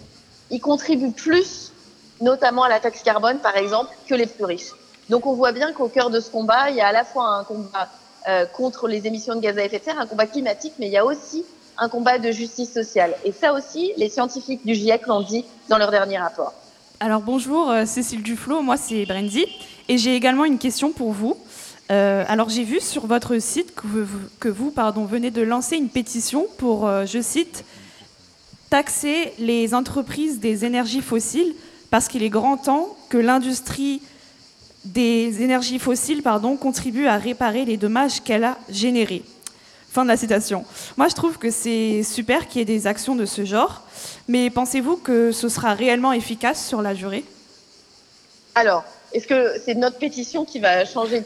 ils 0.50 0.60
contribuent 0.60 1.12
plus, 1.12 1.72
notamment 2.20 2.64
à 2.64 2.68
la 2.68 2.80
taxe 2.80 3.02
carbone, 3.02 3.38
par 3.38 3.56
exemple, 3.56 3.90
que 4.06 4.14
les 4.14 4.26
plus 4.26 4.44
riches. 4.44 4.72
Donc 5.08 5.26
on 5.26 5.34
voit 5.34 5.52
bien 5.52 5.72
qu'au 5.72 5.88
cœur 5.88 6.10
de 6.10 6.20
ce 6.20 6.30
combat, 6.30 6.70
il 6.70 6.76
y 6.76 6.80
a 6.80 6.88
à 6.88 6.92
la 6.92 7.04
fois 7.04 7.26
un 7.26 7.44
combat 7.44 7.88
euh, 8.28 8.44
contre 8.46 8.86
les 8.86 9.06
émissions 9.06 9.34
de 9.34 9.40
gaz 9.40 9.56
à 9.58 9.64
effet 9.64 9.78
de 9.78 9.84
serre, 9.84 9.98
un 9.98 10.06
combat 10.06 10.26
climatique, 10.26 10.74
mais 10.78 10.86
il 10.86 10.92
y 10.92 10.98
a 10.98 11.04
aussi 11.04 11.44
un 11.78 11.88
combat 11.88 12.18
de 12.18 12.30
justice 12.30 12.72
sociale. 12.72 13.14
Et 13.24 13.32
ça 13.32 13.54
aussi, 13.54 13.92
les 13.96 14.08
scientifiques 14.08 14.64
du 14.66 14.74
GIEC 14.74 15.06
l'ont 15.06 15.22
dit 15.22 15.44
dans 15.68 15.78
leur 15.78 15.90
dernier 15.90 16.18
rapport. 16.18 16.52
Alors 17.02 17.22
bonjour, 17.22 17.70
euh, 17.70 17.86
Cécile 17.86 18.22
Duflo, 18.22 18.60
moi 18.60 18.76
c'est 18.76 19.06
Brenzy 19.06 19.46
et 19.88 19.96
j'ai 19.96 20.14
également 20.14 20.44
une 20.44 20.58
question 20.58 20.92
pour 20.92 21.12
vous. 21.12 21.34
Euh, 21.90 22.24
alors 22.28 22.48
j'ai 22.48 22.62
vu 22.62 22.80
sur 22.80 23.06
votre 23.06 23.38
site 23.40 23.74
que 23.74 24.48
vous, 24.48 24.72
venez 25.06 25.30
de 25.30 25.42
lancer 25.42 25.76
une 25.76 25.88
pétition 25.88 26.46
pour, 26.56 26.86
euh, 26.86 27.04
je 27.04 27.20
cite, 27.20 27.64
taxer 28.68 29.32
les 29.38 29.74
entreprises 29.74 30.38
des 30.38 30.64
énergies 30.64 31.00
fossiles 31.00 31.52
parce 31.90 32.06
qu'il 32.06 32.22
est 32.22 32.28
grand 32.28 32.56
temps 32.56 32.96
que 33.08 33.18
l'industrie 33.18 34.00
des 34.84 35.42
énergies 35.42 35.80
fossiles 35.80 36.22
contribue 36.60 37.06
à 37.06 37.16
réparer 37.16 37.64
les 37.64 37.76
dommages 37.76 38.22
qu'elle 38.22 38.44
a 38.44 38.56
générés. 38.68 39.24
Fin 39.90 40.04
de 40.04 40.08
la 40.08 40.16
citation. 40.16 40.64
Moi, 40.96 41.08
je 41.08 41.16
trouve 41.16 41.36
que 41.36 41.50
c'est 41.50 42.04
super 42.04 42.46
qu'il 42.46 42.60
y 42.60 42.62
ait 42.62 42.64
des 42.64 42.86
actions 42.86 43.16
de 43.16 43.26
ce 43.26 43.44
genre, 43.44 43.82
mais 44.28 44.48
pensez-vous 44.48 44.96
que 44.96 45.32
ce 45.32 45.48
sera 45.48 45.74
réellement 45.74 46.12
efficace 46.12 46.64
sur 46.64 46.80
la 46.80 46.94
durée? 46.94 47.24
Alors, 48.54 48.84
est-ce 49.12 49.26
que 49.26 49.60
c'est 49.64 49.74
notre 49.74 49.98
pétition 49.98 50.44
qui 50.44 50.60
va 50.60 50.84
changer 50.84 51.24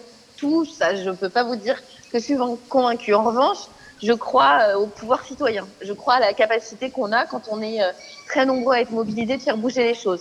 Ça, 0.76 0.94
je 0.94 1.08
ne 1.08 1.14
peux 1.14 1.28
pas 1.30 1.42
vous 1.42 1.56
dire 1.56 1.80
que 2.12 2.18
je 2.18 2.24
suis 2.24 2.36
convaincue. 2.68 3.14
En 3.14 3.24
revanche, 3.24 3.58
je 4.02 4.12
crois 4.12 4.58
euh, 4.60 4.76
au 4.76 4.86
pouvoir 4.86 5.24
citoyen. 5.24 5.66
Je 5.80 5.92
crois 5.92 6.14
à 6.14 6.20
la 6.20 6.32
capacité 6.34 6.90
qu'on 6.90 7.12
a 7.12 7.24
quand 7.24 7.48
on 7.50 7.62
est 7.62 7.82
euh, 7.82 7.90
très 8.26 8.44
nombreux 8.44 8.74
à 8.74 8.80
être 8.80 8.90
mobilisés 8.90 9.36
de 9.36 9.42
faire 9.42 9.56
bouger 9.56 9.84
les 9.84 9.94
choses. 9.94 10.20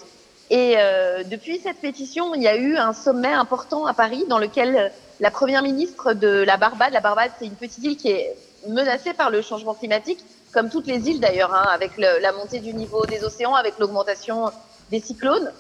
Et 0.50 0.76
euh, 0.78 1.24
depuis 1.24 1.60
cette 1.60 1.80
pétition, 1.80 2.36
il 2.36 2.42
y 2.42 2.48
a 2.48 2.56
eu 2.56 2.78
un 2.78 2.94
sommet 2.94 3.34
important 3.34 3.86
à 3.86 3.94
Paris 3.94 4.24
dans 4.30 4.40
lequel 4.40 4.92
la 5.20 5.32
première 5.32 5.62
ministre 5.62 6.14
de 6.14 6.44
la 6.44 6.58
Barbade, 6.58 6.94
la 6.94 7.02
Barbade 7.02 7.32
c'est 7.40 7.46
une 7.46 7.56
petite 7.56 7.84
île 7.84 7.98
qui 7.98 8.10
est 8.10 8.36
menacée 8.68 9.14
par 9.14 9.30
le 9.30 9.42
changement 9.42 9.74
climatique, 9.74 10.20
comme 10.54 10.70
toutes 10.70 10.88
les 10.88 11.10
îles 11.10 11.20
d'ailleurs, 11.20 11.54
hein, 11.54 11.66
avec 11.74 11.98
la 11.98 12.32
montée 12.32 12.60
du 12.60 12.74
niveau 12.74 13.06
des 13.06 13.24
océans, 13.24 13.56
avec 13.56 13.80
l'augmentation 13.80 14.52
des 14.92 15.00
cyclones, 15.00 15.52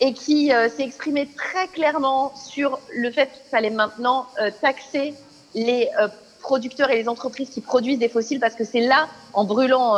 et 0.00 0.14
qui 0.14 0.52
euh, 0.52 0.68
s'est 0.68 0.82
exprimée 0.82 1.28
très 1.36 1.68
clairement 1.68 2.32
sur 2.34 2.78
le 2.94 3.10
fait 3.10 3.26
qu'il 3.26 3.50
fallait 3.50 3.70
maintenant 3.70 4.26
euh, 4.40 4.50
taxer 4.60 5.14
les 5.54 5.88
euh, 6.00 6.08
producteurs 6.40 6.90
et 6.90 6.96
les 6.96 7.08
entreprises 7.08 7.50
qui 7.50 7.60
produisent 7.60 7.98
des 7.98 8.08
fossiles 8.08 8.40
parce 8.40 8.54
que 8.54 8.64
c'est 8.64 8.80
là, 8.80 9.08
en 9.34 9.44
brûlant 9.44 9.96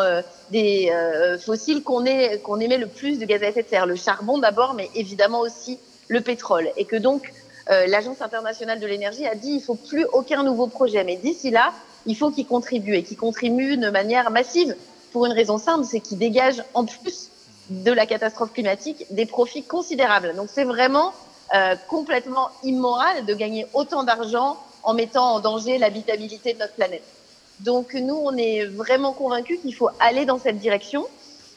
des 0.50 0.90
fossiles, 1.40 1.84
qu'on 1.84 2.05
émet 2.05 2.78
le 2.78 2.88
plus 2.88 3.20
de 3.20 3.24
gaz 3.24 3.44
à 3.44 3.46
effet 3.46 3.62
de 3.62 3.68
serre. 3.68 3.86
Le 3.86 3.94
charbon 3.94 4.38
d'abord, 4.38 4.74
mais 4.74 4.90
évidemment 4.96 5.38
aussi 5.38 5.78
le 6.09 6.20
pétrole. 6.20 6.68
Et 6.76 6.84
que 6.84 6.96
donc, 6.96 7.32
l'Agence 7.68 8.20
internationale 8.22 8.80
de 8.80 8.86
l'énergie 8.88 9.24
a 9.24 9.36
dit 9.36 9.53
il 9.53 9.62
faut 9.62 9.76
plus 9.76 10.05
aucun 10.12 10.42
nouveau 10.42 10.66
projet. 10.66 11.05
Mais 11.05 11.14
d'ici 11.14 11.50
là, 11.50 11.72
il 12.07 12.16
faut 12.16 12.32
qu'ils 12.32 12.48
contribuent 12.48 12.96
et 12.96 13.05
qu'ils 13.05 13.16
contribuent 13.16 13.76
de 13.76 13.90
manière 13.90 14.32
massive 14.32 14.74
pour 15.12 15.26
une 15.26 15.32
raison 15.32 15.59
simple, 15.59 15.84
c'est 15.84 16.00
qu'ils 16.00 16.18
dégagent 16.18 16.64
en 16.74 16.86
plus 16.86 17.30
de 17.70 17.92
la 17.92 18.06
catastrophe 18.06 18.52
climatique 18.52 19.06
des 19.10 19.26
profits 19.26 19.62
considérables. 19.62 20.34
Donc 20.36 20.48
c'est 20.52 20.64
vraiment 20.64 21.12
euh, 21.54 21.74
complètement 21.88 22.50
immoral 22.62 23.24
de 23.24 23.34
gagner 23.34 23.66
autant 23.74 24.04
d'argent 24.04 24.58
en 24.82 24.94
mettant 24.94 25.34
en 25.34 25.40
danger 25.40 25.78
l'habitabilité 25.78 26.54
de 26.54 26.58
notre 26.58 26.74
planète. 26.74 27.04
Donc 27.60 27.94
nous, 27.94 28.16
on 28.16 28.36
est 28.36 28.64
vraiment 28.64 29.12
convaincus 29.12 29.60
qu'il 29.60 29.74
faut 29.74 29.88
aller 30.00 30.24
dans 30.24 30.38
cette 30.38 30.58
direction. 30.58 31.06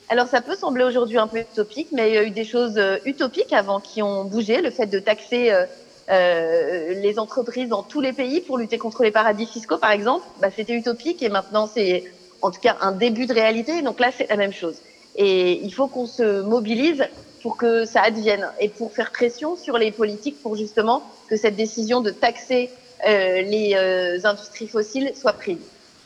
Alors 0.09 0.27
ça 0.27 0.41
peut 0.41 0.55
sembler 0.55 0.83
aujourd'hui 0.83 1.17
un 1.17 1.27
peu 1.27 1.39
utopique, 1.39 1.87
mais 1.91 2.09
il 2.09 2.13
y 2.13 2.17
a 2.17 2.23
eu 2.23 2.29
des 2.29 2.45
choses 2.45 2.77
euh, 2.77 2.97
utopiques 3.05 3.53
avant 3.53 3.79
qui 3.79 4.03
ont 4.03 4.23
bougé. 4.23 4.61
Le 4.61 4.69
fait 4.69 4.85
de 4.85 4.99
taxer 4.99 5.51
euh, 5.51 5.65
euh, 6.09 6.93
les 7.01 7.17
entreprises 7.17 7.69
dans 7.69 7.81
tous 7.81 8.01
les 8.01 8.13
pays 8.13 8.41
pour 8.41 8.59
lutter 8.59 8.77
contre 8.77 9.03
les 9.03 9.11
paradis 9.11 9.47
fiscaux, 9.47 9.77
par 9.77 9.91
exemple, 9.91 10.25
bah, 10.39 10.49
c'était 10.55 10.73
utopique 10.73 11.23
et 11.23 11.29
maintenant 11.29 11.67
c'est 11.71 12.03
en 12.43 12.51
tout 12.51 12.61
cas 12.61 12.77
un 12.81 12.91
début 12.91 13.25
de 13.25 13.33
réalité. 13.33 13.81
Donc 13.81 13.99
là, 13.99 14.11
c'est 14.15 14.29
la 14.29 14.37
même 14.37 14.53
chose. 14.53 14.75
Et 15.15 15.61
il 15.63 15.73
faut 15.73 15.87
qu'on 15.87 16.07
se 16.07 16.41
mobilise 16.41 17.03
pour 17.41 17.57
que 17.57 17.85
ça 17.85 18.01
advienne 18.01 18.47
et 18.59 18.69
pour 18.69 18.91
faire 18.91 19.11
pression 19.11 19.55
sur 19.55 19.77
les 19.77 19.91
politiques 19.91 20.41
pour 20.41 20.55
justement 20.55 21.03
que 21.29 21.37
cette 21.37 21.55
décision 21.55 22.01
de 22.01 22.11
taxer 22.11 22.69
euh, 23.07 23.41
les 23.41 23.73
euh, 23.75 24.19
industries 24.27 24.67
fossiles 24.67 25.11
soit 25.15 25.33
prise. 25.33 25.57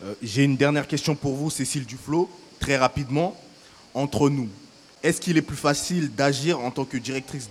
Euh, 0.04 0.14
J'ai 0.22 0.44
une 0.44 0.58
dernière 0.58 0.88
question 0.88 1.16
pour 1.16 1.34
vous, 1.34 1.50
Cécile 1.50 1.86
Duflo, 1.86 2.30
très 2.60 2.78
rapidement. 2.78 3.36
Entre 3.94 4.30
nous, 4.30 4.50
est-ce 5.02 5.22
qu'il 5.22 5.38
est 5.38 5.42
plus 5.42 5.58
facile 5.58 6.14
d'agir 6.14 6.60
en 6.60 6.72
tant 6.72 6.86
que 6.86 6.98
directrice 6.98 7.50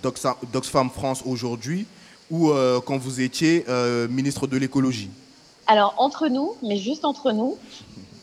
d'Oxfam 0.52 0.90
France 0.90 1.22
aujourd'hui 1.24 1.86
ou 2.30 2.50
euh, 2.50 2.80
quand 2.84 2.98
vous 2.98 3.20
étiez 3.20 3.64
euh, 3.68 4.06
ministre 4.09 4.46
de 4.46 4.56
l'écologie? 4.56 5.11
Alors, 5.66 5.94
entre 5.98 6.28
nous, 6.28 6.54
mais 6.62 6.76
juste 6.76 7.04
entre 7.04 7.32
nous, 7.32 7.59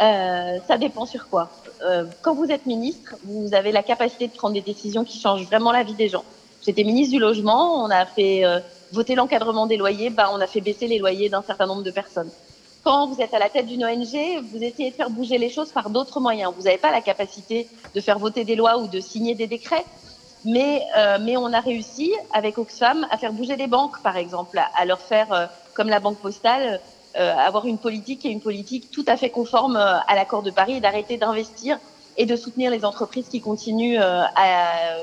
euh, 0.02 0.58
ça 0.68 0.78
dépend 0.78 1.06
sur 1.06 1.30
quoi. 1.30 1.50
Euh, 1.82 2.06
quand 2.22 2.34
vous 2.34 2.52
êtes 2.52 2.66
ministre, 2.66 3.16
vous 3.24 3.54
avez 3.54 3.72
la 3.72 3.84
capacité 3.84 4.28
de 4.28 4.34
prendre 4.34 4.54
des 4.54 4.62
décisions 4.62 5.04
qui 5.04 5.20
changent 5.20 5.46
vraiment 5.46 5.72
la 5.72 5.84
vie 5.84 5.94
des 5.94 6.10
gens. 6.10 6.24
J'étais 6.66 6.84
ministre 6.84 7.14
du 7.14 7.20
Logement, 7.20 7.84
on 7.84 7.90
a 7.90 8.06
fait 8.06 8.44
euh, 8.44 8.60
voter 8.92 9.16
l'encadrement 9.16 9.68
des 9.68 9.78
loyers, 9.78 10.10
bah, 10.10 10.30
on 10.34 10.42
a 10.42 10.48
fait 10.48 10.62
baisser 10.62 10.88
les 10.88 11.00
loyers 11.00 11.30
d'un 11.30 11.44
certain 11.44 11.68
nombre 11.68 11.84
de 11.84 11.92
personnes. 11.92 12.30
Quand 12.84 13.08
vous 13.08 13.20
êtes 13.22 13.34
à 13.34 13.40
la 13.40 13.50
tête 13.50 13.66
d'une 13.66 13.84
ONG, 13.84 14.44
vous 14.52 14.64
essayez 14.64 14.92
de 14.92 14.96
faire 14.96 15.10
bouger 15.10 15.38
les 15.38 15.50
choses 15.50 15.72
par 15.72 15.90
d'autres 15.90 16.20
moyens. 16.20 16.54
Vous 16.56 16.64
n'avez 16.64 16.78
pas 16.78 16.92
la 16.92 17.02
capacité 17.02 17.68
de 17.96 18.02
faire 18.02 18.20
voter 18.20 18.44
des 18.44 18.56
lois 18.56 18.78
ou 18.78 18.88
de 18.88 19.00
signer 19.00 19.34
des 19.34 19.48
décrets. 19.48 19.86
Mais, 20.44 20.84
euh, 20.96 21.18
mais 21.20 21.38
on 21.38 21.52
a 21.52 21.60
réussi, 21.60 22.14
avec 22.32 22.60
Oxfam, 22.60 23.08
à 23.10 23.18
faire 23.18 23.34
bouger 23.34 23.56
les 23.56 23.66
banques, 23.66 24.00
par 24.04 24.18
exemple, 24.18 24.60
à, 24.60 24.70
à 24.76 24.86
leur 24.86 25.00
faire, 25.00 25.34
euh, 25.34 25.46
comme 25.74 25.90
la 25.90 26.00
Banque 26.00 26.20
Postale, 26.20 26.80
avoir 27.22 27.66
une 27.66 27.78
politique 27.78 28.26
et 28.26 28.30
une 28.30 28.42
politique 28.42 28.92
tout 28.92 29.06
à 29.08 29.18
fait 29.18 29.30
conforme 29.30 29.78
euh, 29.78 29.98
à 30.08 30.16
l'accord 30.16 30.44
de 30.44 30.52
Paris 30.52 30.74
et 30.74 30.80
d'arrêter 30.80 31.18
d'investir 31.18 31.80
et 32.18 32.26
de 32.26 32.36
soutenir 32.36 32.72
les 32.72 32.86
entreprises 32.86 33.28
qui 33.30 33.42
continuent 33.42 34.00
euh, 34.00 34.24
à 34.36 34.98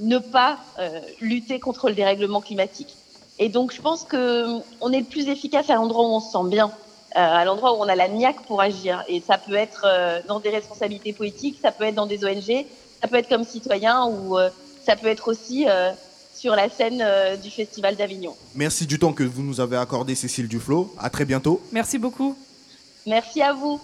ne 0.00 0.18
pas 0.18 0.58
euh, 0.78 1.00
lutter 1.20 1.60
contre 1.60 1.88
le 1.88 1.94
dérèglement 1.94 2.40
climatique. 2.40 2.96
Et 3.38 3.48
donc, 3.48 3.72
je 3.72 3.80
pense 3.80 4.04
que 4.04 4.60
on 4.80 4.92
est 4.92 5.00
le 5.00 5.04
plus 5.04 5.28
efficace 5.28 5.70
à 5.70 5.74
l'endroit 5.74 6.04
où 6.04 6.12
on 6.12 6.20
se 6.20 6.30
sent 6.30 6.48
bien, 6.48 6.66
euh, 6.66 6.70
à 7.18 7.44
l'endroit 7.44 7.74
où 7.74 7.76
on 7.80 7.88
a 7.88 7.96
la 7.96 8.08
niaque 8.08 8.42
pour 8.46 8.60
agir. 8.60 9.02
Et 9.08 9.20
ça 9.20 9.38
peut 9.38 9.54
être 9.54 9.84
euh, 9.86 10.20
dans 10.28 10.40
des 10.40 10.50
responsabilités 10.50 11.12
politiques, 11.12 11.58
ça 11.60 11.72
peut 11.72 11.84
être 11.84 11.94
dans 11.94 12.06
des 12.06 12.24
ONG, 12.24 12.64
ça 13.00 13.08
peut 13.08 13.16
être 13.16 13.28
comme 13.28 13.44
citoyen 13.44 14.06
ou 14.06 14.38
euh, 14.38 14.50
ça 14.84 14.96
peut 14.96 15.08
être 15.08 15.28
aussi 15.28 15.66
euh, 15.68 15.92
sur 16.34 16.54
la 16.56 16.68
scène 16.68 17.00
euh, 17.00 17.36
du 17.36 17.50
Festival 17.50 17.96
d'Avignon. 17.96 18.34
Merci 18.54 18.86
du 18.86 18.98
temps 18.98 19.12
que 19.12 19.22
vous 19.22 19.42
nous 19.42 19.60
avez 19.60 19.76
accordé, 19.76 20.14
Cécile 20.14 20.48
Duflo. 20.48 20.92
À 20.98 21.08
très 21.08 21.24
bientôt. 21.24 21.62
Merci 21.72 21.98
beaucoup. 21.98 22.36
Merci 23.06 23.40
à 23.40 23.52
vous. 23.52 23.80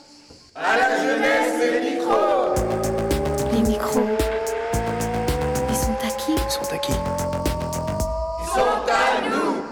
À 0.54 0.76
la 0.76 0.98
jeunesse, 1.02 1.70
les 1.72 1.90
micros 1.90 2.54
Les 3.52 3.62
micros. 3.70 4.08
Ils 5.68 5.76
sont 5.76 5.92
à 6.02 6.10
qui? 6.10 6.32
Ils 6.32 6.50
sont 6.50 6.74
à 6.74 6.78
qui? 6.78 6.92
Ils 6.92 8.48
sont 8.52 8.60
à 8.60 9.28
nous 9.30 9.62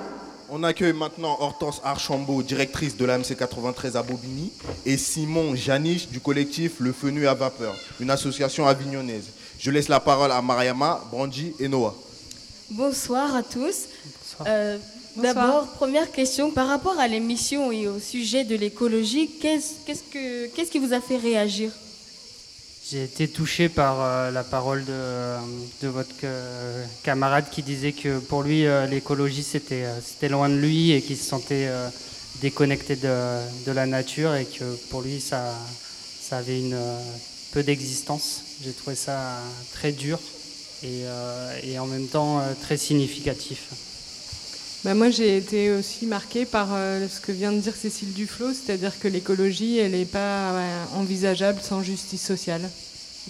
On 0.51 0.63
accueille 0.63 0.93
maintenant 0.93 1.37
Hortense 1.41 1.81
Archambault, 1.83 2.43
directrice 2.43 2.97
de 2.97 3.05
la 3.05 3.19
MC 3.19 3.37
93 3.37 3.97
à 3.97 4.03
Bobigny, 4.05 4.53
et 4.87 4.97
Simon 4.97 5.57
Janiche 5.57 6.09
du 6.09 6.21
collectif 6.21 6.75
Le 6.79 6.93
Fenu 6.93 7.27
à 7.27 7.35
Vapeur, 7.35 7.75
une 7.99 8.11
association 8.11 8.67
avignonnaise. 8.67 9.31
Je 9.59 9.73
laisse 9.73 9.89
la 9.89 9.99
parole 9.99 10.31
à 10.31 10.41
Mariama, 10.41 11.01
Brandi 11.11 11.55
et 11.59 11.67
Noah. 11.67 11.95
Bonsoir 12.71 13.35
à 13.35 13.43
tous. 13.43 13.85
Euh, 14.47 14.79
D'abord, 15.17 15.67
première 15.73 16.13
question, 16.13 16.51
par 16.53 16.69
rapport 16.69 16.99
à 17.01 17.09
l'émission 17.09 17.73
et 17.73 17.89
au 17.89 17.99
sujet 17.99 18.45
de 18.45 18.55
l'écologie, 18.55 19.29
qu'est-ce 19.41 19.73
qu'est-ce 19.85 20.03
que- 20.13 20.47
qu'est-ce 20.49 20.71
qui 20.71 20.79
vous 20.79 20.93
a 20.93 21.01
fait 21.01 21.17
réagir? 21.17 21.73
J'ai 22.91 23.05
été 23.05 23.27
touché 23.27 23.69
par 23.69 24.01
euh, 24.01 24.31
la 24.31 24.45
parole 24.45 24.85
de, 24.85 25.37
de 25.83 25.89
votre 25.89 26.15
euh, 26.25 26.85
camarade 27.03 27.47
qui 27.51 27.63
disait 27.63 27.93
que 27.93 28.19
pour 28.19 28.43
lui, 28.43 28.65
l'écologie, 28.89 29.43
c'était 29.43 30.29
loin 30.29 30.49
de 30.49 30.55
lui 30.57 30.93
et 30.93 31.03
qu'il 31.03 31.17
se 31.17 31.25
sentait 31.25 31.69
déconnecté 32.41 32.95
de, 32.97 33.41
de 33.67 33.73
la 33.73 33.87
nature 33.87 34.35
et 34.37 34.45
que 34.45 34.65
pour 34.91 35.03
lui, 35.03 35.21
ça, 35.21 35.53
ça 36.21 36.39
avait 36.39 36.61
une, 36.61 36.79
peu 37.53 37.63
d'existence. 37.63 38.43
J'ai 38.63 38.73
trouvé 38.73 38.95
ça 38.95 39.39
très 39.73 39.91
dur 39.93 40.21
et, 40.83 41.03
euh, 41.05 41.61
et 41.63 41.79
en 41.79 41.87
même 41.87 42.07
temps 42.07 42.41
euh, 42.41 42.53
très 42.61 42.77
significatif. 42.77 43.69
Bah, 44.85 44.95
moi, 44.95 45.11
j'ai 45.11 45.37
été 45.37 45.73
aussi 45.73 46.07
marquée 46.07 46.45
par 46.45 46.69
euh, 46.73 47.09
ce 47.09 47.21
que 47.21 47.33
vient 47.33 47.53
de 47.53 47.59
dire 47.59 47.75
Cécile 47.75 48.13
Duflo, 48.13 48.53
c'est-à-dire 48.53 48.99
que 49.01 49.09
l'écologie, 49.09 49.79
elle 49.79 49.91
n'est 49.91 50.05
pas 50.05 50.53
euh, 50.53 50.85
envisageable 50.95 51.61
sans 51.63 51.83
justice 51.83 52.25
sociale. 52.25 52.71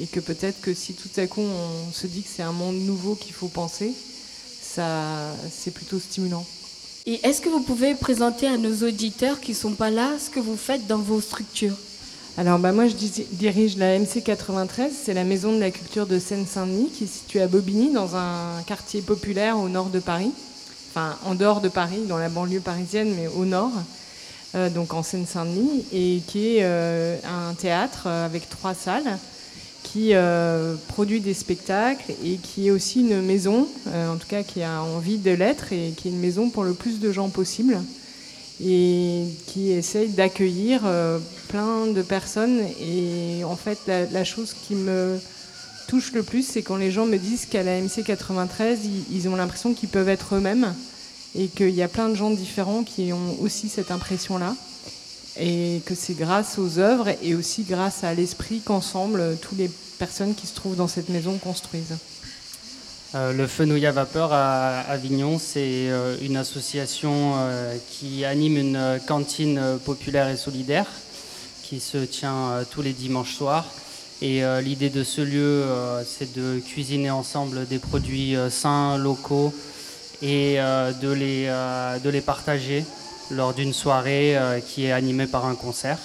Et 0.01 0.07
que 0.07 0.21
peut-être 0.21 0.61
que 0.61 0.75
si 0.75 0.93
tout 0.93 1.09
à 1.17 1.27
coup 1.27 1.41
on 1.41 1.93
se 1.93 2.07
dit 2.07 2.23
que 2.23 2.29
c'est 2.33 2.43
un 2.43 2.53
monde 2.53 2.77
nouveau 2.77 3.15
qu'il 3.17 3.33
faut 3.33 3.49
penser, 3.49 3.93
ça, 4.63 5.35
c'est 5.51 5.73
plutôt 5.73 5.99
stimulant. 5.99 6.47
Et 7.07 7.19
est-ce 7.27 7.41
que 7.41 7.49
vous 7.49 7.63
pouvez 7.63 7.95
présenter 7.95 8.47
à 8.47 8.59
nos 8.59 8.87
auditeurs 8.87 9.41
qui 9.41 9.53
ne 9.53 9.57
sont 9.57 9.73
pas 9.73 9.91
là 9.91 10.13
ce 10.25 10.31
que 10.31 10.41
vous 10.41 10.57
faites 10.57 10.87
dans 10.87 10.99
vos 10.99 11.21
structures? 11.21 11.77
Alors 12.39 12.61
bah, 12.61 12.71
moi 12.71 12.87
je 12.87 12.95
dirige 13.33 13.77
la 13.79 13.99
MC 13.99 14.23
93, 14.23 14.93
c'est 14.93 15.13
la 15.13 15.25
maison 15.25 15.53
de 15.53 15.59
la 15.59 15.73
culture 15.73 16.07
de 16.07 16.21
Seine-Saint-Denis 16.21 16.89
qui 16.95 17.03
est 17.03 17.09
située 17.09 17.43
à 17.43 17.49
Bobigny 17.49 17.93
dans 17.93 18.15
un 18.15 18.63
quartier 18.65 19.03
populaire 19.03 19.59
au 19.59 19.69
nord 19.69 19.87
de 19.87 19.99
Paris, 19.99 20.31
enfin 20.89 21.17
en 21.25 21.35
dehors 21.35 21.61
de 21.61 21.69
Paris, 21.69 22.03
dans 22.09 22.17
la 22.17 22.29
banlieue 22.29 22.61
parisienne 22.61 23.13
mais 23.17 23.27
au 23.27 23.45
nord, 23.45 23.73
euh, 24.55 24.71
donc 24.71 24.95
en 24.95 25.03
Seine-Saint-Denis, 25.03 25.85
et 25.93 26.23
qui 26.29 26.59
est 26.59 26.63
euh, 26.63 27.17
un 27.25 27.55
théâtre 27.55 28.05
euh, 28.07 28.27
avec 28.27 28.49
trois 28.49 28.75
salles 28.75 29.19
qui 29.83 30.13
produit 30.89 31.21
des 31.21 31.35
spectacles 31.35 32.13
et 32.23 32.37
qui 32.37 32.69
est 32.69 32.71
aussi 32.71 33.01
une 33.01 33.23
maison, 33.23 33.67
en 33.87 34.17
tout 34.17 34.29
cas 34.29 34.43
qui 34.43 34.63
a 34.63 34.83
envie 34.83 35.17
de 35.17 35.31
l'être 35.31 35.73
et 35.73 35.95
qui 35.97 36.09
est 36.09 36.11
une 36.11 36.21
maison 36.21 36.51
pour 36.51 36.63
le 36.63 36.75
plus 36.75 37.01
de 37.01 37.11
gens 37.11 37.31
possible 37.31 37.79
et 38.65 39.25
qui 39.47 39.71
essaye 39.71 40.09
d'accueillir 40.09 40.83
euh, 40.85 41.19
plein 41.49 41.87
de 41.87 42.03
personnes. 42.03 42.61
Et 42.81 43.45
en 43.45 43.57
fait, 43.57 43.79
la, 43.87 44.25
chose 44.25 44.55
qui 44.67 44.75
me 44.75 45.19
touche 45.87 46.13
le 46.13 46.23
plus, 46.23 46.47
c'est 46.47 46.63
quand 46.63 46.77
les 46.77 46.91
gens 46.91 47.07
me 47.07 47.17
disent 47.19 47.47
qu'à 47.47 47.63
la 47.63 47.81
MC 47.81 48.03
93, 48.05 48.81
ils, 48.85 49.17
ils 49.17 49.29
ont 49.29 49.37
l'impression 49.37 49.75
qu'ils 49.75 49.89
peuvent 49.89 50.09
être 50.09 50.35
eux-mêmes 50.35 50.75
et 51.35 51.49
qu'il 51.49 51.71
y 51.71 51.83
a 51.83 51.89
plein 51.89 52.09
de 52.09 52.15
gens 52.15 52.31
différents 52.31 52.83
qui 52.83 53.13
ont 53.13 53.41
aussi 53.41 53.69
cette 53.69 53.91
impression-là. 53.91 54.55
Et 55.41 55.83
que 55.87 55.95
c'est 55.95 56.15
grâce 56.15 56.59
aux 56.59 56.81
œuvres 56.81 57.11
et 57.23 57.37
aussi 57.37 57.63
grâce 57.63 58.03
à 58.03 58.13
l'esprit 58.13 58.61
qu'ensemble, 58.61 59.37
toutes 59.41 59.59
les 59.59 59.71
personnes 59.99 60.35
qui 60.35 60.49
se 60.49 60.55
trouvent 60.55 60.75
dans 60.75 60.89
cette 60.89 61.11
maison 61.11 61.39
construisent. 61.39 61.97
Euh, 63.15 63.33
le 63.33 63.47
Fenouil 63.47 63.87
à 63.87 63.93
vapeur 63.93 64.35
à 64.35 64.81
Avignon, 64.81 65.39
c'est 65.39 65.89
euh, 65.89 66.19
une 66.21 66.37
association 66.37 67.37
euh, 67.37 67.75
qui 67.89 68.27
anime 68.27 68.59
une 68.59 69.01
cantine 69.07 69.79
populaire 69.87 70.29
et 70.29 70.37
solidaire 70.37 70.87
qui 71.63 71.81
se 71.81 71.97
tient 71.99 72.65
tous 72.71 72.83
les 72.83 72.93
dimanches 72.93 73.35
soirs. 73.35 73.67
Et 74.21 74.43
l'idée 74.63 74.89
de 74.89 75.05
ce 75.05 75.21
lieu, 75.21 75.65
c'est 76.07 76.35
de 76.35 76.59
cuisiner 76.61 77.11
ensemble 77.11 77.67
des 77.67 77.79
produits 77.79 78.35
sains, 78.49 78.97
locaux, 78.97 79.53
et 80.23 80.57
de, 80.57 81.13
les, 81.13 82.21
partager 82.23 82.87
lors 83.31 83.53
d'une 83.53 83.75
soirée 83.75 84.35
qui 84.67 84.87
est 84.87 84.93
animée 84.93 85.27
par 85.27 85.45
un 85.45 85.55
concert. 85.55 85.99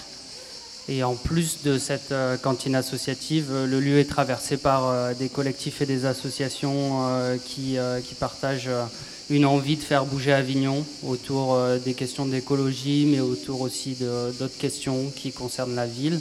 Et 0.90 1.02
en 1.04 1.16
plus 1.16 1.64
de 1.64 1.78
cette 1.78 2.12
euh, 2.12 2.36
cantine 2.36 2.76
associative, 2.76 3.48
euh, 3.52 3.66
le 3.66 3.80
lieu 3.80 4.00
est 4.00 4.10
traversé 4.10 4.58
par 4.58 4.90
euh, 4.90 5.14
des 5.14 5.30
collectifs 5.30 5.82
et 5.82 5.86
des 5.86 6.06
associations 6.06 7.00
qui, 7.46 7.78
qui 8.06 8.16
partagent 8.16 8.70
une 9.30 9.46
envie 9.46 9.78
de 9.78 9.82
faire 9.82 10.06
bouger 10.06 10.34
Avignon 10.34 10.86
autour 11.04 11.58
des 11.84 11.94
questions 11.94 12.26
d'écologie, 12.26 13.08
mais 13.10 13.20
autour 13.20 13.62
aussi 13.62 13.98
d'autres 14.40 14.58
questions 14.58 15.12
qui 15.16 15.32
concernent 15.32 15.76
la 15.76 15.88
ville. 15.88 16.20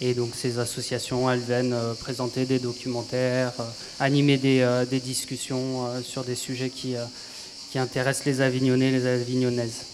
Et 0.00 0.14
donc 0.14 0.30
ces 0.34 0.58
associations, 0.58 1.30
elles 1.30 1.40
viennent 1.40 1.76
présenter 2.00 2.44
des 2.44 2.58
documentaires, 2.58 3.52
animer 4.00 4.36
des, 4.36 5.00
discussions 5.00 5.86
sur 6.02 6.24
des 6.24 6.34
sujets 6.34 6.70
qui, 6.70 6.94
qui 7.70 7.78
intéressent 7.78 8.26
les 8.26 8.40
Avignonnais 8.40 8.88
et 8.88 8.92
les 8.92 9.06
Avignonnaises. 9.06 9.93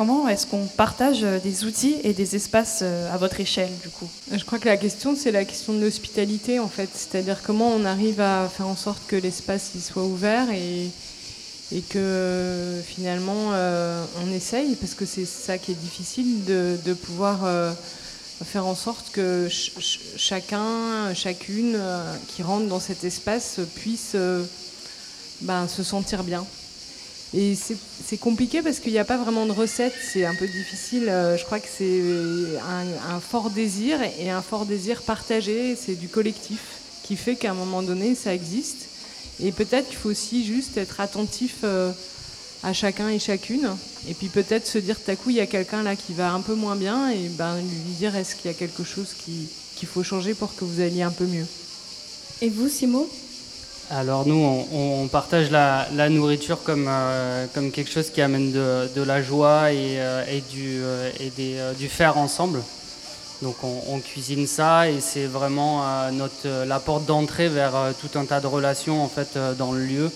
Comment 0.00 0.28
est-ce 0.28 0.46
qu'on 0.46 0.64
partage 0.64 1.24
euh, 1.24 1.38
des 1.40 1.64
outils 1.64 1.96
et 2.04 2.14
des 2.14 2.34
espaces 2.34 2.78
euh, 2.80 3.12
à 3.12 3.18
votre 3.18 3.38
échelle, 3.38 3.68
du 3.82 3.90
coup? 3.90 4.08
Je 4.32 4.42
crois 4.46 4.58
que 4.58 4.64
la 4.66 4.78
question, 4.78 5.14
c'est 5.14 5.30
la 5.30 5.44
question 5.44 5.74
de 5.74 5.80
l'hospitalité, 5.82 6.58
en 6.58 6.68
fait. 6.68 6.88
C'est-à-dire 6.94 7.42
comment 7.42 7.68
on 7.68 7.84
arrive 7.84 8.18
à 8.18 8.48
faire 8.48 8.66
en 8.66 8.76
sorte 8.76 9.02
que 9.06 9.16
l'espace 9.16 9.72
soit 9.78 10.04
ouvert 10.04 10.46
et, 10.52 10.88
que 11.90 12.80
finalement 12.86 13.50
euh, 13.52 14.02
on 14.24 14.32
essaye, 14.32 14.74
parce 14.76 14.94
que 14.94 15.04
c'est 15.04 15.26
ça 15.26 15.58
qui 15.58 15.72
est 15.72 15.82
difficile, 15.82 16.46
de, 16.46 16.94
pouvoir 16.94 17.40
faire 18.42 18.64
en 18.64 18.74
sorte 18.74 19.10
que 19.12 19.48
ch- 19.50 19.72
ch- 19.74 20.00
chacun, 20.16 21.12
chacune 21.12 21.78
qui 22.28 22.42
rentre 22.42 22.68
dans 22.68 22.80
cet 22.80 23.04
espace 23.04 23.60
puisse 23.74 24.16
ben, 25.42 25.68
se 25.68 25.82
sentir 25.82 26.24
bien. 26.24 26.46
Et 27.32 27.54
c'est 27.54 28.16
compliqué 28.16 28.60
parce 28.60 28.80
qu'il 28.80 28.90
n'y 28.90 28.98
a 28.98 29.04
pas 29.04 29.16
vraiment 29.16 29.46
de 29.46 29.52
recette, 29.52 29.94
c'est 30.12 30.24
un 30.24 30.34
peu 30.34 30.48
difficile. 30.48 31.08
Euh, 31.08 31.36
je 31.36 31.44
crois 31.44 31.60
que 31.60 31.68
c'est 31.68 32.02
un, 33.08 33.20
fort 33.20 33.50
désir 33.50 34.00
et 34.18 34.30
un 34.30 34.42
fort 34.42 34.66
désir 34.66 35.02
partagé, 35.02 35.76
c'est 35.76 35.94
du 35.94 36.08
collectif 36.08 36.60
qui 37.04 37.16
fait 37.16 37.36
qu'à 37.36 37.52
un 37.52 37.54
moment 37.54 37.82
donné, 37.82 38.16
ça 38.16 38.34
existe. 38.34 38.88
Et 39.40 39.52
peut-être 39.52 39.88
qu'il 39.88 39.96
faut 39.96 40.10
aussi 40.10 40.44
juste 40.44 40.76
être 40.76 41.00
attentif 41.00 41.58
euh, 41.62 41.92
à 42.64 42.72
chacun 42.72 43.08
et 43.08 43.20
chacune. 43.20 43.68
Et 44.08 44.14
puis 44.14 44.26
peut-être 44.26 44.66
se 44.66 44.78
dire, 44.78 44.96
tout 45.00 45.10
à 45.10 45.14
coup, 45.14 45.30
il 45.30 45.36
y 45.36 45.40
a 45.40 45.46
quelqu'un 45.46 45.84
là 45.84 45.94
qui 45.94 46.12
va 46.12 46.32
un 46.32 46.40
peu 46.40 46.54
moins 46.54 46.74
bien, 46.74 47.10
et 47.10 47.28
ben, 47.28 47.58
lui 47.58 47.94
dire, 47.96 48.16
est-ce 48.16 48.34
qu'il 48.34 48.50
y 48.50 48.54
a 48.54 48.56
quelque 48.56 48.82
chose 48.82 49.14
qu'il 49.14 49.88
faut 49.88 50.02
changer 50.02 50.34
pour 50.34 50.56
que 50.56 50.64
vous 50.64 50.80
alliez 50.80 51.02
un 51.02 51.12
peu 51.12 51.26
mieux? 51.26 51.46
Et 52.42 52.48
vous, 52.48 52.68
Simon? 52.68 53.06
Alors 53.90 54.26
nous, 54.26 54.66
on, 54.72 55.08
partage 55.08 55.50
la, 55.50 56.08
nourriture 56.08 56.62
comme, 56.62 56.86
euh, 56.88 57.46
comme 57.54 57.70
quelque 57.72 57.90
chose 57.90 58.10
qui 58.10 58.22
amène 58.22 58.52
de, 58.52 59.02
la 59.02 59.22
joie 59.22 59.72
et, 59.72 59.98
euh, 59.98 60.40
du, 60.50 60.80
et 61.18 61.30
des, 61.30 61.58
du 61.78 61.88
faire 61.88 62.16
ensemble. 62.16 62.62
Donc 63.42 63.56
on, 63.64 63.98
cuisine 64.00 64.46
ça 64.46 64.88
et 64.88 65.00
c'est 65.00 65.24
vraiment 65.24 65.82
notre, 66.12 66.66
la 66.66 66.78
porte 66.78 67.06
d'entrée 67.06 67.48
vers 67.48 67.72
tout 68.00 68.18
un 68.18 68.26
tas 68.26 68.40
de 68.40 68.46
relations 68.46 69.02
en 69.02 69.08
fait 69.08 69.38
dans 69.58 69.72
le 69.72 69.80
lieu. 69.80 70.10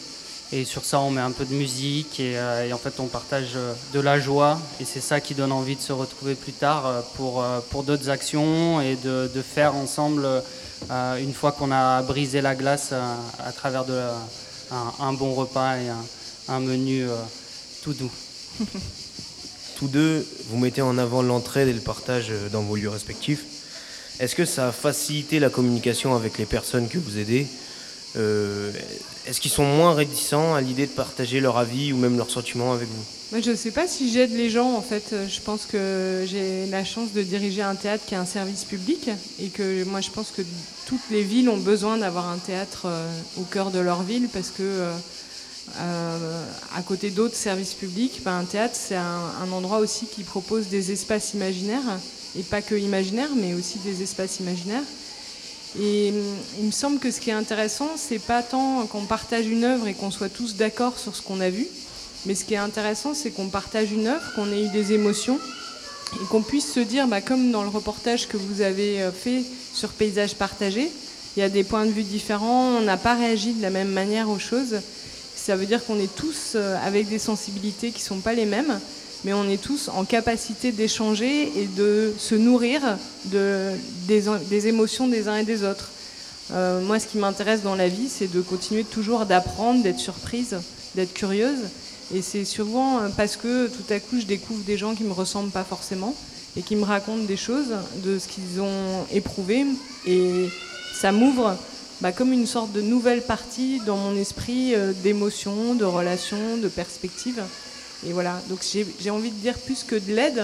Et 0.52 0.64
sur 0.64 0.84
ça, 0.84 1.00
on 1.00 1.10
met 1.10 1.20
un 1.20 1.30
peu 1.30 1.44
de 1.44 1.54
musique 1.54 2.20
et, 2.20 2.36
euh, 2.36 2.70
en 2.72 2.78
fait, 2.78 3.00
on 3.00 3.06
partage 3.06 3.52
euh, 3.56 3.72
de 3.92 4.00
la 4.00 4.20
joie. 4.20 4.60
Et 4.80 4.84
c'est 4.84 5.00
ça 5.00 5.20
qui 5.20 5.34
donne 5.34 5.52
envie 5.52 5.74
de 5.74 5.80
se 5.80 5.92
retrouver 5.92 6.34
plus 6.34 6.52
tard 6.52 6.86
euh, 6.86 7.00
pour, 7.16 7.44
pour 7.70 7.82
d'autres 7.82 8.10
actions 8.10 8.80
et 8.80 8.96
de, 8.96 9.28
faire 9.42 9.74
ensemble, 9.74 10.26
une 10.90 11.32
fois 11.32 11.52
qu'on 11.52 11.72
a 11.72 12.02
brisé 12.02 12.40
la 12.40 12.54
glace, 12.54 12.92
à 12.92 13.52
travers 13.52 13.84
un, 15.00 15.12
bon 15.12 15.34
repas 15.34 15.76
et 15.76 15.88
un, 16.48 16.60
menu 16.60 17.06
tout 17.82 17.94
doux. 17.94 18.10
Tous 19.76 19.88
deux, 19.88 20.26
vous 20.50 20.58
mettez 20.58 20.82
en 20.82 20.98
avant 20.98 21.20
l'entraide 21.22 21.68
et 21.68 21.72
le 21.72 21.80
partage 21.80 22.32
dans 22.52 22.62
vos 22.62 22.76
lieux 22.76 22.88
respectifs. 22.88 23.44
Est-ce 24.20 24.36
que 24.36 24.44
ça 24.44 24.68
a 24.68 24.72
facilité 24.72 25.40
la 25.40 25.50
communication 25.50 26.14
avec 26.14 26.38
les 26.38 26.46
personnes 26.46 26.88
que 26.88 26.98
vous 26.98 27.18
aidez? 27.18 27.46
Est-ce 29.26 29.40
qu'ils 29.40 29.50
sont 29.50 29.64
moins 29.64 29.94
réticents 29.94 30.54
à 30.54 30.60
l'idée 30.60 30.86
de 30.86 30.92
partager 30.92 31.40
leur 31.40 31.56
avis 31.56 31.92
ou 31.92 31.96
même 31.96 32.16
leurs 32.16 32.30
sentiments 32.30 32.72
avec 32.72 32.88
vous 32.88 33.04
Moi, 33.32 33.40
Je 33.40 33.50
ne 33.50 33.56
sais 33.56 33.70
pas 33.70 33.88
si 33.88 34.12
j'aide 34.12 34.32
les 34.32 34.50
gens. 34.50 34.74
En 34.74 34.82
fait, 34.82 35.14
je 35.28 35.40
pense 35.40 35.66
que 35.66 36.24
j'ai 36.26 36.66
la 36.66 36.84
chance 36.84 37.12
de 37.12 37.22
diriger 37.22 37.62
un 37.62 37.74
théâtre 37.74 38.04
qui 38.06 38.14
est 38.14 38.18
un 38.18 38.26
service 38.26 38.64
public 38.64 39.10
et 39.40 39.48
que 39.48 39.84
moi, 39.84 40.00
je 40.00 40.10
pense 40.10 40.30
que 40.30 40.42
toutes 40.86 41.10
les 41.10 41.22
villes 41.22 41.48
ont 41.48 41.56
besoin 41.56 41.96
d'avoir 41.96 42.28
un 42.28 42.38
théâtre 42.38 42.82
euh, 42.86 43.10
au 43.38 43.42
cœur 43.42 43.70
de 43.70 43.78
leur 43.78 44.02
ville 44.02 44.28
parce 44.32 44.50
que 44.50 44.90
euh, 45.80 46.44
à 46.76 46.82
côté 46.82 47.10
d'autres 47.10 47.36
services 47.36 47.74
publics, 47.74 48.20
ben, 48.24 48.38
un 48.38 48.44
théâtre, 48.44 48.76
c'est 48.76 48.96
un, 48.96 49.50
endroit 49.52 49.78
aussi 49.78 50.06
qui 50.06 50.22
propose 50.22 50.68
des 50.68 50.92
espaces 50.92 51.34
imaginaires 51.34 51.98
et 52.38 52.42
pas 52.42 52.62
que 52.62 52.74
imaginaires, 52.74 53.30
mais 53.36 53.54
aussi 53.54 53.78
des 53.78 54.02
espaces 54.02 54.40
imaginaires. 54.40 54.82
Et 55.78 56.10
hum, 56.10 56.36
il 56.58 56.66
me 56.66 56.70
semble 56.70 56.98
que 56.98 57.10
ce 57.10 57.20
qui 57.20 57.30
est 57.30 57.34
intéressant, 57.34 57.90
c'est 57.96 58.18
pas 58.18 58.42
tant 58.42 58.86
qu'on 58.86 59.06
partage 59.06 59.46
une 59.46 59.64
œuvre 59.64 59.86
et 59.88 59.94
qu'on 59.94 60.10
soit 60.10 60.28
tous 60.28 60.56
d'accord 60.56 60.98
sur 60.98 61.16
ce 61.16 61.22
qu'on 61.22 61.40
a 61.40 61.50
vu, 61.50 61.66
mais 62.26 62.34
ce 62.34 62.44
qui 62.44 62.54
est 62.54 62.58
intéressant, 62.58 63.14
c'est 63.14 63.30
qu'on 63.30 63.48
partage 63.48 63.92
une 63.92 64.06
œuvre, 64.06 64.32
qu'on 64.34 64.50
ait 64.52 64.64
eu 64.64 64.68
des 64.68 64.92
émotions 64.92 65.38
et 66.22 66.24
qu'on 66.26 66.42
puisse 66.42 66.72
se 66.72 66.80
dire, 66.80 67.08
bah, 67.08 67.20
comme 67.20 67.50
dans 67.50 67.62
le 67.62 67.68
reportage 67.68 68.28
que 68.28 68.36
vous 68.36 68.60
avez 68.60 69.02
euh, 69.02 69.10
fait 69.10 69.42
sur 69.72 69.90
Paysage 69.90 70.36
partagé, 70.36 70.90
il 71.36 71.40
y 71.40 71.42
a 71.42 71.48
des 71.48 71.64
points 71.64 71.84
de 71.84 71.90
vue 71.90 72.04
différents, 72.04 72.76
on 72.78 72.82
n'a 72.82 72.96
pas 72.96 73.14
réagi 73.14 73.54
de 73.54 73.62
la 73.62 73.70
même 73.70 73.90
manière 73.90 74.30
aux 74.30 74.38
choses. 74.38 74.80
Ça 75.34 75.56
veut 75.56 75.66
dire 75.66 75.84
qu'on 75.84 75.98
est 75.98 76.14
tous 76.14 76.52
euh, 76.54 76.76
avec 76.84 77.08
des 77.08 77.18
sensibilités 77.18 77.90
qui 77.90 78.00
ne 78.00 78.06
sont 78.06 78.20
pas 78.20 78.34
les 78.34 78.46
mêmes, 78.46 78.78
mais 79.24 79.32
on 79.32 79.48
est 79.48 79.60
tous 79.60 79.88
en 79.88 80.04
capacité 80.04 80.70
d'échanger 80.70 81.50
et 81.58 81.66
de 81.66 82.12
se 82.18 82.34
nourrir 82.34 82.80
de, 83.26 83.70
des, 84.06 84.66
émotions 84.68 85.08
des 85.08 85.28
uns 85.28 85.36
et 85.36 85.44
des 85.44 85.64
autres. 85.64 85.90
Euh, 86.52 86.80
moi, 86.82 86.98
ce 86.98 87.06
qui 87.06 87.18
m'intéresse 87.18 87.62
dans 87.62 87.74
la 87.74 87.88
vie, 87.88 88.08
c'est 88.08 88.30
de 88.30 88.40
continuer 88.42 88.84
toujours 88.84 89.24
d'apprendre, 89.24 89.82
d'être 89.82 89.98
surprise, 89.98 90.56
d'être 90.94 91.14
curieuse. 91.14 91.60
Et 92.14 92.20
c'est 92.20 92.44
souvent 92.44 93.00
parce 93.16 93.36
que 93.36 93.68
tout 93.68 93.92
à 93.92 93.98
coup, 93.98 94.20
je 94.20 94.26
découvre 94.26 94.62
des 94.64 94.76
gens 94.76 94.94
qui 94.94 95.04
ne 95.04 95.08
me 95.08 95.14
ressemblent 95.14 95.50
pas 95.50 95.64
forcément 95.64 96.14
et 96.56 96.62
qui 96.62 96.76
me 96.76 96.84
racontent 96.84 97.24
des 97.24 97.38
choses 97.38 97.74
de 98.04 98.18
ce 98.18 98.28
qu'ils 98.28 98.60
ont 98.60 99.06
éprouvé. 99.10 99.64
Et 100.06 100.50
ça 100.92 101.12
m'ouvre 101.12 101.56
bah, 102.00 102.12
comme 102.12 102.32
une 102.32 102.46
sorte 102.46 102.72
de 102.72 102.82
nouvelle 102.82 103.22
partie 103.22 103.80
dans 103.86 103.96
mon 103.96 104.16
esprit 104.16 104.74
euh, 104.74 104.92
d'émotions, 105.02 105.74
de 105.74 105.84
relations, 105.84 106.58
de 106.62 106.68
perspectives. 106.68 107.42
Et 108.06 108.12
voilà, 108.12 108.40
donc 108.48 108.60
j'ai 109.00 109.10
envie 109.10 109.30
de 109.30 109.36
dire 109.36 109.58
plus 109.58 109.82
que 109.82 109.96
de 109.96 110.14
l'aide, 110.14 110.42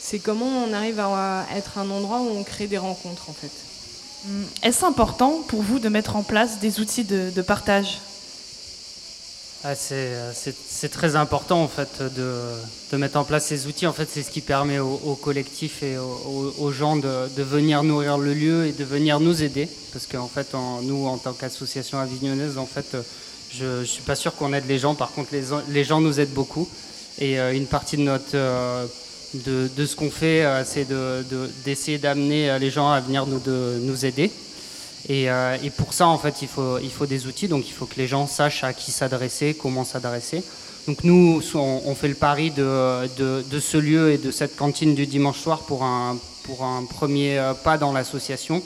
c'est 0.00 0.18
comment 0.18 0.46
on 0.46 0.72
arrive 0.72 0.98
à 1.00 1.46
être 1.54 1.78
un 1.78 1.88
endroit 1.90 2.20
où 2.20 2.28
on 2.28 2.42
crée 2.42 2.66
des 2.66 2.78
rencontres 2.78 3.30
en 3.30 3.32
fait. 3.32 3.50
Hum, 4.28 4.44
est-ce 4.62 4.84
important 4.84 5.42
pour 5.46 5.62
vous 5.62 5.78
de 5.78 5.88
mettre 5.88 6.16
en 6.16 6.22
place 6.22 6.58
des 6.60 6.80
outils 6.80 7.04
de, 7.04 7.42
partage? 7.42 8.00
Ah, 9.64 9.74
C'est 9.74 10.88
très 10.90 11.14
important 11.16 11.62
en 11.62 11.68
fait 11.68 12.02
de, 12.02 12.34
de, 12.92 12.96
mettre 12.96 13.16
en 13.16 13.24
place 13.24 13.46
ces 13.46 13.66
outils. 13.66 13.86
En 13.86 13.92
fait, 13.92 14.08
c'est 14.12 14.22
ce 14.22 14.30
qui 14.30 14.40
permet 14.40 14.78
au, 14.78 15.18
collectif 15.20 15.82
et 15.82 15.96
aux, 15.98 16.72
gens 16.72 16.96
de, 16.96 17.28
de, 17.36 17.42
venir 17.42 17.82
nourrir 17.82 18.18
le 18.18 18.34
lieu 18.34 18.66
et 18.66 18.72
de 18.72 18.84
venir 18.84 19.20
nous 19.20 19.42
aider. 19.42 19.68
Parce 19.92 20.06
qu'en 20.06 20.28
fait, 20.28 20.54
en, 20.54 20.82
nous, 20.82 21.06
en 21.06 21.18
tant 21.18 21.32
qu'association 21.32 21.98
avignonnaise, 21.98 22.58
en 22.58 22.66
fait, 22.66 22.96
je 23.52 23.80
ne 23.80 23.84
suis 23.84 24.02
pas 24.02 24.16
sûr 24.16 24.34
qu'on 24.34 24.52
aide 24.52 24.66
les 24.66 24.78
gens. 24.78 24.94
Par 24.94 25.12
contre, 25.12 25.30
les, 25.32 25.44
les 25.68 25.84
gens 25.84 26.00
nous 26.00 26.18
aident 26.18 26.34
beaucoup. 26.34 26.68
Et 27.18 27.38
euh, 27.38 27.54
une 27.54 27.66
partie 27.66 27.96
de, 27.96 28.02
notre, 28.02 28.34
euh, 28.34 28.86
de, 29.34 29.68
de 29.74 29.86
ce 29.86 29.96
qu'on 29.96 30.10
fait, 30.10 30.44
euh, 30.44 30.64
c'est 30.64 30.86
d'essayer 31.64 31.98
de, 31.98 32.02
d'amener 32.02 32.58
les 32.58 32.70
gens 32.70 32.90
à 32.90 33.00
venir 33.00 33.26
nous, 33.26 33.38
de, 33.38 33.78
nous 33.82 34.04
aider. 34.04 34.30
Et, 35.08 35.24
et, 35.24 35.70
pour 35.76 35.92
ça, 35.92 36.06
en 36.06 36.16
fait, 36.16 36.42
il 36.42 36.48
faut, 36.48 36.78
il 36.78 36.90
faut 36.90 37.06
des 37.06 37.26
outils. 37.26 37.48
Donc, 37.48 37.66
il 37.66 37.72
faut 37.72 37.86
que 37.86 37.96
les 37.96 38.06
gens 38.06 38.28
sachent 38.28 38.62
à 38.62 38.72
qui 38.72 38.92
s'adresser, 38.92 39.54
comment 39.60 39.84
s'adresser. 39.84 40.44
Donc, 40.86 41.02
nous, 41.02 41.42
on, 41.54 41.94
fait 41.96 42.06
le 42.06 42.14
pari 42.14 42.52
de, 42.52 43.08
de, 43.16 43.44
de, 43.50 43.60
ce 43.60 43.78
lieu 43.78 44.12
et 44.12 44.18
de 44.18 44.30
cette 44.30 44.54
cantine 44.54 44.94
du 44.94 45.06
dimanche 45.06 45.40
soir 45.40 45.60
pour 45.62 45.82
un, 45.82 46.16
pour 46.44 46.62
un 46.62 46.84
premier 46.84 47.52
pas 47.64 47.78
dans 47.78 47.92
l'association. 47.92 48.62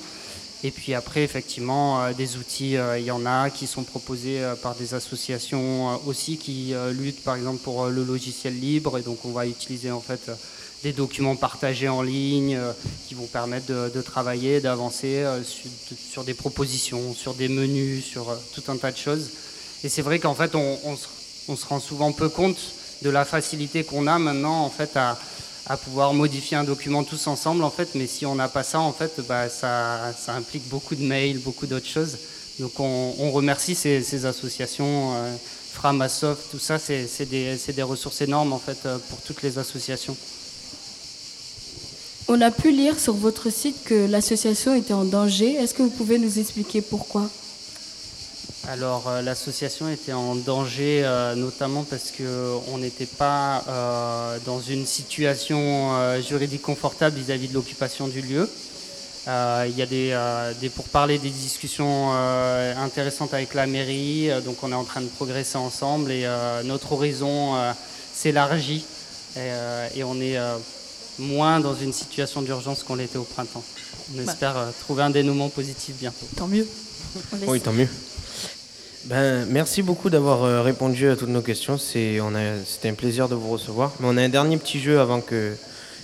Et 0.67 0.73
puis 0.73 0.95
après, 0.95 1.23
effectivement, 1.23 2.03
euh, 2.03 2.13
des 2.13 2.39
outils, 2.39 2.77
euh, 2.77 2.99
il 2.99 3.05
y 3.05 3.13
en 3.13 3.25
a 3.25 3.51
qui 3.51 3.69
sont 3.69 3.85
proposés 3.85 4.43
euh, 4.43 4.57
par 4.57 4.75
des 4.75 4.95
associations 4.95 6.05
aussi 6.09 6.39
qui 6.39 6.75
luttent, 6.91 7.23
par 7.23 7.37
exemple, 7.37 7.59
pour 7.59 7.87
le 7.87 8.03
logiciel 8.03 8.59
libre. 8.59 8.99
Et 8.99 9.03
donc, 9.03 9.25
on 9.25 9.31
va 9.31 9.47
utiliser 9.47 9.93
en 9.93 10.01
fait 10.01 10.29
des 10.83 10.93
documents 10.93 11.37
partagés 11.37 11.89
en 11.89 12.03
ligne 12.03 12.59
qui 13.07 13.15
vont 13.15 13.27
permettre 13.27 13.67
de, 13.67 14.03
travailler, 14.03 14.61
d'avancer 14.61 15.25
sur, 15.45 16.25
des 16.25 16.35
propositions, 16.35 17.15
sur 17.15 17.35
des 17.35 17.49
menus, 17.49 18.05
sur 18.05 18.37
tout 18.53 18.65
un 18.67 18.77
tas 18.77 18.91
de 18.91 18.97
choses. 18.97 19.31
Et 19.85 19.89
c'est 19.89 20.03
vrai 20.03 20.19
qu'en 20.19 20.35
fait, 20.35 20.57
on, 20.57 20.79
on, 21.49 21.57
se 21.57 21.67
rend 21.67 21.79
souvent 21.79 22.11
peu 22.11 22.29
compte 22.29 22.59
de 23.03 23.11
la 23.11 23.25
facilité 23.25 23.85
qu'on 23.85 24.09
a 24.09 24.19
maintenant 24.19 24.65
en 24.65 24.71
fait 24.71 24.97
à 24.97 25.17
à 25.69 25.77
pouvoir 25.77 26.15
modifier 26.15 26.57
un 26.57 26.65
document 26.65 27.05
tous 27.05 27.27
ensemble 27.27 27.65
en 27.65 27.71
fait. 27.71 27.95
Mais 27.95 28.07
si 28.07 28.27
on 28.27 28.35
n'a 28.35 28.49
pas 28.49 28.63
ça 28.63 28.81
en 28.81 28.93
fait 28.93 29.21
bah, 29.29 29.49
ça, 29.49 30.15
ça, 30.19 30.35
implique 30.35 30.69
beaucoup 30.69 30.95
de 30.95 31.03
mails 31.03 31.39
beaucoup 31.39 31.67
d'autres 31.67 31.89
choses. 31.89 32.19
Donc 32.59 32.81
on, 32.81 33.31
remercie 33.33 33.75
ces, 33.75 34.25
associations 34.25 35.15
euh, 35.15 35.37
Framasoft 35.73 36.51
tout 36.51 36.59
ça. 36.59 36.79
C'est 36.79 37.29
des, 37.29 37.57
des, 37.57 37.83
ressources 37.83 38.23
énormes 38.23 38.53
en 38.53 38.59
fait 38.59 38.79
euh, 38.87 38.99
pour 39.11 39.21
toutes 39.21 39.43
les 39.43 39.59
associations. 39.59 40.17
On 42.29 42.41
a 42.41 42.51
pu 42.51 42.73
lire 42.73 42.99
sur 42.99 43.15
votre 43.15 43.51
site 43.51 43.85
que 43.85 44.07
l'association 44.07 44.75
était 44.75 44.95
en 44.95 45.05
danger. 45.05 45.55
Est-ce 45.55 45.75
que 45.75 45.83
vous 45.83 45.91
pouvez 45.91 46.19
nous 46.19 46.39
expliquer 46.39 46.81
pourquoi? 46.81 47.29
Alors 48.69 49.09
euh, 49.09 49.23
l'association 49.23 49.89
était 49.89 50.13
en 50.13 50.35
danger 50.35 51.03
euh, 51.05 51.35
notamment 51.35 51.85
parce 51.85 52.13
qu'on 52.13 52.79
n'était 52.79 53.07
pas 53.07 53.65
euh, 53.69 54.39
dans 54.45 54.61
une 54.61 54.87
situation 54.87 55.93
juridique 56.21 56.63
confortable 56.63 57.17
vis-à-vis 57.17 57.49
de 57.49 57.55
l'occupation 57.55 58.09
du 58.09 58.21
lieu. 58.21 58.51
Il 59.29 59.77
y 59.77 59.83
a 59.83 59.87
des, 59.87 60.17
des, 60.61 60.69
pour 60.69 60.85
parler 60.85 61.19
des 61.19 61.31
discussions 61.31 62.13
intéressantes 62.13 63.35
avec 63.35 63.55
la 63.55 63.67
mairie, 63.67 64.31
donc 64.45 64.63
on 64.63 64.71
est 64.71 64.77
en 64.77 64.85
train 64.85 65.01
de 65.01 65.09
progresser 65.09 65.59
ensemble 65.59 66.13
et 66.13 66.29
notre 66.63 66.93
horizon 66.93 67.55
s'élargit 68.15 68.85
et, 69.37 70.05
on 70.05 70.21
est 70.21 70.39
moins 71.19 71.59
dans 71.59 71.75
une 71.75 71.93
situation 71.93 72.41
d'urgence 72.41 72.85
qu'on 72.85 72.95
l'était 72.95 73.19
au 73.19 73.25
printemps. 73.25 73.65
On 74.15 74.23
bah. 74.23 74.31
espère 74.31 74.55
trouver 74.83 75.03
un 75.03 75.11
dénouement 75.11 75.49
positif 75.49 75.97
bientôt. 75.97 76.27
Tant 76.37 76.47
mieux. 76.47 76.69
Oui, 77.49 77.61
tant 77.61 77.73
mieux. 77.73 77.89
Ben, 79.09 79.47
merci 79.49 79.83
beaucoup 79.83 80.11
d'avoir 80.11 80.43
euh, 80.43 80.63
répondu 80.63 81.09
à 81.09 81.15
toutes 81.15 81.29
nos 81.29 81.41
questions. 81.41 81.79
C'était 81.79 82.19
un 82.21 82.95
plaisir 82.95 83.29
de 83.29 83.37
vous 83.37 83.51
recevoir. 83.51 83.93
Mais 84.01 84.09
on 84.11 84.17
a 84.17 84.23
un 84.23 84.29
dernier 84.29 84.57
petit 84.57 84.81
jeu 84.81 84.99
avant 84.99 85.21
que, 85.21 85.55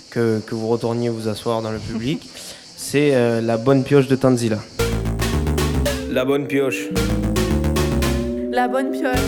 que, 0.09 0.39
vous 0.51 0.69
retourniez 0.69 1.09
vous 1.09 1.27
asseoir 1.27 1.61
dans 1.61 1.71
le 1.71 1.79
public. 1.79 2.29
C'est 2.77 3.13
euh, 3.13 3.41
la 3.41 3.57
bonne 3.57 3.83
pioche 3.83 4.07
de 4.07 4.15
Tanzila. 4.15 4.59
La 6.11 6.23
bonne 6.23 6.47
pioche. 6.47 6.87
La 8.51 8.69
bonne 8.69 8.91
pioche. 8.91 9.19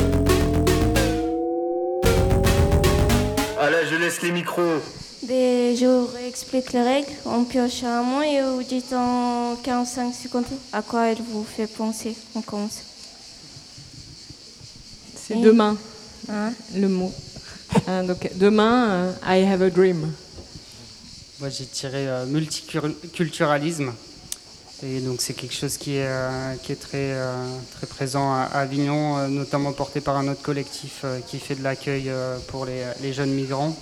la 3.60 3.84
jeunesse, 3.84 4.22
les 4.22 4.32
micros. 4.32 4.80
Ben, 5.28 5.76
je 5.76 5.86
vous 5.86 6.08
réexplique 6.16 6.72
les 6.72 6.82
règles. 6.82 7.12
On 7.26 7.44
pioche 7.44 7.84
un 7.84 8.04
mot 8.04 8.22
et 8.22 8.42
vous 8.42 8.64
dites 8.64 8.94
en 8.94 9.58
45 9.64 10.14
secondes 10.14 10.46
à 10.72 10.82
quoi 10.82 11.10
elle 11.10 11.18
vous 11.18 11.44
fait 11.44 11.68
penser. 11.68 12.16
On 12.36 12.42
commence. 12.42 12.95
C'est 15.28 15.42
demain, 15.42 15.76
Hein? 16.30 16.54
Le 16.76 16.88
mot. 16.88 17.12
Hein, 17.88 18.04
donc, 18.04 18.30
demain, 18.36 18.90
euh, 18.90 19.12
I 19.26 19.44
have 19.44 19.62
a 19.64 19.70
dream. 19.72 20.12
Moi, 21.40 21.50
j'ai 21.50 21.66
tiré 21.66 22.08
euh, 22.08 22.26
multiculturalisme. 22.26 23.92
Et 24.84 25.00
donc, 25.00 25.22
c'est 25.22 25.34
quelque 25.34 25.56
chose 25.56 25.78
qui 25.78 25.96
est, 25.96 26.06
euh, 26.06 26.54
qui 26.62 26.74
est 26.74 26.76
très, 26.80 27.14
euh, 27.14 27.34
très 27.76 27.88
présent 27.88 28.34
à 28.34 28.44
Avignon, 28.54 29.18
euh, 29.18 29.28
notamment 29.28 29.72
porté 29.72 30.00
par 30.00 30.18
un 30.18 30.28
autre 30.28 30.42
collectif 30.44 31.02
euh, 31.04 31.20
qui 31.28 31.40
fait 31.40 31.56
de 31.56 31.64
l'accueil 31.64 32.06
euh, 32.08 32.38
pour 32.48 32.66
les, 32.66 32.84
les 33.02 33.14
jeunes 33.14 33.32
migrants. 33.32 33.76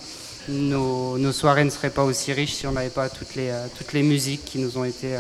Nos, 0.48 1.18
nos 1.18 1.32
soirées 1.32 1.66
ne 1.66 1.70
seraient 1.70 1.90
pas 1.90 2.04
aussi 2.04 2.32
riches 2.32 2.54
si 2.54 2.68
on 2.68 2.74
n'avait 2.74 2.90
pas 2.90 3.10
toutes 3.10 3.36
les, 3.36 3.50
euh, 3.50 3.66
toutes 3.78 3.92
les 3.94 4.04
musiques 4.04 4.46
qui 4.46 4.60
nous 4.60 4.78
ont 4.78 4.86
été 4.86 5.18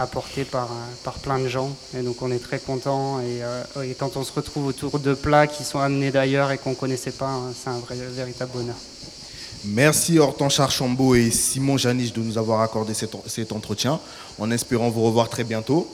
euh, 0.00 0.02
apportées 0.02 0.44
par, 0.44 0.64
euh, 0.64 0.94
par 1.04 1.14
plein 1.14 1.38
de 1.38 1.48
gens. 1.48 1.70
Et 1.96 2.02
donc, 2.02 2.22
on 2.22 2.30
est 2.30 2.38
très 2.38 2.58
contents. 2.58 3.20
Et, 3.20 3.42
euh, 3.42 3.62
et 3.82 3.94
quand 3.94 4.16
on 4.16 4.24
se 4.24 4.32
retrouve 4.32 4.66
autour 4.66 4.98
de 4.98 5.14
plats 5.14 5.46
qui 5.46 5.64
sont 5.64 5.78
amenés 5.78 6.10
d'ailleurs 6.10 6.50
et 6.50 6.58
qu'on 6.58 6.70
ne 6.70 6.74
connaissait 6.74 7.12
pas, 7.12 7.28
hein, 7.28 7.52
c'est 7.54 7.70
un 7.70 7.78
vrai, 7.78 7.96
véritable 7.96 8.52
bonheur. 8.52 8.76
Merci 9.64 10.18
Hortense 10.18 10.58
Archambault 10.58 11.14
et 11.14 11.30
Simon 11.30 11.76
Janiche 11.76 12.14
de 12.14 12.22
nous 12.22 12.38
avoir 12.38 12.62
accordé 12.62 12.94
cet, 12.94 13.14
cet 13.26 13.52
entretien, 13.52 14.00
en 14.38 14.50
espérant 14.50 14.88
vous 14.88 15.04
revoir 15.04 15.28
très 15.28 15.44
bientôt. 15.44 15.86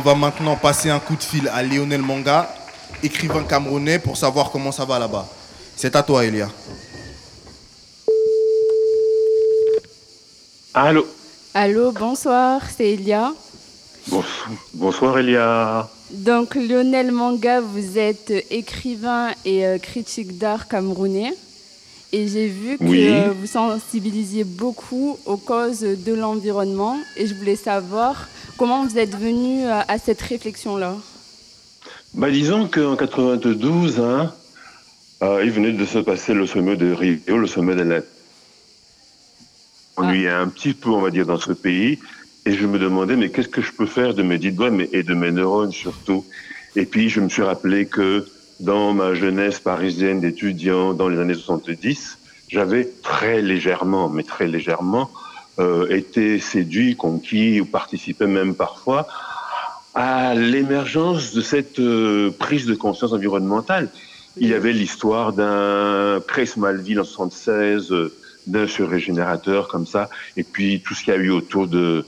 On 0.00 0.02
va 0.02 0.14
maintenant 0.14 0.56
passer 0.56 0.88
un 0.88 0.98
coup 0.98 1.14
de 1.14 1.22
fil 1.22 1.46
à 1.48 1.62
Lionel 1.62 2.00
Manga, 2.00 2.48
écrivain 3.02 3.44
camerounais, 3.44 3.98
pour 3.98 4.16
savoir 4.16 4.50
comment 4.50 4.72
ça 4.72 4.86
va 4.86 4.98
là-bas. 4.98 5.28
C'est 5.76 5.94
à 5.94 6.02
toi, 6.02 6.24
Elia. 6.24 6.48
Allô 10.72 11.06
Allô, 11.52 11.92
bonsoir, 11.92 12.62
c'est 12.74 12.92
Elia. 12.92 13.34
Bonsoir, 14.06 14.48
bonsoir 14.72 15.18
Elia. 15.18 15.86
Donc 16.10 16.54
Lionel 16.54 17.12
Manga, 17.12 17.60
vous 17.60 17.98
êtes 17.98 18.32
écrivain 18.50 19.32
et 19.44 19.66
euh, 19.66 19.76
critique 19.76 20.38
d'art 20.38 20.66
camerounais. 20.66 21.34
Et 22.12 22.26
j'ai 22.26 22.48
vu 22.48 22.76
que 22.76 22.84
Oui. 22.84 23.06
euh, 23.06 23.32
vous 23.32 23.46
sensibilisiez 23.46 24.44
beaucoup 24.44 25.16
aux 25.26 25.36
causes 25.36 25.80
de 25.80 26.12
l'environnement. 26.12 26.98
Et 27.16 27.26
je 27.26 27.34
voulais 27.34 27.56
savoir 27.56 28.28
comment 28.56 28.84
vous 28.84 28.98
êtes 28.98 29.16
venu 29.16 29.64
à, 29.66 29.84
à 29.86 29.98
cette 29.98 30.20
réflexion-là. 30.20 30.96
Bah, 32.14 32.30
disons 32.30 32.66
qu'en 32.66 32.96
92, 32.96 34.00
hein, 34.00 34.32
euh, 35.22 35.42
il 35.44 35.52
venait 35.52 35.72
de 35.72 35.84
se 35.84 35.98
passer 35.98 36.34
le 36.34 36.46
sommet 36.46 36.76
de 36.76 36.92
Rio, 36.92 37.38
le 37.38 37.46
sommet 37.46 37.76
de 37.76 37.82
la... 37.82 38.00
On 39.96 40.12
y 40.12 40.24
est 40.24 40.28
un 40.30 40.48
petit 40.48 40.72
peu, 40.74 40.88
on 40.90 41.00
va 41.00 41.10
dire, 41.10 41.26
dans 41.26 41.38
ce 41.38 41.52
pays. 41.52 41.98
Et 42.46 42.52
je 42.54 42.66
me 42.66 42.78
demandais, 42.78 43.16
mais 43.16 43.28
qu'est-ce 43.30 43.48
que 43.48 43.60
je 43.60 43.70
peux 43.70 43.86
faire 43.86 44.14
de 44.14 44.22
mes 44.22 44.38
dix 44.38 44.50
doigts 44.50 44.70
mais, 44.70 44.88
et 44.92 45.02
de 45.02 45.14
mes 45.14 45.30
neurones 45.30 45.72
surtout? 45.72 46.24
Et 46.74 46.86
puis, 46.86 47.08
je 47.08 47.20
me 47.20 47.28
suis 47.28 47.42
rappelé 47.42 47.86
que 47.86 48.26
dans 48.60 48.92
ma 48.92 49.14
jeunesse 49.14 49.58
parisienne 49.58 50.20
d'étudiant, 50.20 50.92
dans 50.92 51.08
les 51.08 51.18
années 51.18 51.34
70, 51.34 52.18
j'avais 52.48 52.88
très 53.02 53.42
légèrement, 53.42 54.08
mais 54.08 54.22
très 54.22 54.46
légèrement, 54.46 55.10
euh, 55.58 55.88
été 55.88 56.38
séduit, 56.38 56.96
conquis, 56.96 57.60
ou 57.60 57.64
participé 57.64 58.26
même 58.26 58.54
parfois 58.54 59.06
à 59.94 60.34
l'émergence 60.34 61.34
de 61.34 61.40
cette 61.40 61.80
euh, 61.80 62.30
prise 62.38 62.66
de 62.66 62.74
conscience 62.74 63.12
environnementale. 63.12 63.88
Il 64.36 64.48
y 64.48 64.54
avait 64.54 64.72
l'histoire 64.72 65.32
d'un 65.32 66.20
Chris 66.26 66.52
Malville 66.56 67.00
en 67.00 67.04
76, 67.04 67.90
euh, 67.90 68.12
d'un 68.46 68.66
surrégénérateur 68.66 69.68
comme 69.68 69.86
ça, 69.86 70.08
et 70.36 70.44
puis 70.44 70.80
tout 70.80 70.94
ce 70.94 71.04
qu'il 71.04 71.12
y 71.12 71.16
a 71.16 71.20
eu 71.20 71.30
autour 71.30 71.66
de, 71.66 72.04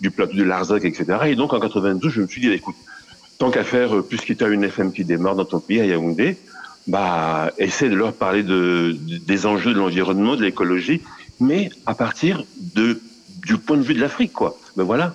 du 0.00 0.10
plateau 0.10 0.34
de 0.34 0.44
Larzac, 0.44 0.84
etc. 0.84 1.04
Et 1.26 1.36
donc 1.36 1.52
en 1.52 1.60
92, 1.60 2.10
je 2.10 2.22
me 2.22 2.26
suis 2.26 2.40
dit, 2.40 2.50
écoute, 2.50 2.76
tant 3.38 3.50
qu'à 3.50 3.64
faire, 3.64 3.94
euh, 3.96 4.02
puisqu'il 4.02 4.40
y 4.40 4.44
a 4.44 4.48
une 4.48 4.64
FM 4.64 4.92
qui 4.92 5.04
démarre 5.04 5.36
dans 5.36 5.44
ton 5.44 5.60
pays, 5.60 5.80
à 5.80 5.86
Yaoundé, 5.86 6.36
bah, 6.86 7.52
essaie 7.58 7.88
de 7.88 7.94
leur 7.96 8.12
parler 8.12 8.42
de, 8.42 8.96
de- 8.98 9.18
des 9.18 9.46
enjeux 9.46 9.74
de 9.74 9.78
l'environnement, 9.78 10.36
de 10.36 10.42
l'écologie, 10.44 11.00
mais 11.40 11.70
à 11.84 11.94
partir 11.94 12.44
de, 12.74 13.00
du 13.44 13.58
point 13.58 13.76
de 13.76 13.82
vue 13.82 13.94
de 13.94 14.00
l'Afrique, 14.00 14.32
quoi. 14.32 14.58
Ben 14.76 14.84
voilà. 14.84 15.14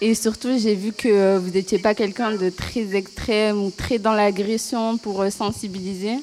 Et 0.00 0.14
surtout, 0.14 0.50
j'ai 0.58 0.74
vu 0.74 0.92
que 0.92 1.08
euh, 1.08 1.38
vous 1.38 1.50
n'étiez 1.50 1.78
pas 1.78 1.94
quelqu'un 1.94 2.36
de 2.36 2.50
très 2.50 2.94
extrême 2.94 3.62
ou 3.62 3.70
très 3.74 3.98
dans 3.98 4.12
l'agression 4.12 4.98
pour 4.98 5.22
euh, 5.22 5.30
sensibiliser. 5.30 6.16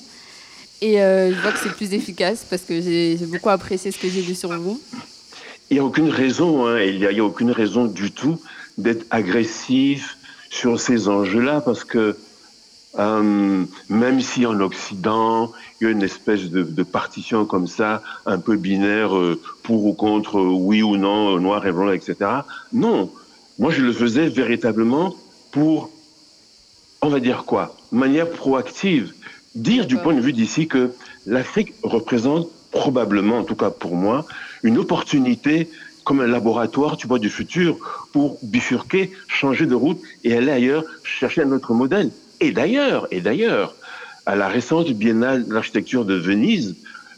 Et 0.82 1.01
euh, 1.01 1.34
je 1.34 1.39
vois 1.41 1.51
que 1.51 1.59
c'est 1.59 1.74
plus 1.74 1.93
efficace 1.93 2.45
parce 2.49 2.61
que 2.64 2.80
j'ai 2.82 3.18
beaucoup 3.26 3.49
apprécié 3.49 3.91
ce 3.91 3.97
que 3.97 4.07
j'ai 4.09 4.22
vu 4.22 4.36
sur 4.36 4.51
vous. 4.59 4.80
Il 5.72 5.76
n'y 5.76 5.80
a 5.80 5.84
aucune 5.86 6.09
raison, 6.09 6.68
hein, 6.68 6.80
il 6.82 6.99
n'y 6.99 7.05
a, 7.05 7.09
a 7.09 7.26
aucune 7.26 7.51
raison 7.51 7.86
du 7.86 8.11
tout 8.11 8.39
d'être 8.78 9.05
agressif 9.09 10.18
sur 10.54 10.80
ces 10.80 11.10
enjeux-là 11.10 11.62
parce 11.62 11.84
que 11.84 12.16
euh, 12.99 13.64
même 13.89 14.22
si 14.22 14.45
en 14.45 14.60
Occident, 14.60 15.51
il 15.82 15.86
y 15.86 15.88
a 15.88 15.89
une 15.89 16.04
espèce 16.04 16.51
de, 16.51 16.62
de 16.62 16.84
partition 16.84 17.43
comme 17.45 17.66
ça, 17.66 18.04
un 18.28 18.38
peu 18.38 18.56
binaire, 18.56 19.18
euh, 19.18 19.41
pour 19.64 19.84
ou 19.84 19.93
contre, 19.93 20.38
euh, 20.38 20.51
oui 20.51 20.84
ou 20.84 20.95
non, 20.95 21.39
noir 21.39 21.66
et 21.66 21.72
blanc, 21.72 21.91
etc. 21.91 22.16
Non, 22.72 23.12
moi 23.58 23.72
je 23.72 23.82
le 23.82 23.91
faisais 23.91 24.28
véritablement 24.28 25.16
pour, 25.51 25.89
on 27.01 27.10
va 27.10 27.20
dire 27.20 27.45
quoi, 27.45 27.76
de 27.91 27.97
manière 27.97 28.30
proactive, 28.30 29.12
dire 29.56 29.88
du 29.88 29.97
point 29.97 30.14
de 30.14 30.22
vue 30.22 30.34
d'ici 30.34 30.68
que 30.68 30.91
l'Afrique 31.26 31.74
représente 31.82 32.47
probablement, 32.70 33.39
en 33.39 33.43
tout 33.43 33.56
cas 33.56 33.72
pour 33.72 33.95
moi, 33.95 34.28
une 34.62 34.78
opportunité 34.78 35.68
comme 36.04 36.22
un 36.22 36.28
laboratoire, 36.28 36.97
tu 36.97 37.08
vois, 37.08 37.20
du 37.20 37.30
futur 37.30 37.78
pour 38.12 38.38
bifurquer, 38.43 39.12
changer 39.28 39.66
de 39.66 39.76
route 39.76 39.99
et 40.24 40.36
aller 40.36 40.51
ailleurs, 40.51 40.84
chercher 41.04 41.41
un 41.43 41.51
autre 41.51 41.74
modèle. 41.74 42.12
Et 42.41 42.51
d'ailleurs, 42.51 43.08
et 43.12 43.22
d'ailleurs, 43.22 43.76
à 44.26 44.36
la 44.36 44.47
récente 44.47 44.89
Biennale 44.91 45.45
d'architecture 45.47 46.06
de 46.06 46.16
Venise, 46.16 46.76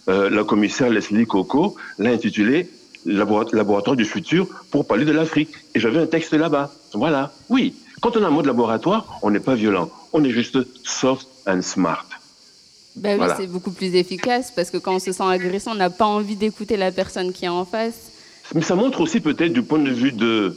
euh, 0.08 0.30
la 0.30 0.44
commissaire 0.44 0.90
Leslie 0.90 1.26
Coco 1.26 1.76
l'a 1.98 2.12
intitulé 2.12 2.70
Labora- 3.06 3.54
Laboratoire 3.54 3.96
du 3.96 4.06
futur 4.06 4.48
pour 4.72 4.86
parler 4.88 5.06
de 5.06 5.12
l'Afrique. 5.12 5.50
Et 5.74 5.80
j'avais 5.80 6.00
un 6.00 6.08
texte 6.08 6.34
là-bas. 6.34 6.72
Voilà. 6.94 7.32
Oui. 7.50 7.76
Quand 8.02 8.16
on 8.18 8.24
a 8.24 8.28
un 8.28 8.32
mot 8.32 8.42
de 8.42 8.48
laboratoire, 8.48 9.20
on 9.24 9.32
n'est 9.32 9.40
pas 9.40 9.56
violent. 9.56 9.90
On 10.14 10.24
est 10.24 10.30
juste 10.32 10.58
soft 10.84 11.28
and 11.48 11.62
smart. 11.62 12.06
Bah 12.96 13.10
oui, 13.12 13.18
Voilà. 13.18 13.36
c'est 13.36 13.48
beaucoup 13.48 13.72
plus 13.72 13.94
efficace 13.96 14.52
parce 14.56 14.70
que 14.70 14.78
quand 14.78 14.96
on 14.96 15.00
se 15.00 15.12
sent 15.12 15.24
agressé, 15.24 15.70
on 15.70 15.76
n'a 15.76 15.90
pas 15.90 16.06
envie 16.06 16.36
d'écouter 16.36 16.78
la 16.78 16.92
personne 16.92 17.34
qui 17.34 17.46
est 17.46 17.50
en 17.50 17.66
face. 17.66 18.12
Mais 18.54 18.62
ça 18.62 18.76
montre 18.76 19.02
aussi 19.02 19.20
peut-être 19.20 19.54
du 19.54 19.64
point 19.64 19.80
de 19.80 19.92
vue 19.92 20.12
de 20.12 20.56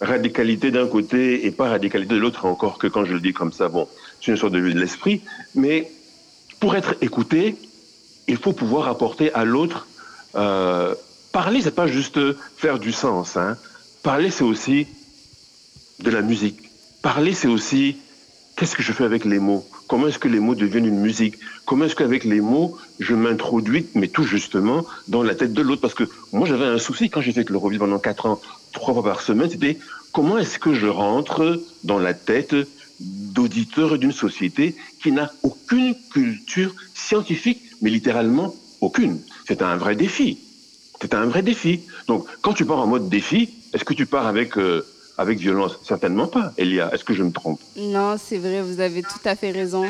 radicalité 0.00 0.70
d'un 0.70 0.86
côté 0.86 1.46
et 1.46 1.50
pas 1.50 1.68
radicalité 1.68 2.14
de 2.14 2.20
l'autre, 2.20 2.46
encore 2.46 2.78
que 2.78 2.86
quand 2.86 3.04
je 3.04 3.12
le 3.12 3.20
dis 3.20 3.32
comme 3.32 3.52
ça, 3.52 3.68
bon, 3.68 3.88
c'est 4.20 4.30
une 4.30 4.36
sorte 4.36 4.52
de 4.52 4.58
vue 4.58 4.74
de 4.74 4.80
l'esprit. 4.80 5.20
Mais 5.54 5.90
pour 6.60 6.76
être 6.76 6.94
écouté, 7.00 7.56
il 8.26 8.36
faut 8.36 8.52
pouvoir 8.52 8.88
apporter 8.88 9.32
à 9.34 9.44
l'autre. 9.44 9.86
Euh, 10.34 10.94
parler, 11.32 11.60
c'est 11.60 11.74
pas 11.74 11.86
juste 11.86 12.18
faire 12.56 12.78
du 12.78 12.92
sens. 12.92 13.36
Hein. 13.36 13.56
Parler, 14.02 14.30
c'est 14.30 14.44
aussi 14.44 14.86
de 16.00 16.10
la 16.10 16.22
musique. 16.22 16.70
Parler, 17.02 17.34
c'est 17.34 17.48
aussi 17.48 17.98
qu'est-ce 18.56 18.76
que 18.76 18.82
je 18.82 18.92
fais 18.92 19.04
avec 19.04 19.24
les 19.24 19.38
mots? 19.38 19.66
Comment 19.88 20.08
est-ce 20.08 20.18
que 20.18 20.28
les 20.28 20.40
mots 20.40 20.54
deviennent 20.54 20.86
une 20.86 21.00
musique? 21.00 21.38
Comment 21.66 21.84
est-ce 21.86 21.94
qu'avec 21.94 22.24
les 22.24 22.40
mots, 22.40 22.76
je 23.00 23.14
m'introduis, 23.14 23.86
mais 23.94 24.08
tout 24.08 24.24
justement, 24.24 24.84
dans 25.08 25.22
la 25.22 25.34
tête 25.34 25.52
de 25.52 25.62
l'autre? 25.62 25.80
Parce 25.80 25.94
que 25.94 26.04
moi, 26.32 26.46
j'avais 26.46 26.64
un 26.64 26.78
souci 26.78 27.10
quand 27.10 27.20
j'ai 27.20 27.32
fait 27.32 27.48
l'Eurovision 27.50 27.86
pendant 27.86 27.98
quatre 27.98 28.26
ans, 28.26 28.40
trois 28.72 28.94
fois 28.94 29.02
par 29.02 29.20
semaine, 29.20 29.50
c'était 29.50 29.78
comment 30.12 30.38
est-ce 30.38 30.58
que 30.58 30.74
je 30.74 30.86
rentre 30.86 31.60
dans 31.84 31.98
la 31.98 32.14
tête 32.14 32.54
d'auditeurs 33.00 33.98
d'une 33.98 34.12
société 34.12 34.76
qui 35.02 35.12
n'a 35.12 35.32
aucune 35.42 35.94
culture 36.12 36.74
scientifique, 36.94 37.62
mais 37.82 37.90
littéralement 37.90 38.54
aucune? 38.80 39.20
C'est 39.46 39.62
un 39.62 39.76
vrai 39.76 39.96
défi. 39.96 40.38
C'est 41.00 41.14
un 41.14 41.26
vrai 41.26 41.42
défi. 41.42 41.80
Donc, 42.06 42.26
quand 42.40 42.54
tu 42.54 42.64
pars 42.64 42.78
en 42.78 42.86
mode 42.86 43.08
défi, 43.08 43.50
est-ce 43.74 43.84
que 43.84 43.92
tu 43.92 44.06
pars 44.06 44.26
avec, 44.26 44.56
euh, 44.56 44.86
avec 45.18 45.38
violence 45.38 45.78
Certainement 45.84 46.26
pas, 46.26 46.52
Elia. 46.58 46.90
Est-ce 46.92 47.04
que 47.04 47.14
je 47.14 47.22
me 47.22 47.30
trompe? 47.32 47.60
Non, 47.76 48.16
c'est 48.22 48.38
vrai, 48.38 48.62
vous 48.62 48.80
avez 48.80 49.02
tout 49.02 49.20
à 49.24 49.36
fait 49.36 49.50
raison. 49.50 49.84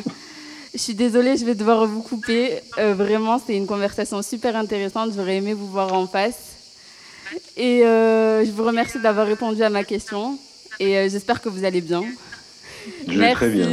Je 0.74 0.78
suis 0.78 0.94
désolée, 0.94 1.36
je 1.36 1.44
vais 1.44 1.54
devoir 1.54 1.86
vous 1.86 2.02
couper. 2.02 2.58
Euh, 2.78 2.94
vraiment, 2.94 3.40
c'est 3.44 3.56
une 3.56 3.66
conversation 3.66 4.22
super 4.22 4.56
intéressante. 4.56 5.12
J'aurais 5.14 5.36
aimé 5.36 5.54
vous 5.54 5.68
voir 5.68 5.92
en 5.92 6.06
face. 6.06 6.52
Et 7.56 7.84
euh, 7.84 8.44
je 8.44 8.50
vous 8.50 8.64
remercie 8.64 8.98
d'avoir 8.98 9.26
répondu 9.26 9.62
à 9.62 9.70
ma 9.70 9.84
question. 9.84 10.36
Et 10.80 10.98
euh, 10.98 11.08
j'espère 11.08 11.40
que 11.40 11.48
vous 11.48 11.64
allez 11.64 11.80
bien. 11.80 12.02
Je 13.08 13.18
vais 13.18 13.32
très 13.32 13.50
bien. 13.50 13.68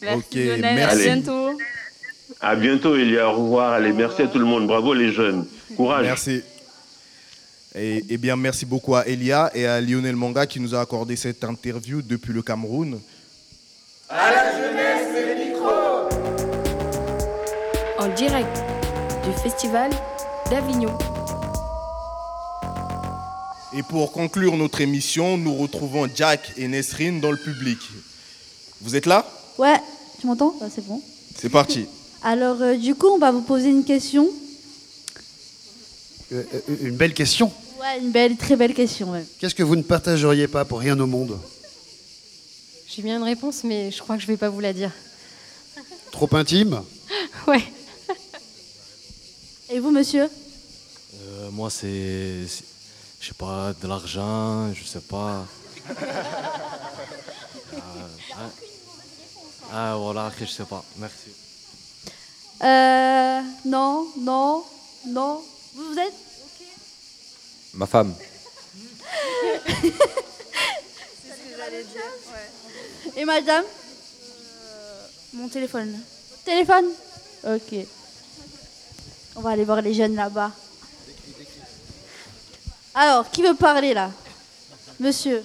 Merci 0.00 0.18
Ok, 0.30 0.34
Lionel, 0.34 0.74
merci. 0.74 0.96
à 1.08 1.14
bientôt. 1.14 1.58
À 2.40 2.56
bientôt, 2.56 2.96
Elia. 2.96 3.28
Au 3.28 3.32
revoir. 3.32 3.72
Allez, 3.72 3.92
merci 3.92 4.22
à 4.22 4.28
tout 4.28 4.38
le 4.38 4.44
monde. 4.44 4.66
Bravo 4.66 4.94
les 4.94 5.12
jeunes. 5.12 5.46
Courage. 5.76 6.06
Merci. 6.06 6.42
Et, 7.80 8.04
eh 8.08 8.18
bien, 8.18 8.34
merci 8.34 8.66
beaucoup 8.66 8.96
à 8.96 9.06
Elia 9.06 9.52
et 9.54 9.64
à 9.64 9.80
Lionel 9.80 10.16
Manga 10.16 10.46
qui 10.46 10.58
nous 10.58 10.74
a 10.74 10.80
accordé 10.80 11.14
cette 11.14 11.44
interview 11.44 12.02
depuis 12.02 12.32
le 12.32 12.42
Cameroun. 12.42 12.98
À 14.08 14.32
la 14.32 14.52
jeunesse, 14.52 15.08
les 15.14 15.50
micros 15.50 16.08
En 17.98 18.08
direct 18.16 18.64
du 19.24 19.32
Festival 19.40 19.92
d'Avignon. 20.50 20.92
Et 23.72 23.84
pour 23.84 24.10
conclure 24.10 24.56
notre 24.56 24.80
émission, 24.80 25.38
nous 25.38 25.54
retrouvons 25.54 26.08
Jack 26.12 26.54
et 26.56 26.66
Nesrine 26.66 27.20
dans 27.20 27.30
le 27.30 27.36
public. 27.36 27.78
Vous 28.80 28.96
êtes 28.96 29.06
là? 29.06 29.24
Ouais, 29.56 29.76
tu 30.20 30.26
m'entends? 30.26 30.54
Ouais, 30.60 30.68
C'est 30.74 30.84
bon. 30.84 31.00
C'est 31.36 31.50
parti. 31.50 31.86
Alors, 32.24 32.60
euh, 32.60 32.74
du 32.74 32.96
coup, 32.96 33.06
on 33.06 33.18
va 33.18 33.30
vous 33.30 33.42
poser 33.42 33.68
une 33.68 33.84
question. 33.84 34.26
Euh, 36.32 36.42
euh, 36.54 36.76
une 36.80 36.96
belle 36.96 37.14
question. 37.14 37.52
Ouais, 37.80 37.98
une 38.00 38.10
belle, 38.10 38.36
très 38.36 38.56
belle 38.56 38.74
question. 38.74 39.12
ouais. 39.12 39.24
Qu'est-ce 39.38 39.54
que 39.54 39.62
vous 39.62 39.76
ne 39.76 39.82
partageriez 39.82 40.48
pas 40.48 40.64
pour 40.64 40.80
rien 40.80 40.98
au 40.98 41.06
monde? 41.06 41.38
J'ai 42.88 43.02
bien 43.02 43.16
une 43.18 43.22
réponse, 43.22 43.62
mais 43.64 43.90
je 43.90 44.00
crois 44.02 44.16
que 44.16 44.22
je 44.22 44.26
vais 44.26 44.36
pas 44.36 44.48
vous 44.48 44.60
la 44.60 44.72
dire. 44.72 44.90
Trop 46.10 46.28
intime? 46.34 46.82
Ouais. 47.46 47.62
Et 49.70 49.78
vous, 49.80 49.90
monsieur? 49.90 50.24
Euh, 51.22 51.50
moi, 51.50 51.70
c'est. 51.70 52.46
c'est- 52.48 52.64
Je 53.20 53.28
sais 53.28 53.34
pas, 53.34 53.72
de 53.80 53.86
l'argent, 53.88 54.72
je 54.74 54.84
sais 54.84 55.00
pas. 55.00 55.46
Ah, 57.74 58.40
hein. 58.40 58.50
Ah, 59.72 59.96
voilà, 59.98 60.30
que 60.38 60.44
je 60.44 60.50
sais 60.50 60.64
pas. 60.64 60.84
Merci. 60.98 61.30
Euh. 62.62 63.40
Non, 63.64 64.06
non, 64.18 64.64
non. 65.06 65.40
Vous, 65.74 65.92
vous 65.92 65.98
êtes? 65.98 66.14
Ma 67.78 67.86
femme. 67.86 68.12
Et 73.16 73.24
madame 73.24 73.64
Mon 75.32 75.48
téléphone. 75.48 75.96
Téléphone 76.44 76.86
Ok. 77.44 77.86
On 79.36 79.42
va 79.42 79.50
aller 79.50 79.62
voir 79.64 79.80
les 79.80 79.94
jeunes 79.94 80.16
là-bas. 80.16 80.50
Alors, 82.94 83.30
qui 83.30 83.42
veut 83.42 83.54
parler 83.54 83.94
là? 83.94 84.10
Monsieur 84.98 85.44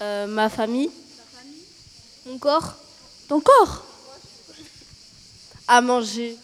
Euh, 0.00 0.26
ma 0.26 0.48
famille. 0.48 0.90
Mon 2.24 2.38
corps. 2.38 2.74
Ton 3.28 3.40
corps? 3.40 3.84
À 5.68 5.82
manger. 5.82 6.38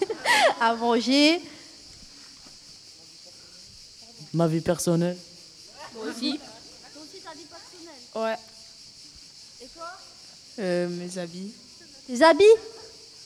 À 0.60 0.74
manger. 0.74 1.40
Ma 4.32 4.46
vie 4.46 4.60
personnelle. 4.60 5.16
Moi 5.94 6.04
aussi. 6.06 6.38
Ouais. 8.14 8.36
Et 9.62 9.66
toi? 9.74 9.88
Euh, 10.58 10.88
mes 10.88 11.18
habits. 11.18 11.52
Tes 12.06 12.22
habits? 12.22 12.44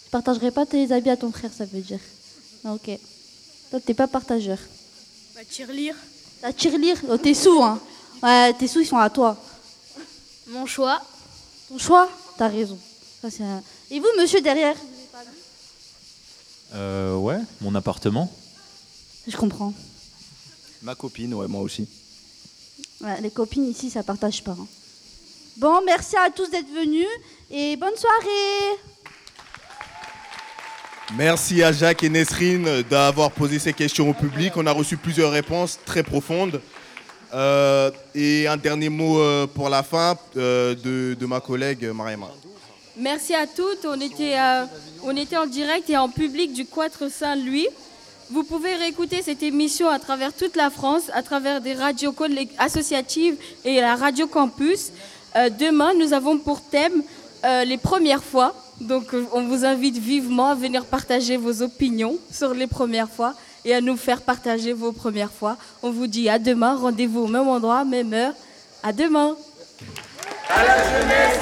Je 0.06 0.10
partagerai 0.10 0.50
pas 0.50 0.64
tes 0.66 0.90
habits 0.92 1.10
à 1.10 1.16
ton 1.16 1.30
frère, 1.32 1.50
ça 1.56 1.64
veut 1.64 1.80
dire. 1.80 2.00
Ah, 2.64 2.74
Ok. 2.74 2.90
Toi, 3.70 3.80
t'es 3.80 3.94
pas 3.94 4.06
partageur. 4.06 4.58
Ma 5.34 5.44
tirelire. 5.44 5.96
Ta 6.40 6.52
tirelire 6.52 6.96
oh, 7.08 7.16
Tes 7.16 7.34
sous, 7.34 7.62
hein 7.62 7.80
Ouais, 8.22 8.52
tes 8.54 8.68
sous, 8.68 8.80
ils 8.80 8.86
sont 8.86 8.96
à 8.98 9.10
toi. 9.10 9.36
Mon 10.46 10.64
choix. 10.66 11.02
Ton 11.68 11.78
choix? 11.78 12.08
T'as 12.38 12.48
raison. 12.48 12.78
Ça, 13.20 13.30
c'est 13.30 13.42
un- 13.42 13.62
Et 13.90 13.98
vous, 14.00 14.06
monsieur, 14.18 14.40
derrière? 14.40 14.76
Euh, 16.74 17.16
ouais, 17.16 17.38
mon 17.60 17.74
appartement. 17.74 18.30
Je 19.26 19.36
comprends. 19.36 19.72
Ma 20.84 20.94
copine, 20.94 21.32
ouais, 21.34 21.48
moi 21.48 21.62
aussi. 21.62 21.88
Ouais, 23.00 23.18
les 23.22 23.30
copines 23.30 23.68
ici, 23.68 23.88
ça 23.90 24.02
partage 24.02 24.44
pas. 24.44 24.52
hein. 24.52 24.66
Bon, 25.56 25.80
merci 25.86 26.14
à 26.16 26.30
tous 26.30 26.50
d'être 26.50 26.68
venus 26.68 27.06
et 27.50 27.74
bonne 27.76 27.96
soirée. 27.96 28.78
Merci 31.16 31.62
à 31.62 31.72
Jacques 31.72 32.02
et 32.02 32.08
Nesrine 32.10 32.82
d'avoir 32.82 33.30
posé 33.30 33.58
ces 33.58 33.72
questions 33.72 34.10
au 34.10 34.14
public. 34.14 34.52
On 34.56 34.66
a 34.66 34.72
reçu 34.72 34.96
plusieurs 34.96 35.30
réponses 35.32 35.78
très 35.86 36.02
profondes. 36.02 36.60
Euh, 37.32 37.90
et 38.14 38.46
un 38.46 38.56
dernier 38.56 38.88
mot 38.90 39.18
euh, 39.18 39.46
pour 39.46 39.68
la 39.68 39.82
fin 39.82 40.16
euh, 40.36 40.74
de, 40.74 41.14
de 41.18 41.26
ma 41.26 41.40
collègue 41.40 41.84
Mariama. 41.86 42.28
Merci 42.96 43.34
à 43.34 43.46
toutes. 43.46 43.84
On 43.86 44.00
était, 44.00 44.38
euh, 44.38 44.66
on 45.02 45.16
était 45.16 45.36
en 45.36 45.46
direct 45.46 45.88
et 45.90 45.96
en 45.96 46.08
public 46.08 46.52
du 46.52 46.64
Quatre 46.66 47.08
Saint-Louis. 47.10 47.68
Vous 48.30 48.42
pouvez 48.42 48.74
réécouter 48.74 49.20
cette 49.22 49.42
émission 49.42 49.88
à 49.88 49.98
travers 49.98 50.32
toute 50.32 50.56
la 50.56 50.70
France, 50.70 51.10
à 51.12 51.22
travers 51.22 51.60
des 51.60 51.74
radios 51.74 52.14
associatives 52.58 53.36
et 53.64 53.80
la 53.80 53.96
Radio 53.96 54.26
Campus. 54.26 54.92
Euh, 55.36 55.50
demain, 55.50 55.92
nous 55.98 56.14
avons 56.14 56.38
pour 56.38 56.62
thème 56.62 57.02
euh, 57.44 57.64
les 57.64 57.76
premières 57.76 58.24
fois. 58.24 58.54
Donc, 58.80 59.12
euh, 59.12 59.26
on 59.32 59.42
vous 59.42 59.66
invite 59.66 59.98
vivement 59.98 60.48
à 60.48 60.54
venir 60.54 60.86
partager 60.86 61.36
vos 61.36 61.60
opinions 61.60 62.16
sur 62.30 62.54
les 62.54 62.66
premières 62.66 63.10
fois 63.10 63.34
et 63.64 63.74
à 63.74 63.82
nous 63.82 63.96
faire 63.96 64.22
partager 64.22 64.72
vos 64.72 64.92
premières 64.92 65.32
fois. 65.32 65.58
On 65.82 65.90
vous 65.90 66.06
dit 66.06 66.30
à 66.30 66.38
demain. 66.38 66.76
Rendez-vous 66.76 67.24
au 67.24 67.28
même 67.28 67.48
endroit, 67.48 67.84
même 67.84 68.14
heure. 68.14 68.32
À 68.82 68.92
demain. 68.92 69.36
À 70.48 70.64
la 70.64 70.76
jeunesse, 70.76 71.38